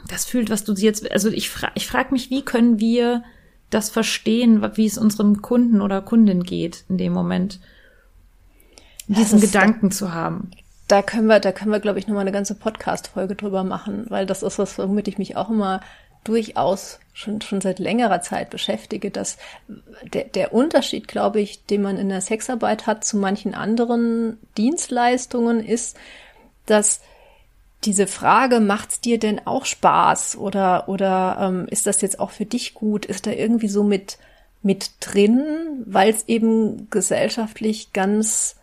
das 0.09 0.27
fühlt, 0.27 0.51
was 0.51 0.65
du 0.65 0.75
sie 0.75 0.85
jetzt, 0.85 1.11
also 1.11 1.31
ich, 1.31 1.49
fra 1.49 1.71
ich 1.75 1.87
frage 1.87 2.13
mich, 2.13 2.29
wie 2.29 2.43
können 2.43 2.79
wir 2.79 3.23
das 3.71 3.91
verstehen, 3.91 4.63
wie 4.77 4.87
es 4.87 4.99
unserem 4.99 5.43
Kunden 5.43 5.81
oder 5.81 6.03
Kundin 6.03 6.43
geht 6.43 6.85
in 6.89 6.99
dem 6.99 7.13
Moment, 7.13 7.61
diesen 9.07 9.41
Gedanken 9.41 9.91
zu 9.91 10.13
haben. 10.13 10.51
Da 10.87 11.03
können 11.03 11.27
wir, 11.27 11.39
da 11.41 11.53
können 11.53 11.71
wir, 11.71 11.81
glaube 11.81 11.99
ich, 11.99 12.07
nochmal 12.07 12.23
eine 12.23 12.33
ganze 12.33 12.55
Podcast-Folge 12.55 13.35
drüber 13.35 13.63
machen, 13.63 14.07
weil 14.09 14.25
das 14.25 14.43
ist 14.43 14.59
was, 14.59 14.79
womit 14.79 15.09
ich 15.09 15.19
mich 15.19 15.37
auch 15.37 15.51
immer 15.51 15.81
durchaus 16.25 16.99
schon, 17.13 17.41
schon 17.41 17.61
seit 17.61 17.79
längerer 17.79 18.21
Zeit 18.21 18.51
beschäftige, 18.51 19.11
dass 19.11 19.39
der, 20.13 20.25
der 20.25 20.55
Unterschied, 20.55 21.09
glaube 21.09 21.41
ich, 21.41 21.65
den 21.67 21.83
man 21.83 21.99
in 21.99 22.09
der 22.09 22.21
Sexarbeit 22.21 22.87
hat 22.87 23.05
zu 23.05 23.17
manchen 23.17 23.55
anderen 23.55 24.39
Dienstleistungen 24.57 25.65
ist, 25.65 25.97
dass 26.67 27.01
diese 27.85 28.07
Frage, 28.07 28.61
macht's 28.61 29.01
dir 29.01 29.19
denn 29.19 29.47
auch 29.47 29.65
Spaß 29.65 30.37
oder, 30.37 30.89
oder 30.89 31.39
ähm, 31.41 31.67
ist 31.69 31.87
das 31.87 32.01
jetzt 32.01 32.19
auch 32.21 32.31
für 32.31 32.45
dich 32.45 32.75
gut, 32.75 33.07
ist 33.07 33.27
da 33.27 33.31
irgendwie 33.31 33.69
so 33.69 33.85
mit, 33.85 34.19
mit 34.63 34.91
drin, 35.01 35.85
weil 35.87 36.11
es 36.11 36.29
eben 36.29 36.91
gesellschaftlich 36.91 37.93
ganz 37.93 38.57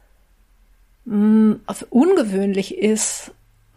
mh, 1.05 1.57
ungewöhnlich 1.89 2.77
ist, 2.77 3.31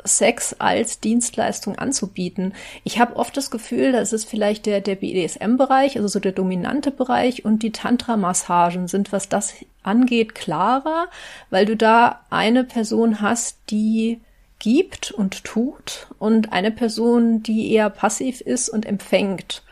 Sex 0.04 0.56
als 0.58 1.00
Dienstleistung 1.00 1.76
anzubieten. 1.76 2.54
Ich 2.84 2.98
habe 2.98 3.16
oft 3.16 3.36
das 3.36 3.50
Gefühl, 3.50 3.92
das 3.92 4.12
ist 4.12 4.24
vielleicht 4.28 4.66
der, 4.66 4.80
der 4.80 4.96
BDSM-Bereich, 4.96 5.96
also 5.96 6.08
so 6.08 6.20
der 6.20 6.32
dominante 6.32 6.90
Bereich 6.90 7.44
und 7.44 7.62
die 7.62 7.72
Tantra-Massagen 7.72 8.88
sind, 8.88 9.12
was 9.12 9.28
das 9.28 9.54
angeht, 9.82 10.34
klarer, 10.34 11.08
weil 11.50 11.66
du 11.66 11.76
da 11.76 12.20
eine 12.30 12.64
Person 12.64 13.20
hast, 13.20 13.58
die 13.70 14.20
gibt 14.58 15.10
und 15.12 15.44
tut 15.44 16.08
und 16.18 16.52
eine 16.52 16.70
Person, 16.70 17.42
die 17.42 17.72
eher 17.72 17.90
passiv 17.90 18.40
ist 18.40 18.68
und 18.68 18.86
empfängt. 18.86 19.62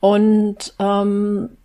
Und 0.00 0.74
ähm, 0.78 1.56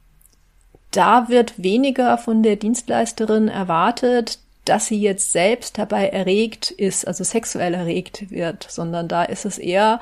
da 0.91 1.27
wird 1.29 1.61
weniger 1.61 2.17
von 2.17 2.43
der 2.43 2.55
Dienstleisterin 2.55 3.49
erwartet, 3.49 4.39
dass 4.69 4.87
sie 4.87 4.99
jetzt 4.99 5.31
selbst 5.31 5.77
dabei 5.77 6.09
erregt 6.09 6.71
ist, 6.71 7.07
also 7.07 7.23
sexuell 7.23 7.73
erregt 7.73 8.29
wird, 8.31 8.67
sondern 8.69 9.07
da 9.07 9.23
ist 9.23 9.45
es 9.45 9.57
eher 9.57 10.01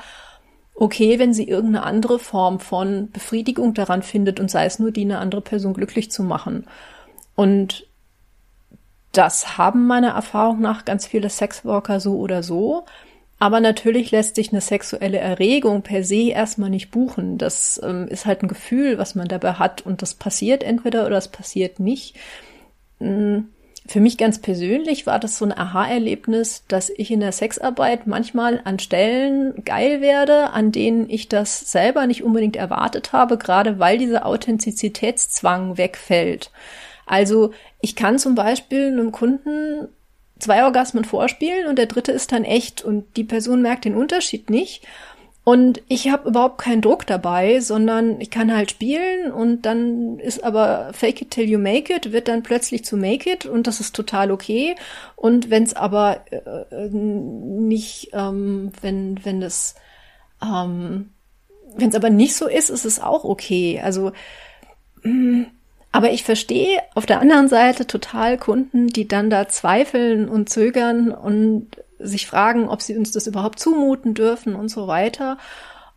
okay, 0.76 1.20
wenn 1.20 1.34
sie 1.34 1.48
irgendeine 1.48 1.86
andere 1.86 2.20
Form 2.20 2.60
von 2.60 3.10
Befriedigung 3.12 3.74
daran 3.74 4.04
findet 4.04 4.40
und 4.40 4.52
sei 4.52 4.66
es 4.66 4.78
nur 4.78 4.92
die, 4.92 5.04
eine 5.04 5.20
andere 5.20 5.42
Person 5.42 5.74
glücklich 5.74 6.12
zu 6.12 6.22
machen. 6.24 6.68
Und 7.36 7.88
das 9.14 9.58
haben 9.58 9.88
meiner 9.88 10.10
Erfahrung 10.10 10.60
nach 10.60 10.84
ganz 10.84 11.08
viele 11.08 11.30
Sexworker 11.30 12.02
so 12.02 12.18
oder 12.18 12.44
so. 12.44 12.86
Aber 13.40 13.60
natürlich 13.60 14.12
lässt 14.12 14.36
sich 14.36 14.52
eine 14.52 14.62
sexuelle 14.62 15.18
Erregung 15.18 15.82
per 15.82 16.04
se 16.04 16.30
erstmal 16.30 16.70
nicht 16.70 16.92
buchen. 16.92 17.38
Das 17.38 17.80
ähm, 17.84 18.08
ist 18.08 18.26
halt 18.26 18.42
ein 18.44 18.48
Gefühl, 18.48 18.98
was 18.98 19.16
man 19.16 19.28
dabei 19.28 19.54
hat 19.54 19.82
und 19.82 20.02
das 20.02 20.14
passiert 20.14 20.64
entweder 20.64 21.06
oder 21.06 21.18
es 21.18 21.30
passiert 21.30 21.80
nicht. 21.80 22.16
Mhm 23.00 23.50
für 23.88 24.00
mich 24.00 24.18
ganz 24.18 24.40
persönlich 24.40 25.06
war 25.06 25.20
das 25.20 25.38
so 25.38 25.46
ein 25.46 25.56
Aha-Erlebnis, 25.56 26.64
dass 26.68 26.90
ich 26.90 27.12
in 27.12 27.20
der 27.20 27.32
Sexarbeit 27.32 28.08
manchmal 28.08 28.60
an 28.64 28.80
Stellen 28.80 29.64
geil 29.64 30.02
werde, 30.02 30.52
an 30.52 30.72
denen 30.72 31.10
ich 31.10 31.30
das 31.30 31.72
selber 31.72 32.08
nicht 32.08 32.24
unbedingt 32.24 32.56
erwartet 32.56 33.14
habe, 33.14 33.38
gerade 33.38 33.78
weil 33.78 34.00
dieser 34.00 34.26
Authentizitätszwang 34.26 35.78
wegfällt. 35.78 36.52
Also 37.06 37.52
ich 37.80 37.96
kann 37.96 38.18
zum 38.18 38.34
Beispiel 38.34 38.88
einem 38.88 39.12
Kunden 39.12 39.88
zwei 40.40 40.64
Orgasmen 40.64 41.06
vorspielen 41.06 41.68
und 41.68 41.78
der 41.78 41.86
dritte 41.86 42.12
ist 42.12 42.32
dann 42.32 42.44
echt 42.44 42.84
und 42.84 43.06
die 43.16 43.24
Person 43.24 43.62
merkt 43.62 43.86
den 43.86 43.96
Unterschied 43.96 44.50
nicht. 44.50 44.84
Und 45.46 45.84
ich 45.88 46.10
habe 46.10 46.30
überhaupt 46.30 46.58
keinen 46.58 46.82
Druck 46.82 47.06
dabei, 47.06 47.60
sondern 47.60 48.20
ich 48.20 48.32
kann 48.32 48.52
halt 48.52 48.72
spielen 48.72 49.32
und 49.32 49.62
dann 49.62 50.18
ist 50.18 50.44
aber 50.44 50.90
Fake 50.94 51.22
it 51.22 51.30
till 51.30 51.48
you 51.48 51.60
make 51.60 51.94
it, 51.94 52.12
wird 52.12 52.28
dann 52.28 52.42
plötzlich 52.42 52.84
zu 52.84 52.98
make 52.98 53.30
it 53.30 53.46
und 53.46 53.68
das 53.68 53.80
ist 53.80 53.96
total 53.96 54.32
okay. 54.32 54.76
Und 55.16 55.52
wenn 55.52 55.62
es 55.62 55.76
aber 55.76 56.22
äh, 56.32 56.90
nicht, 56.90 58.10
ähm, 58.14 58.72
wenn, 58.82 59.24
wenn 59.24 59.40
das, 59.40 59.76
ähm, 60.42 61.12
wenn 61.78 61.90
es 61.90 61.96
aber 61.96 62.10
nicht 62.10 62.36
so 62.36 62.48
ist, 62.48 62.72
ist 62.72 62.86
es 62.86 63.00
auch 63.00 63.24
okay. 63.24 63.80
Also, 63.84 64.14
mh, 65.04 65.12
mm, 65.12 65.46
aber 65.92 66.12
ich 66.12 66.24
verstehe 66.24 66.82
auf 66.96 67.06
der 67.06 67.22
anderen 67.22 67.50
Seite 67.50 67.86
total 67.86 68.40
Kunden, 68.40 68.88
die 68.88 69.08
dann 69.08 69.30
da 69.30 69.48
zweifeln 69.48 70.28
und 70.28 70.50
zögern 70.50 71.12
und 71.12 71.68
sich 72.00 72.28
fragen, 72.28 72.70
ob 72.70 72.82
sie 72.82 72.98
uns 72.98 73.12
das 73.12 73.28
überhaupt 73.28 73.60
zumuten 73.60 74.14
dürfen 74.14 74.56
und 74.56 74.70
so 74.70 74.88
weiter. 74.88 75.38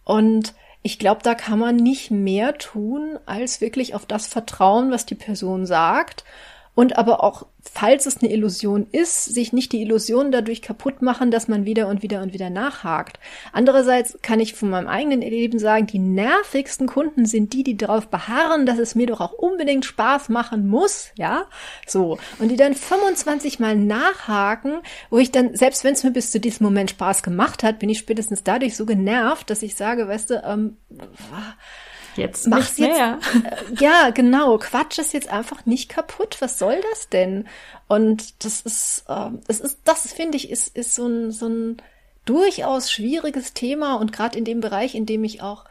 Und 0.05 0.55
ich 0.83 0.99
glaube, 0.99 1.23
da 1.23 1.35
kann 1.35 1.59
man 1.59 1.77
nicht 1.77 2.11
mehr 2.11 2.57
tun, 2.57 3.19
als 3.27 3.61
wirklich 3.61 3.95
auf 3.95 4.07
das 4.07 4.27
Vertrauen, 4.27 4.91
was 4.91 5.07
die 5.07 5.17
Person 5.17 5.67
sagt 5.67 6.25
und 6.75 6.97
aber 6.97 7.25
auch, 7.25 7.47
falls 7.73 8.07
es 8.07 8.19
eine 8.19 8.33
Illusion 8.33 8.87
ist, 8.93 9.25
sich 9.25 9.53
nicht 9.53 9.73
die 9.73 9.83
Illusion 9.83 10.33
dadurch 10.33 10.63
kaputt 10.63 11.03
machen, 11.03 11.31
dass 11.31 11.49
man 11.49 11.65
wieder 11.65 11.89
und 11.89 12.03
wieder 12.03 12.23
und 12.23 12.33
wieder 12.33 12.51
nachhakt. 12.51 13.19
Andererseits 13.53 14.19
kann 14.23 14.41
ich 14.41 14.55
von 14.55 14.71
meinem 14.71 14.89
eigenen 14.89 15.23
Erleben 15.23 15.59
sagen, 15.59 15.87
die 15.87 15.99
nervigsten 15.99 16.87
Kunden 16.87 17.27
sind 17.27 17.53
die, 17.53 17.65
die 17.65 17.77
darauf 17.77 18.09
beharren, 18.09 18.67
dass 18.67 18.79
es 18.79 18.95
mir 18.95 19.07
doch 19.07 19.21
auch 19.21 19.33
unbedingt 19.33 19.85
Spaß 19.85 20.29
machen 20.29 20.69
muss, 20.69 21.09
ja, 21.17 21.47
so. 21.87 22.19
Und 22.39 22.49
die 22.49 22.57
dann 22.57 22.75
25 22.75 23.59
Mal 23.59 23.77
nachhaken, 23.77 24.81
wo 25.11 25.19
ich 25.19 25.31
dann, 25.31 25.55
selbst 25.55 25.85
wenn 25.85 25.95
es 25.95 26.05
mir 26.05 26.13
bis 26.13 26.31
zu 26.31 26.41
diesem 26.41 26.65
Moment 26.65 26.91
Spaß 26.91 27.23
gemacht 27.23 27.63
hat, 27.63 27.79
bin 27.79 27.89
ich 27.89 27.99
spätestens 27.99 28.43
dadurch 28.43 28.77
so 28.77 28.87
genervt, 28.87 29.51
dass 29.51 29.63
ich 29.63 29.75
sage, 29.75 30.09
weißt 30.09 30.31
du, 30.31 30.43
ähm, 30.45 30.77
Jetzt 32.19 32.47
mach's 32.49 32.79
nicht 32.79 32.91
mehr. 32.91 33.19
Jetzt, 33.23 33.81
äh, 33.81 33.85
ja, 33.85 34.11
genau. 34.11 34.59
Quatsch 34.59 34.99
es 34.99 35.13
jetzt 35.13 35.29
einfach 35.29 35.67
nicht 35.67 35.89
kaputt. 35.89 36.37
Was 36.41 36.59
soll 36.59 36.81
das 36.91 37.09
denn? 37.09 37.47
Und 37.87 38.45
das 38.45 38.61
ist, 38.61 39.05
äh, 39.09 39.31
das 39.47 39.61
ist, 39.61 39.81
das 39.85 40.13
finde 40.13 40.37
ich, 40.37 40.51
ist, 40.51 40.77
ist 40.77 40.95
so 40.95 41.07
ein, 41.07 41.31
so 41.31 41.49
ein 41.49 41.83
durchaus 42.25 42.93
schwieriges 42.93 43.55
Thema 43.55 43.95
und 43.95 44.13
gerade 44.13 44.37
in 44.37 44.45
dem 44.45 44.61
Bereich, 44.61 44.95
in 44.95 45.07
dem 45.07 45.25
ich 45.25 45.41
auch, 45.41 45.65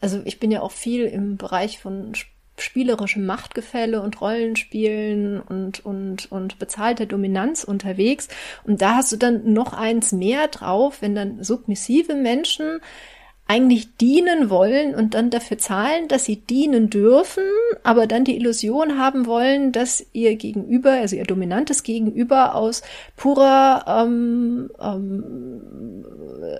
also 0.00 0.20
ich 0.24 0.38
bin 0.38 0.50
ja 0.50 0.60
auch 0.60 0.72
viel 0.72 1.04
im 1.04 1.38
Bereich 1.38 1.78
von 1.78 2.14
spielerischem 2.58 3.26
Machtgefälle 3.26 4.00
und 4.00 4.20
Rollenspielen 4.20 5.40
und, 5.40 5.84
und, 5.84 6.30
und 6.30 6.58
bezahlter 6.58 7.06
Dominanz 7.06 7.64
unterwegs. 7.64 8.28
Und 8.64 8.80
da 8.80 8.96
hast 8.96 9.12
du 9.12 9.16
dann 9.16 9.52
noch 9.52 9.72
eins 9.72 10.12
mehr 10.12 10.48
drauf, 10.48 11.00
wenn 11.00 11.14
dann 11.14 11.42
submissive 11.42 12.14
Menschen 12.14 12.80
eigentlich 13.46 13.94
dienen 13.96 14.48
wollen 14.48 14.94
und 14.94 15.12
dann 15.12 15.28
dafür 15.28 15.58
zahlen, 15.58 16.08
dass 16.08 16.24
sie 16.24 16.36
dienen 16.36 16.88
dürfen, 16.88 17.44
aber 17.82 18.06
dann 18.06 18.24
die 18.24 18.36
Illusion 18.36 18.98
haben 18.98 19.26
wollen, 19.26 19.70
dass 19.70 20.06
ihr 20.14 20.36
Gegenüber, 20.36 20.92
also 20.92 21.16
ihr 21.16 21.24
dominantes 21.24 21.82
Gegenüber 21.82 22.54
aus 22.54 22.82
purer 23.16 23.84
ähm, 23.86 24.70
ähm, 24.80 26.04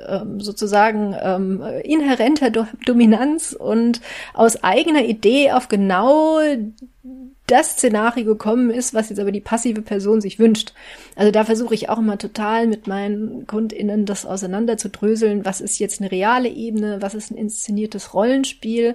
ähm, 0.09 0.41
sozusagen 0.41 1.17
ähm, 1.21 1.63
inhärenter 1.85 2.51
Do 2.51 2.67
Dominanz 2.85 3.57
und 3.59 4.03
aus 4.35 4.63
eigener 4.63 5.05
Idee 5.05 5.53
auf 5.53 5.69
genau 5.69 6.41
das 7.47 7.73
Szenario 7.73 8.25
gekommen 8.25 8.71
ist, 8.71 8.95
was 8.95 9.11
jetzt 9.11 9.19
aber 9.19 9.33
die 9.33 9.41
passive 9.41 9.83
Person 9.83 10.21
sich 10.21 10.39
wünscht. 10.39 10.73
Also 11.15 11.31
da 11.31 11.45
versuche 11.45 11.75
ich 11.75 11.89
auch 11.89 11.99
immer 11.99 12.17
total 12.17 12.67
mit 12.67 12.87
meinen 12.87 13.47
KundInnen 13.47 14.07
das 14.07 14.25
auseinander 14.25 14.79
zu 14.79 14.89
dröseln. 14.89 15.45
Was 15.45 15.61
ist 15.61 15.79
jetzt 15.79 16.01
eine 16.01 16.11
reale 16.11 16.49
Ebene? 16.49 17.03
Was 17.03 17.15
ist 17.15 17.31
ein 17.31 17.37
inszeniertes 17.37 18.15
Rollenspiel? 18.15 18.95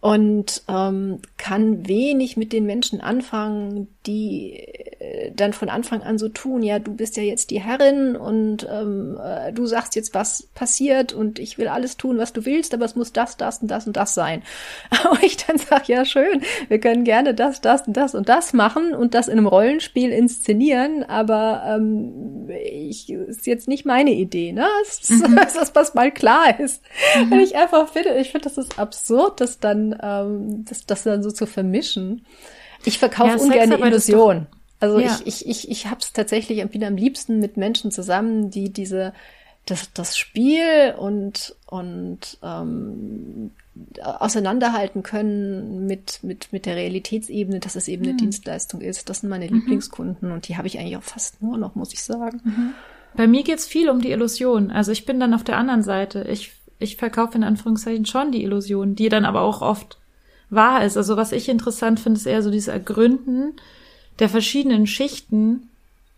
und 0.00 0.62
ähm, 0.68 1.18
kann 1.36 1.88
wenig 1.88 2.36
mit 2.36 2.52
den 2.52 2.66
Menschen 2.66 3.00
anfangen, 3.00 3.88
die 4.08 4.54
äh, 4.54 5.30
dann 5.36 5.52
von 5.52 5.68
Anfang 5.68 6.02
an 6.02 6.18
so 6.18 6.28
tun, 6.28 6.62
ja, 6.62 6.78
du 6.78 6.94
bist 6.94 7.16
ja 7.16 7.22
jetzt 7.22 7.50
die 7.50 7.60
Herrin 7.60 8.16
und 8.16 8.66
ähm, 8.68 9.18
äh, 9.22 9.52
du 9.52 9.66
sagst 9.66 9.94
jetzt, 9.94 10.14
was 10.14 10.48
passiert 10.54 11.12
und 11.12 11.38
ich 11.38 11.58
will 11.58 11.68
alles 11.68 11.98
tun, 11.98 12.18
was 12.18 12.32
du 12.32 12.46
willst, 12.46 12.72
aber 12.74 12.86
es 12.86 12.96
muss 12.96 13.12
das, 13.12 13.36
das 13.36 13.58
und 13.58 13.68
das 13.68 13.86
und 13.86 13.96
das 13.96 14.14
sein. 14.14 14.42
Aber 15.04 15.22
ich 15.22 15.36
dann 15.36 15.58
sage, 15.58 15.84
ja, 15.92 16.04
schön, 16.04 16.42
wir 16.68 16.80
können 16.80 17.04
gerne 17.04 17.34
das, 17.34 17.60
das 17.60 17.86
und 17.86 17.96
das 17.96 18.14
und 18.14 18.28
das 18.28 18.52
machen 18.54 18.94
und 18.94 19.14
das 19.14 19.28
in 19.28 19.38
einem 19.38 19.46
Rollenspiel 19.46 20.10
inszenieren, 20.10 21.04
aber 21.04 21.62
ähm, 21.66 22.48
ich, 22.48 23.10
ist 23.10 23.46
jetzt 23.46 23.68
nicht 23.68 23.84
meine 23.84 24.12
Idee, 24.12 24.52
ne? 24.52 24.66
Es 24.82 25.10
ist, 25.10 25.28
mhm. 25.28 25.36
das, 25.54 25.74
was 25.74 25.94
mal 25.94 26.10
klar 26.10 26.58
ist. 26.58 26.82
Mhm. 27.16 27.30
Wenn 27.30 27.40
ich 27.40 27.56
einfach 27.56 27.88
finde, 27.88 28.16
ich 28.18 28.30
finde, 28.30 28.48
das 28.48 28.58
ist 28.58 28.78
absurd, 28.78 29.40
dass 29.40 29.60
dann 29.60 29.98
ähm, 30.02 30.64
das, 30.64 30.86
das 30.86 31.02
dann 31.02 31.22
so 31.22 31.30
zu 31.30 31.46
vermischen. 31.46 32.24
Ich 32.84 32.98
verkaufe 32.98 33.30
ja, 33.30 33.36
ungern 33.36 33.72
eine 33.72 33.86
Illusion. 33.86 34.46
Also 34.80 34.98
ja. 34.98 35.18
ich, 35.24 35.26
ich, 35.26 35.48
ich, 35.48 35.70
ich 35.70 35.86
habe 35.86 36.00
es 36.00 36.12
tatsächlich 36.12 36.72
wieder 36.72 36.86
am 36.86 36.96
liebsten 36.96 37.40
mit 37.40 37.56
Menschen 37.56 37.90
zusammen, 37.90 38.50
die 38.50 38.72
diese 38.72 39.12
das, 39.66 39.92
das 39.92 40.16
Spiel 40.16 40.94
und 40.96 41.54
und 41.66 42.38
ähm, 42.42 43.50
auseinanderhalten 44.02 45.02
können 45.02 45.86
mit 45.86 46.20
mit 46.22 46.52
mit 46.52 46.64
der 46.64 46.76
Realitätsebene, 46.76 47.60
dass 47.60 47.76
es 47.76 47.88
eben 47.88 48.04
eine 48.04 48.14
mhm. 48.14 48.18
Dienstleistung 48.18 48.80
ist. 48.80 49.08
Das 49.10 49.20
sind 49.20 49.28
meine 49.28 49.46
mhm. 49.46 49.56
Lieblingskunden 49.56 50.32
und 50.32 50.48
die 50.48 50.56
habe 50.56 50.68
ich 50.68 50.78
eigentlich 50.78 50.96
auch 50.96 51.02
fast 51.02 51.42
nur 51.42 51.58
noch, 51.58 51.74
muss 51.74 51.92
ich 51.92 52.02
sagen. 52.02 52.40
Mhm. 52.44 52.70
Bei 53.14 53.26
mir 53.26 53.42
geht's 53.42 53.66
viel 53.66 53.90
um 53.90 54.00
die 54.00 54.10
Illusion. 54.10 54.70
Also 54.70 54.92
ich 54.92 55.04
bin 55.04 55.20
dann 55.20 55.34
auf 55.34 55.44
der 55.44 55.56
anderen 55.56 55.82
Seite. 55.82 56.26
Ich 56.30 56.52
ich 56.78 56.96
verkaufe 56.96 57.36
in 57.36 57.44
Anführungszeichen 57.44 58.06
schon 58.06 58.32
die 58.32 58.44
Illusion, 58.44 58.94
die 58.94 59.08
dann 59.08 59.24
aber 59.24 59.42
auch 59.42 59.60
oft 59.60 59.98
wahr 60.50 60.84
ist. 60.84 60.96
Also 60.96 61.16
was 61.16 61.32
ich 61.32 61.48
interessant 61.48 62.00
finde, 62.00 62.18
ist 62.18 62.26
eher 62.26 62.42
so 62.42 62.50
dieses 62.50 62.68
Ergründen 62.68 63.54
der 64.18 64.28
verschiedenen 64.28 64.86
Schichten 64.86 65.68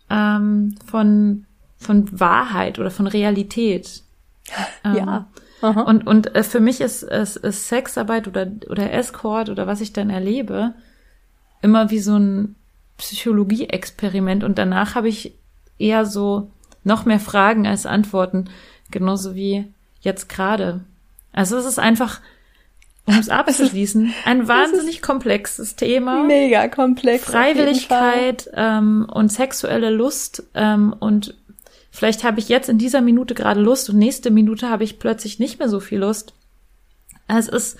ähm, 0.09 0.75
von, 0.85 1.45
von 1.77 2.19
Wahrheit 2.19 2.79
oder 2.79 2.91
von 2.91 3.07
Realität. 3.07 4.03
Ähm, 4.83 4.95
ja. 4.95 5.27
Aha. 5.61 5.81
Und, 5.81 6.07
und 6.07 6.35
äh, 6.35 6.43
für 6.43 6.59
mich 6.59 6.81
ist, 6.81 7.03
ist, 7.03 7.37
ist 7.37 7.67
Sexarbeit 7.67 8.27
oder, 8.27 8.47
oder 8.69 8.91
Escort 8.91 9.49
oder 9.49 9.67
was 9.67 9.81
ich 9.81 9.93
dann 9.93 10.09
erlebe, 10.09 10.73
immer 11.61 11.91
wie 11.91 11.99
so 11.99 12.17
ein 12.17 12.55
Psychologie-Experiment. 12.97 14.43
Und 14.43 14.57
danach 14.57 14.95
habe 14.95 15.07
ich 15.07 15.35
eher 15.77 16.05
so 16.05 16.51
noch 16.83 17.05
mehr 17.05 17.19
Fragen 17.19 17.67
als 17.67 17.85
Antworten, 17.85 18.49
genauso 18.89 19.35
wie 19.35 19.71
jetzt 20.01 20.29
gerade. 20.29 20.81
Also 21.31 21.57
es 21.57 21.65
ist 21.65 21.79
einfach, 21.79 22.21
um 23.05 23.17
es 23.17 23.29
abzuschließen, 23.29 24.13
ein 24.25 24.47
wahnsinnig 24.47 25.01
komplexes 25.01 25.75
Thema. 25.75 26.23
Mega 26.23 26.67
komplex. 26.67 27.25
Freiwilligkeit 27.25 28.49
ähm, 28.53 29.07
und 29.11 29.31
sexuelle 29.31 29.89
Lust 29.89 30.43
ähm, 30.53 30.93
und 30.99 31.35
vielleicht 31.89 32.23
habe 32.23 32.39
ich 32.39 32.49
jetzt 32.49 32.69
in 32.69 32.77
dieser 32.77 33.01
Minute 33.01 33.33
gerade 33.33 33.59
Lust 33.59 33.89
und 33.89 33.97
nächste 33.97 34.31
Minute 34.31 34.69
habe 34.69 34.83
ich 34.83 34.99
plötzlich 34.99 35.39
nicht 35.39 35.59
mehr 35.59 35.69
so 35.69 35.79
viel 35.79 35.99
Lust. 35.99 36.33
Es 37.27 37.47
ist, 37.47 37.77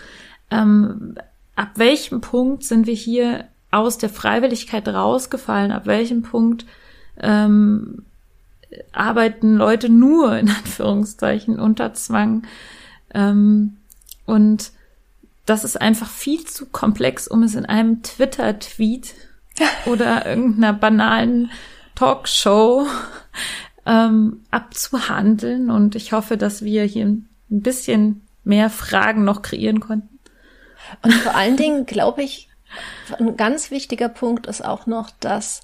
ähm, 0.50 1.16
ab 1.56 1.72
welchem 1.76 2.22
Punkt 2.22 2.64
sind 2.64 2.88
wir 2.88 2.94
hier 2.94 3.46
aus 3.70 3.98
der 3.98 4.10
Freiwilligkeit 4.10 4.88
rausgefallen? 4.88 5.72
Ab 5.72 5.86
welchem 5.86 6.24
Punkt 6.24 6.66
ähm, 7.20 8.04
arbeiten 8.92 9.56
Leute 9.56 9.90
nur 9.90 10.38
in 10.38 10.50
Anführungszeichen 10.50 11.60
unter 11.60 11.94
Zwang? 11.94 12.44
Ähm, 13.14 13.78
und 14.26 14.72
das 15.46 15.64
ist 15.64 15.80
einfach 15.80 16.10
viel 16.10 16.46
zu 16.46 16.68
komplex, 16.68 17.28
um 17.28 17.44
es 17.44 17.56
in 17.56 17.66
einem 17.66 18.04
Twitter-Tweet 18.04 19.14
oder 19.86 20.26
irgendeiner 20.26 20.74
banalen 20.74 21.52
Talkshow 21.96 22.88
ähm, 23.86 24.44
abzuhandeln. 24.52 25.70
Und 25.70 25.96
ich 25.96 26.14
hoffe, 26.14 26.38
dass 26.38 26.64
wir 26.64 26.84
hier 26.84 27.06
ein 27.06 27.28
bisschen 27.50 28.28
mehr 28.44 28.70
Fragen 28.70 29.24
noch 29.24 29.42
kreieren 29.42 29.80
konnten. 29.80 30.20
Und 31.04 31.14
vor 31.14 31.36
allen 31.36 31.58
Dingen 31.58 31.86
glaube 31.86 32.24
ich, 32.24 32.50
ein 33.20 33.36
ganz 33.38 33.72
wichtiger 33.72 34.10
Punkt 34.10 34.48
ist 34.48 34.64
auch 34.64 34.88
noch, 34.88 35.10
dass 35.20 35.62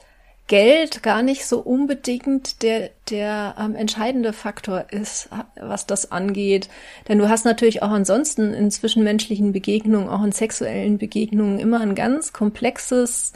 Geld 0.48 1.04
gar 1.04 1.24
nicht 1.24 1.46
so 1.46 1.60
unbedingt 1.60 2.62
der, 2.64 2.90
der 3.10 3.56
ähm, 3.60 3.76
entscheidende 3.76 4.32
Faktor 4.32 4.86
ist, 4.92 5.30
was 5.60 5.86
das 5.86 6.12
angeht. 6.12 6.70
Denn 7.08 7.20
du 7.20 7.28
hast 7.28 7.44
natürlich 7.46 7.84
auch 7.84 7.92
ansonsten 7.92 8.54
in 8.54 8.72
zwischenmenschlichen 8.72 9.52
Begegnungen, 9.52 10.08
auch 10.08 10.24
in 10.24 10.32
sexuellen 10.32 10.98
Begegnungen 10.98 11.60
immer 11.60 11.82
ein 11.82 11.96
ganz 11.96 12.32
komplexes 12.32 13.34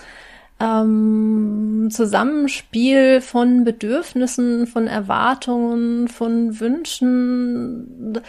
ähm, 0.61 1.89
Zusammenspiel 1.91 3.19
von 3.19 3.63
Bedürfnissen, 3.63 4.67
von 4.67 4.87
Erwartungen, 4.87 6.07
von 6.07 6.59
Wünschen. 6.59 8.21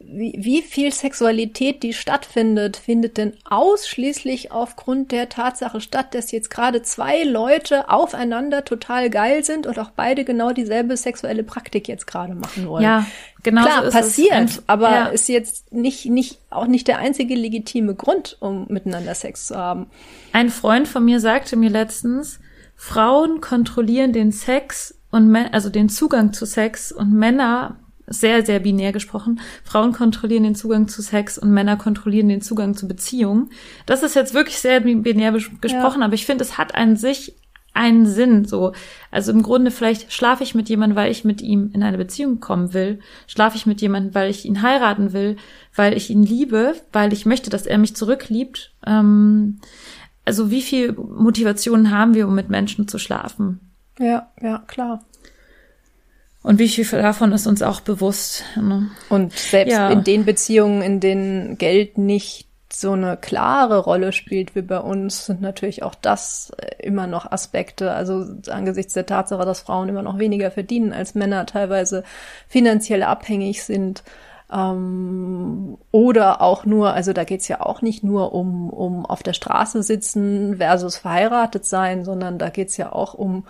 Wie, 0.00 0.34
wie 0.38 0.62
viel 0.62 0.92
Sexualität, 0.92 1.82
die 1.82 1.92
stattfindet, 1.92 2.76
findet 2.76 3.16
denn 3.16 3.34
ausschließlich 3.44 4.52
aufgrund 4.52 5.10
der 5.10 5.28
Tatsache 5.28 5.80
statt, 5.80 6.14
dass 6.14 6.30
jetzt 6.30 6.50
gerade 6.50 6.82
zwei 6.82 7.24
Leute 7.24 7.90
aufeinander 7.90 8.64
total 8.64 9.10
geil 9.10 9.44
sind 9.44 9.66
und 9.66 9.78
auch 9.78 9.90
beide 9.90 10.24
genau 10.24 10.52
dieselbe 10.52 10.96
sexuelle 10.96 11.42
Praktik 11.42 11.88
jetzt 11.88 12.06
gerade 12.06 12.34
machen 12.34 12.68
wollen. 12.68 12.84
Ja, 12.84 13.06
genau. 13.42 13.64
Klar, 13.64 13.84
so 13.86 13.90
passiert, 13.90 14.50
es. 14.50 14.62
aber 14.68 14.90
ja. 14.90 15.06
ist 15.06 15.28
jetzt 15.28 15.72
nicht, 15.72 16.06
nicht, 16.06 16.38
auch 16.48 16.66
nicht 16.66 16.86
der 16.86 16.98
einzige 16.98 17.34
legitime 17.34 17.94
Grund, 17.94 18.36
um 18.40 18.66
miteinander 18.68 19.14
Sex 19.14 19.48
zu 19.48 19.56
haben. 19.56 19.90
Ein 20.32 20.50
Freund 20.50 20.86
von 20.86 21.04
mir 21.04 21.18
sagte 21.18 21.56
mir 21.56 21.70
letztens, 21.70 22.38
Frauen 22.76 23.40
kontrollieren 23.40 24.12
den 24.12 24.30
Sex 24.30 24.94
und 25.10 25.34
also 25.34 25.70
den 25.70 25.88
Zugang 25.88 26.32
zu 26.32 26.46
Sex 26.46 26.92
und 26.92 27.12
Männer 27.12 27.76
sehr 28.10 28.44
sehr 28.44 28.60
binär 28.60 28.92
gesprochen, 28.92 29.40
Frauen 29.64 29.92
kontrollieren 29.92 30.44
den 30.44 30.54
Zugang 30.54 30.88
zu 30.88 31.02
Sex 31.02 31.38
und 31.38 31.50
Männer 31.50 31.76
kontrollieren 31.76 32.28
den 32.28 32.40
Zugang 32.40 32.74
zu 32.74 32.88
Beziehungen. 32.88 33.50
Das 33.86 34.02
ist 34.02 34.14
jetzt 34.14 34.34
wirklich 34.34 34.58
sehr 34.58 34.80
bi- 34.80 34.94
binär 34.96 35.32
gesprochen, 35.60 36.02
aber 36.02 36.14
ich 36.14 36.26
finde, 36.26 36.44
es 36.44 36.58
hat 36.58 36.74
an 36.74 36.96
sich 36.96 37.34
einen 37.74 38.06
Sinn 38.06 38.44
so. 38.44 38.72
Also 39.12 39.30
im 39.30 39.42
Grunde 39.42 39.70
vielleicht 39.70 40.12
schlafe 40.12 40.42
ich 40.42 40.54
mit 40.54 40.68
jemandem, 40.68 40.96
weil 40.96 41.12
ich 41.12 41.24
mit 41.24 41.40
ihm 41.40 41.70
in 41.72 41.84
eine 41.84 41.98
Beziehung 41.98 42.40
kommen 42.40 42.74
will. 42.74 42.98
Schlafe 43.28 43.56
ich 43.56 43.66
mit 43.66 43.80
jemandem, 43.80 44.14
weil 44.16 44.30
ich 44.30 44.44
ihn 44.46 44.62
heiraten 44.62 45.12
will, 45.12 45.36
weil 45.76 45.96
ich 45.96 46.10
ihn 46.10 46.24
liebe, 46.24 46.74
weil 46.92 47.12
ich 47.12 47.24
möchte, 47.24 47.50
dass 47.50 47.66
er 47.66 47.78
mich 47.78 47.94
zurückliebt. 47.94 48.72
Ähm, 48.84 49.60
also 50.24 50.50
wie 50.50 50.62
viel 50.62 50.92
Motivationen 50.92 51.90
haben 51.92 52.14
wir, 52.14 52.26
um 52.26 52.34
mit 52.34 52.48
Menschen 52.48 52.88
zu 52.88 52.98
schlafen? 52.98 53.60
Ja, 54.00 54.28
ja, 54.42 54.58
klar. 54.66 55.04
Und 56.42 56.58
wie 56.58 56.68
viel 56.68 56.86
davon 57.02 57.32
ist 57.32 57.46
uns 57.46 57.62
auch 57.62 57.80
bewusst? 57.80 58.44
Ne? 58.56 58.90
Und 59.08 59.32
selbst 59.32 59.72
Ja. 59.72 59.90
in 59.90 60.04
den 60.04 60.24
Beziehungen, 60.24 60.82
in 60.82 61.00
denen 61.00 61.58
Geld 61.58 61.98
nicht 61.98 62.48
so 62.72 62.92
eine 62.92 63.16
klare 63.16 63.78
Rolle 63.78 64.12
spielt 64.12 64.54
wie 64.54 64.62
bei 64.62 64.78
uns, 64.78 65.26
sind 65.26 65.40
natürlich 65.40 65.82
auch 65.82 65.94
das 65.94 66.52
äh, 66.58 66.86
immer 66.86 67.06
noch 67.06 67.30
Aspekte. 67.30 67.92
Also 67.92 68.24
angesichts 68.50 68.92
der 68.92 69.06
Tatsache, 69.06 69.44
dass 69.44 69.60
Frauen 69.60 69.88
immer 69.88 70.02
noch 70.02 70.18
weniger 70.18 70.50
verdienen 70.50 70.92
als 70.92 71.14
Männer, 71.14 71.46
teilweise 71.46 72.04
finanziell 72.46 73.02
abhängig 73.02 73.64
sind. 73.64 74.02
Ähm, 74.52 75.78
oder 75.90 76.40
auch 76.40 76.64
nur, 76.64 76.92
also 76.92 77.12
da 77.12 77.24
geht's 77.24 77.48
ja 77.48 77.60
auch 77.60 77.82
nicht 77.82 78.04
nur 78.04 78.32
um, 78.34 78.70
um 78.70 79.04
auf 79.06 79.22
der 79.22 79.32
Straße 79.34 79.82
sitzen 79.82 80.56
versus 80.58 80.98
verheiratet 80.98 81.66
sein, 81.66 82.04
sondern 82.04 82.38
da 82.38 82.48
geht's 82.50 82.76
ja 82.76 82.92
auch 82.92 83.14
um 83.14 83.44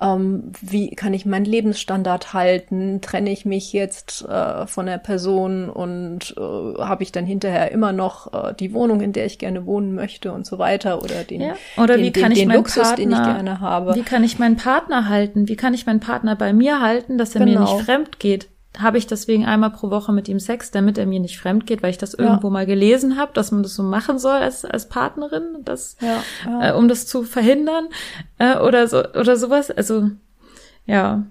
ähm, 0.00 0.52
wie 0.60 0.90
kann 0.90 1.12
ich 1.14 1.26
meinen 1.26 1.44
Lebensstandard 1.44 2.32
halten? 2.32 3.00
Trenne 3.00 3.30
ich 3.30 3.44
mich 3.44 3.72
jetzt 3.72 4.24
äh, 4.28 4.66
von 4.66 4.86
der 4.86 4.98
Person 4.98 5.68
und 5.68 6.34
äh, 6.38 6.40
habe 6.40 7.02
ich 7.02 7.12
dann 7.12 7.26
hinterher 7.26 7.70
immer 7.72 7.92
noch 7.92 8.32
äh, 8.32 8.54
die 8.54 8.72
Wohnung, 8.72 9.00
in 9.00 9.12
der 9.12 9.26
ich 9.26 9.38
gerne 9.38 9.66
wohnen 9.66 9.94
möchte 9.94 10.32
und 10.32 10.46
so 10.46 10.58
weiter 10.58 11.02
oder 11.02 11.24
den, 11.24 11.40
Ja. 11.40 11.54
Oder 11.76 11.96
den, 11.96 12.04
wie 12.06 12.12
kann 12.12 12.24
den, 12.24 12.32
ich 12.32 12.38
den 12.38 12.48
meinen 12.48 12.56
Luxus, 12.58 12.82
Partner, 12.82 12.96
den 12.96 13.12
ich 13.12 13.22
gerne 13.22 13.60
habe. 13.60 13.94
Wie 13.94 14.02
kann 14.02 14.24
ich 14.24 14.38
meinen 14.38 14.56
Partner 14.56 15.08
halten? 15.08 15.48
Wie 15.48 15.56
kann 15.56 15.74
ich 15.74 15.86
meinen 15.86 16.00
Partner 16.00 16.36
bei 16.36 16.52
mir 16.52 16.80
halten, 16.80 17.18
dass 17.18 17.34
er 17.34 17.44
mir 17.44 17.54
Genau. 17.54 17.74
nicht 17.76 17.84
fremd 17.84 18.18
geht? 18.18 18.48
Habe 18.78 18.98
ich 18.98 19.06
deswegen 19.06 19.46
einmal 19.46 19.70
pro 19.70 19.90
Woche 19.90 20.12
mit 20.12 20.28
ihm 20.28 20.38
Sex, 20.38 20.70
damit 20.70 20.96
er 20.96 21.06
mir 21.06 21.18
nicht 21.18 21.38
fremd 21.38 21.66
geht, 21.66 21.82
weil 21.82 21.90
ich 21.90 21.98
das 21.98 22.14
irgendwo 22.14 22.50
mal 22.50 22.66
gelesen 22.66 23.16
habe, 23.16 23.32
dass 23.34 23.50
man 23.50 23.64
das 23.64 23.74
so 23.74 23.82
machen 23.82 24.18
soll 24.18 24.38
als, 24.38 24.64
als 24.64 24.88
Partnerin, 24.88 25.58
das, 25.64 25.96
Ja, 26.00 26.22
ja. 26.44 26.68
Äh, 26.68 26.72
um 26.74 26.86
das 26.86 27.06
zu 27.06 27.24
verhindern 27.24 27.88
äh, 28.38 28.58
oder 28.58 28.86
so 28.86 28.98
oder 28.98 29.36
sowas. 29.36 29.72
Also 29.72 30.10
ja, 30.86 31.24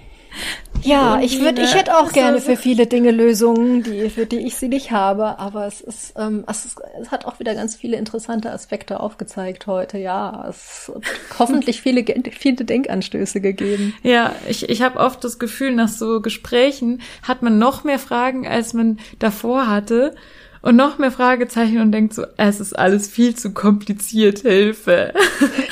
Ja, 0.84 1.22
ich 1.22 1.40
würde, 1.40 1.62
ich 1.62 1.74
hätte 1.74 1.98
auch 1.98 2.12
gerne 2.12 2.38
ist 2.38 2.46
für 2.46 2.58
viele 2.58 2.88
Dinge 2.88 3.12
Lösungen, 3.12 3.84
die, 3.84 4.10
für 4.10 4.26
die 4.26 4.46
ich 4.46 4.58
sie 4.58 4.68
nicht 4.68 4.92
habe, 4.92 5.40
aber 5.40 5.66
es 5.66 5.82
ist, 5.82 6.14
ähm, 6.18 6.44
es 6.48 6.66
ist, 6.66 6.78
es 7.02 7.10
hat 7.10 7.26
auch 7.26 7.40
wieder 7.40 7.56
ganz 7.56 7.76
viele 7.76 7.98
interessante 7.98 8.52
Aspekte 8.52 9.00
aufgezeigt 9.00 9.66
heute. 9.68 9.98
Ja, 9.98 10.46
es 10.50 10.92
hat 10.94 11.04
hoffentlich 11.40 11.82
viele, 11.82 12.04
viele 12.04 12.66
Denkanstöße 12.66 13.40
gegeben. 13.40 13.94
Ja, 14.04 14.36
ich, 14.48 14.70
ich 14.70 14.82
habe 14.82 15.00
oft 15.00 15.24
das 15.24 15.40
Gefühl, 15.40 15.74
nach 15.74 15.88
so 15.88 16.22
Gesprächen 16.22 17.02
hat 17.22 17.42
man 17.42 17.58
noch 17.58 17.84
mehr 17.84 18.00
Fragen, 18.00 18.46
als 18.48 18.74
man 18.74 19.00
davor 19.20 19.68
hatte. 19.68 20.16
Und 20.64 20.78
noch 20.78 20.98
mehr 20.98 21.12
Fragezeichen 21.12 21.82
und 21.82 21.92
denkt 21.92 22.14
so, 22.14 22.24
es 22.38 22.62
ist 22.62 22.72
alles 22.72 23.10
viel 23.10 23.36
zu 23.36 23.52
kompliziert, 23.52 24.40
Hilfe. 24.40 25.14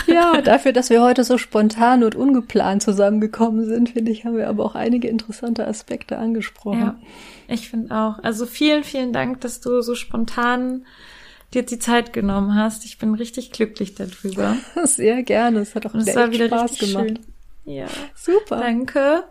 Ja, 0.07 0.41
dafür, 0.41 0.73
dass 0.73 0.89
wir 0.89 1.01
heute 1.01 1.23
so 1.23 1.37
spontan 1.37 2.03
und 2.03 2.15
ungeplant 2.15 2.83
zusammengekommen 2.83 3.65
sind, 3.65 3.91
finde 3.91 4.11
ich, 4.11 4.25
haben 4.25 4.35
wir 4.35 4.49
aber 4.49 4.65
auch 4.65 4.75
einige 4.75 5.07
interessante 5.07 5.65
Aspekte 5.65 6.17
angesprochen. 6.17 6.79
Ja, 6.79 6.99
ich 7.47 7.69
finde 7.69 7.95
auch. 7.95 8.19
Also 8.21 8.45
vielen, 8.45 8.83
vielen 8.83 9.13
Dank, 9.13 9.39
dass 9.39 9.61
du 9.61 9.81
so 9.81 9.95
spontan 9.95 10.85
dir 11.53 11.63
die 11.63 11.79
Zeit 11.79 12.11
genommen 12.11 12.55
hast. 12.55 12.83
Ich 12.83 12.97
bin 12.97 13.13
richtig 13.13 13.51
glücklich 13.51 13.95
darüber. 13.95 14.57
Sehr 14.83 15.23
gerne. 15.23 15.59
Es 15.59 15.75
hat 15.75 15.85
auch 15.85 15.93
Und 15.93 16.05
wieder 16.05 16.47
Spaß 16.47 16.77
gemacht. 16.77 17.05
schön. 17.07 17.19
Ja. 17.63 17.85
Super. 18.15 18.57
Danke. 18.57 19.23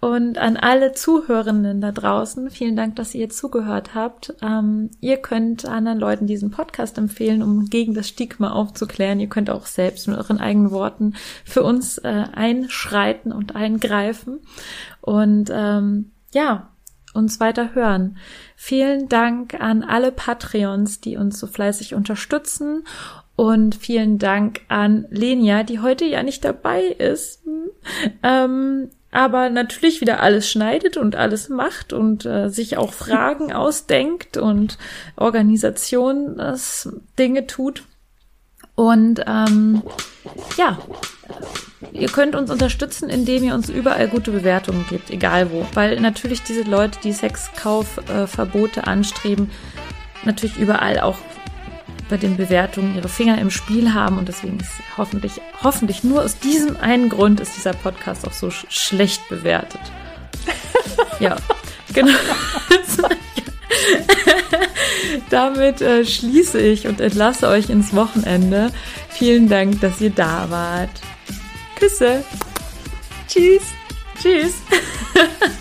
Und 0.00 0.38
an 0.38 0.56
alle 0.56 0.92
Zuhörenden 0.92 1.82
da 1.82 1.92
draußen, 1.92 2.50
vielen 2.50 2.74
Dank, 2.74 2.96
dass 2.96 3.14
ihr 3.14 3.28
zugehört 3.28 3.94
habt. 3.94 4.34
Ähm, 4.40 4.90
ihr 5.00 5.18
könnt 5.18 5.66
anderen 5.66 5.98
Leuten 5.98 6.26
diesen 6.26 6.50
Podcast 6.50 6.96
empfehlen, 6.96 7.42
um 7.42 7.66
gegen 7.66 7.92
das 7.92 8.08
Stigma 8.08 8.50
aufzuklären. 8.50 9.20
Ihr 9.20 9.28
könnt 9.28 9.50
auch 9.50 9.66
selbst 9.66 10.08
mit 10.08 10.16
euren 10.16 10.40
eigenen 10.40 10.70
Worten 10.70 11.14
für 11.44 11.62
uns 11.62 11.98
äh, 11.98 12.24
einschreiten 12.32 13.30
und 13.30 13.54
eingreifen. 13.54 14.38
Und 15.02 15.50
ähm, 15.52 16.12
ja, 16.32 16.70
uns 17.12 17.38
weiter 17.38 17.74
hören. 17.74 18.16
Vielen 18.56 19.08
Dank 19.10 19.60
an 19.60 19.82
alle 19.82 20.12
Patreons, 20.12 21.00
die 21.00 21.18
uns 21.18 21.38
so 21.38 21.46
fleißig 21.46 21.94
unterstützen. 21.94 22.84
Und 23.36 23.74
vielen 23.74 24.18
Dank 24.18 24.62
an 24.68 25.06
Lenia, 25.10 25.62
die 25.62 25.80
heute 25.80 26.06
ja 26.06 26.22
nicht 26.22 26.44
dabei 26.44 26.84
ist. 26.84 27.44
Hm. 27.44 27.70
Ähm, 28.22 28.90
aber 29.12 29.50
natürlich 29.50 30.00
wieder 30.00 30.20
alles 30.20 30.48
schneidet 30.48 30.96
und 30.96 31.16
alles 31.16 31.48
macht 31.48 31.92
und 31.92 32.24
äh, 32.26 32.48
sich 32.48 32.76
auch 32.76 32.92
Fragen 32.92 33.52
ausdenkt 33.52 34.36
und 34.36 34.78
Organisation 35.16 36.36
das 36.36 36.88
Dinge 37.18 37.46
tut. 37.46 37.84
Und 38.74 39.22
ähm, 39.26 39.82
ja, 40.56 40.78
ihr 41.92 42.08
könnt 42.08 42.34
uns 42.34 42.50
unterstützen, 42.50 43.10
indem 43.10 43.44
ihr 43.44 43.54
uns 43.54 43.68
überall 43.68 44.08
gute 44.08 44.30
Bewertungen 44.30 44.86
gebt, 44.88 45.10
egal 45.10 45.50
wo. 45.50 45.66
Weil 45.74 46.00
natürlich 46.00 46.42
diese 46.42 46.62
Leute, 46.62 46.98
die 47.02 47.12
Sexkaufverbote 47.12 48.86
anstreben, 48.86 49.50
natürlich 50.24 50.56
überall 50.56 51.00
auch 51.00 51.18
bei 52.10 52.16
den 52.16 52.36
Bewertungen 52.36 52.96
ihre 52.96 53.08
Finger 53.08 53.38
im 53.38 53.50
Spiel 53.50 53.94
haben 53.94 54.18
und 54.18 54.28
deswegen 54.28 54.58
ist 54.58 54.72
hoffentlich, 54.96 55.40
hoffentlich 55.62 56.04
nur 56.04 56.22
aus 56.22 56.38
diesem 56.38 56.76
einen 56.76 57.08
Grund 57.08 57.40
ist 57.40 57.56
dieser 57.56 57.72
Podcast 57.72 58.26
auch 58.26 58.32
so 58.32 58.50
sch 58.50 58.66
schlecht 58.68 59.28
bewertet. 59.28 59.80
ja, 61.20 61.36
genau. 61.94 62.12
Damit 65.30 65.80
äh, 65.80 66.04
schließe 66.04 66.60
ich 66.60 66.86
und 66.86 67.00
entlasse 67.00 67.48
euch 67.48 67.70
ins 67.70 67.94
Wochenende. 67.94 68.72
Vielen 69.08 69.48
Dank, 69.48 69.80
dass 69.80 70.00
ihr 70.00 70.10
da 70.10 70.50
wart. 70.50 70.90
Küsse. 71.78 72.24
Tschüss. 73.28 73.62
Tschüss. 74.20 74.54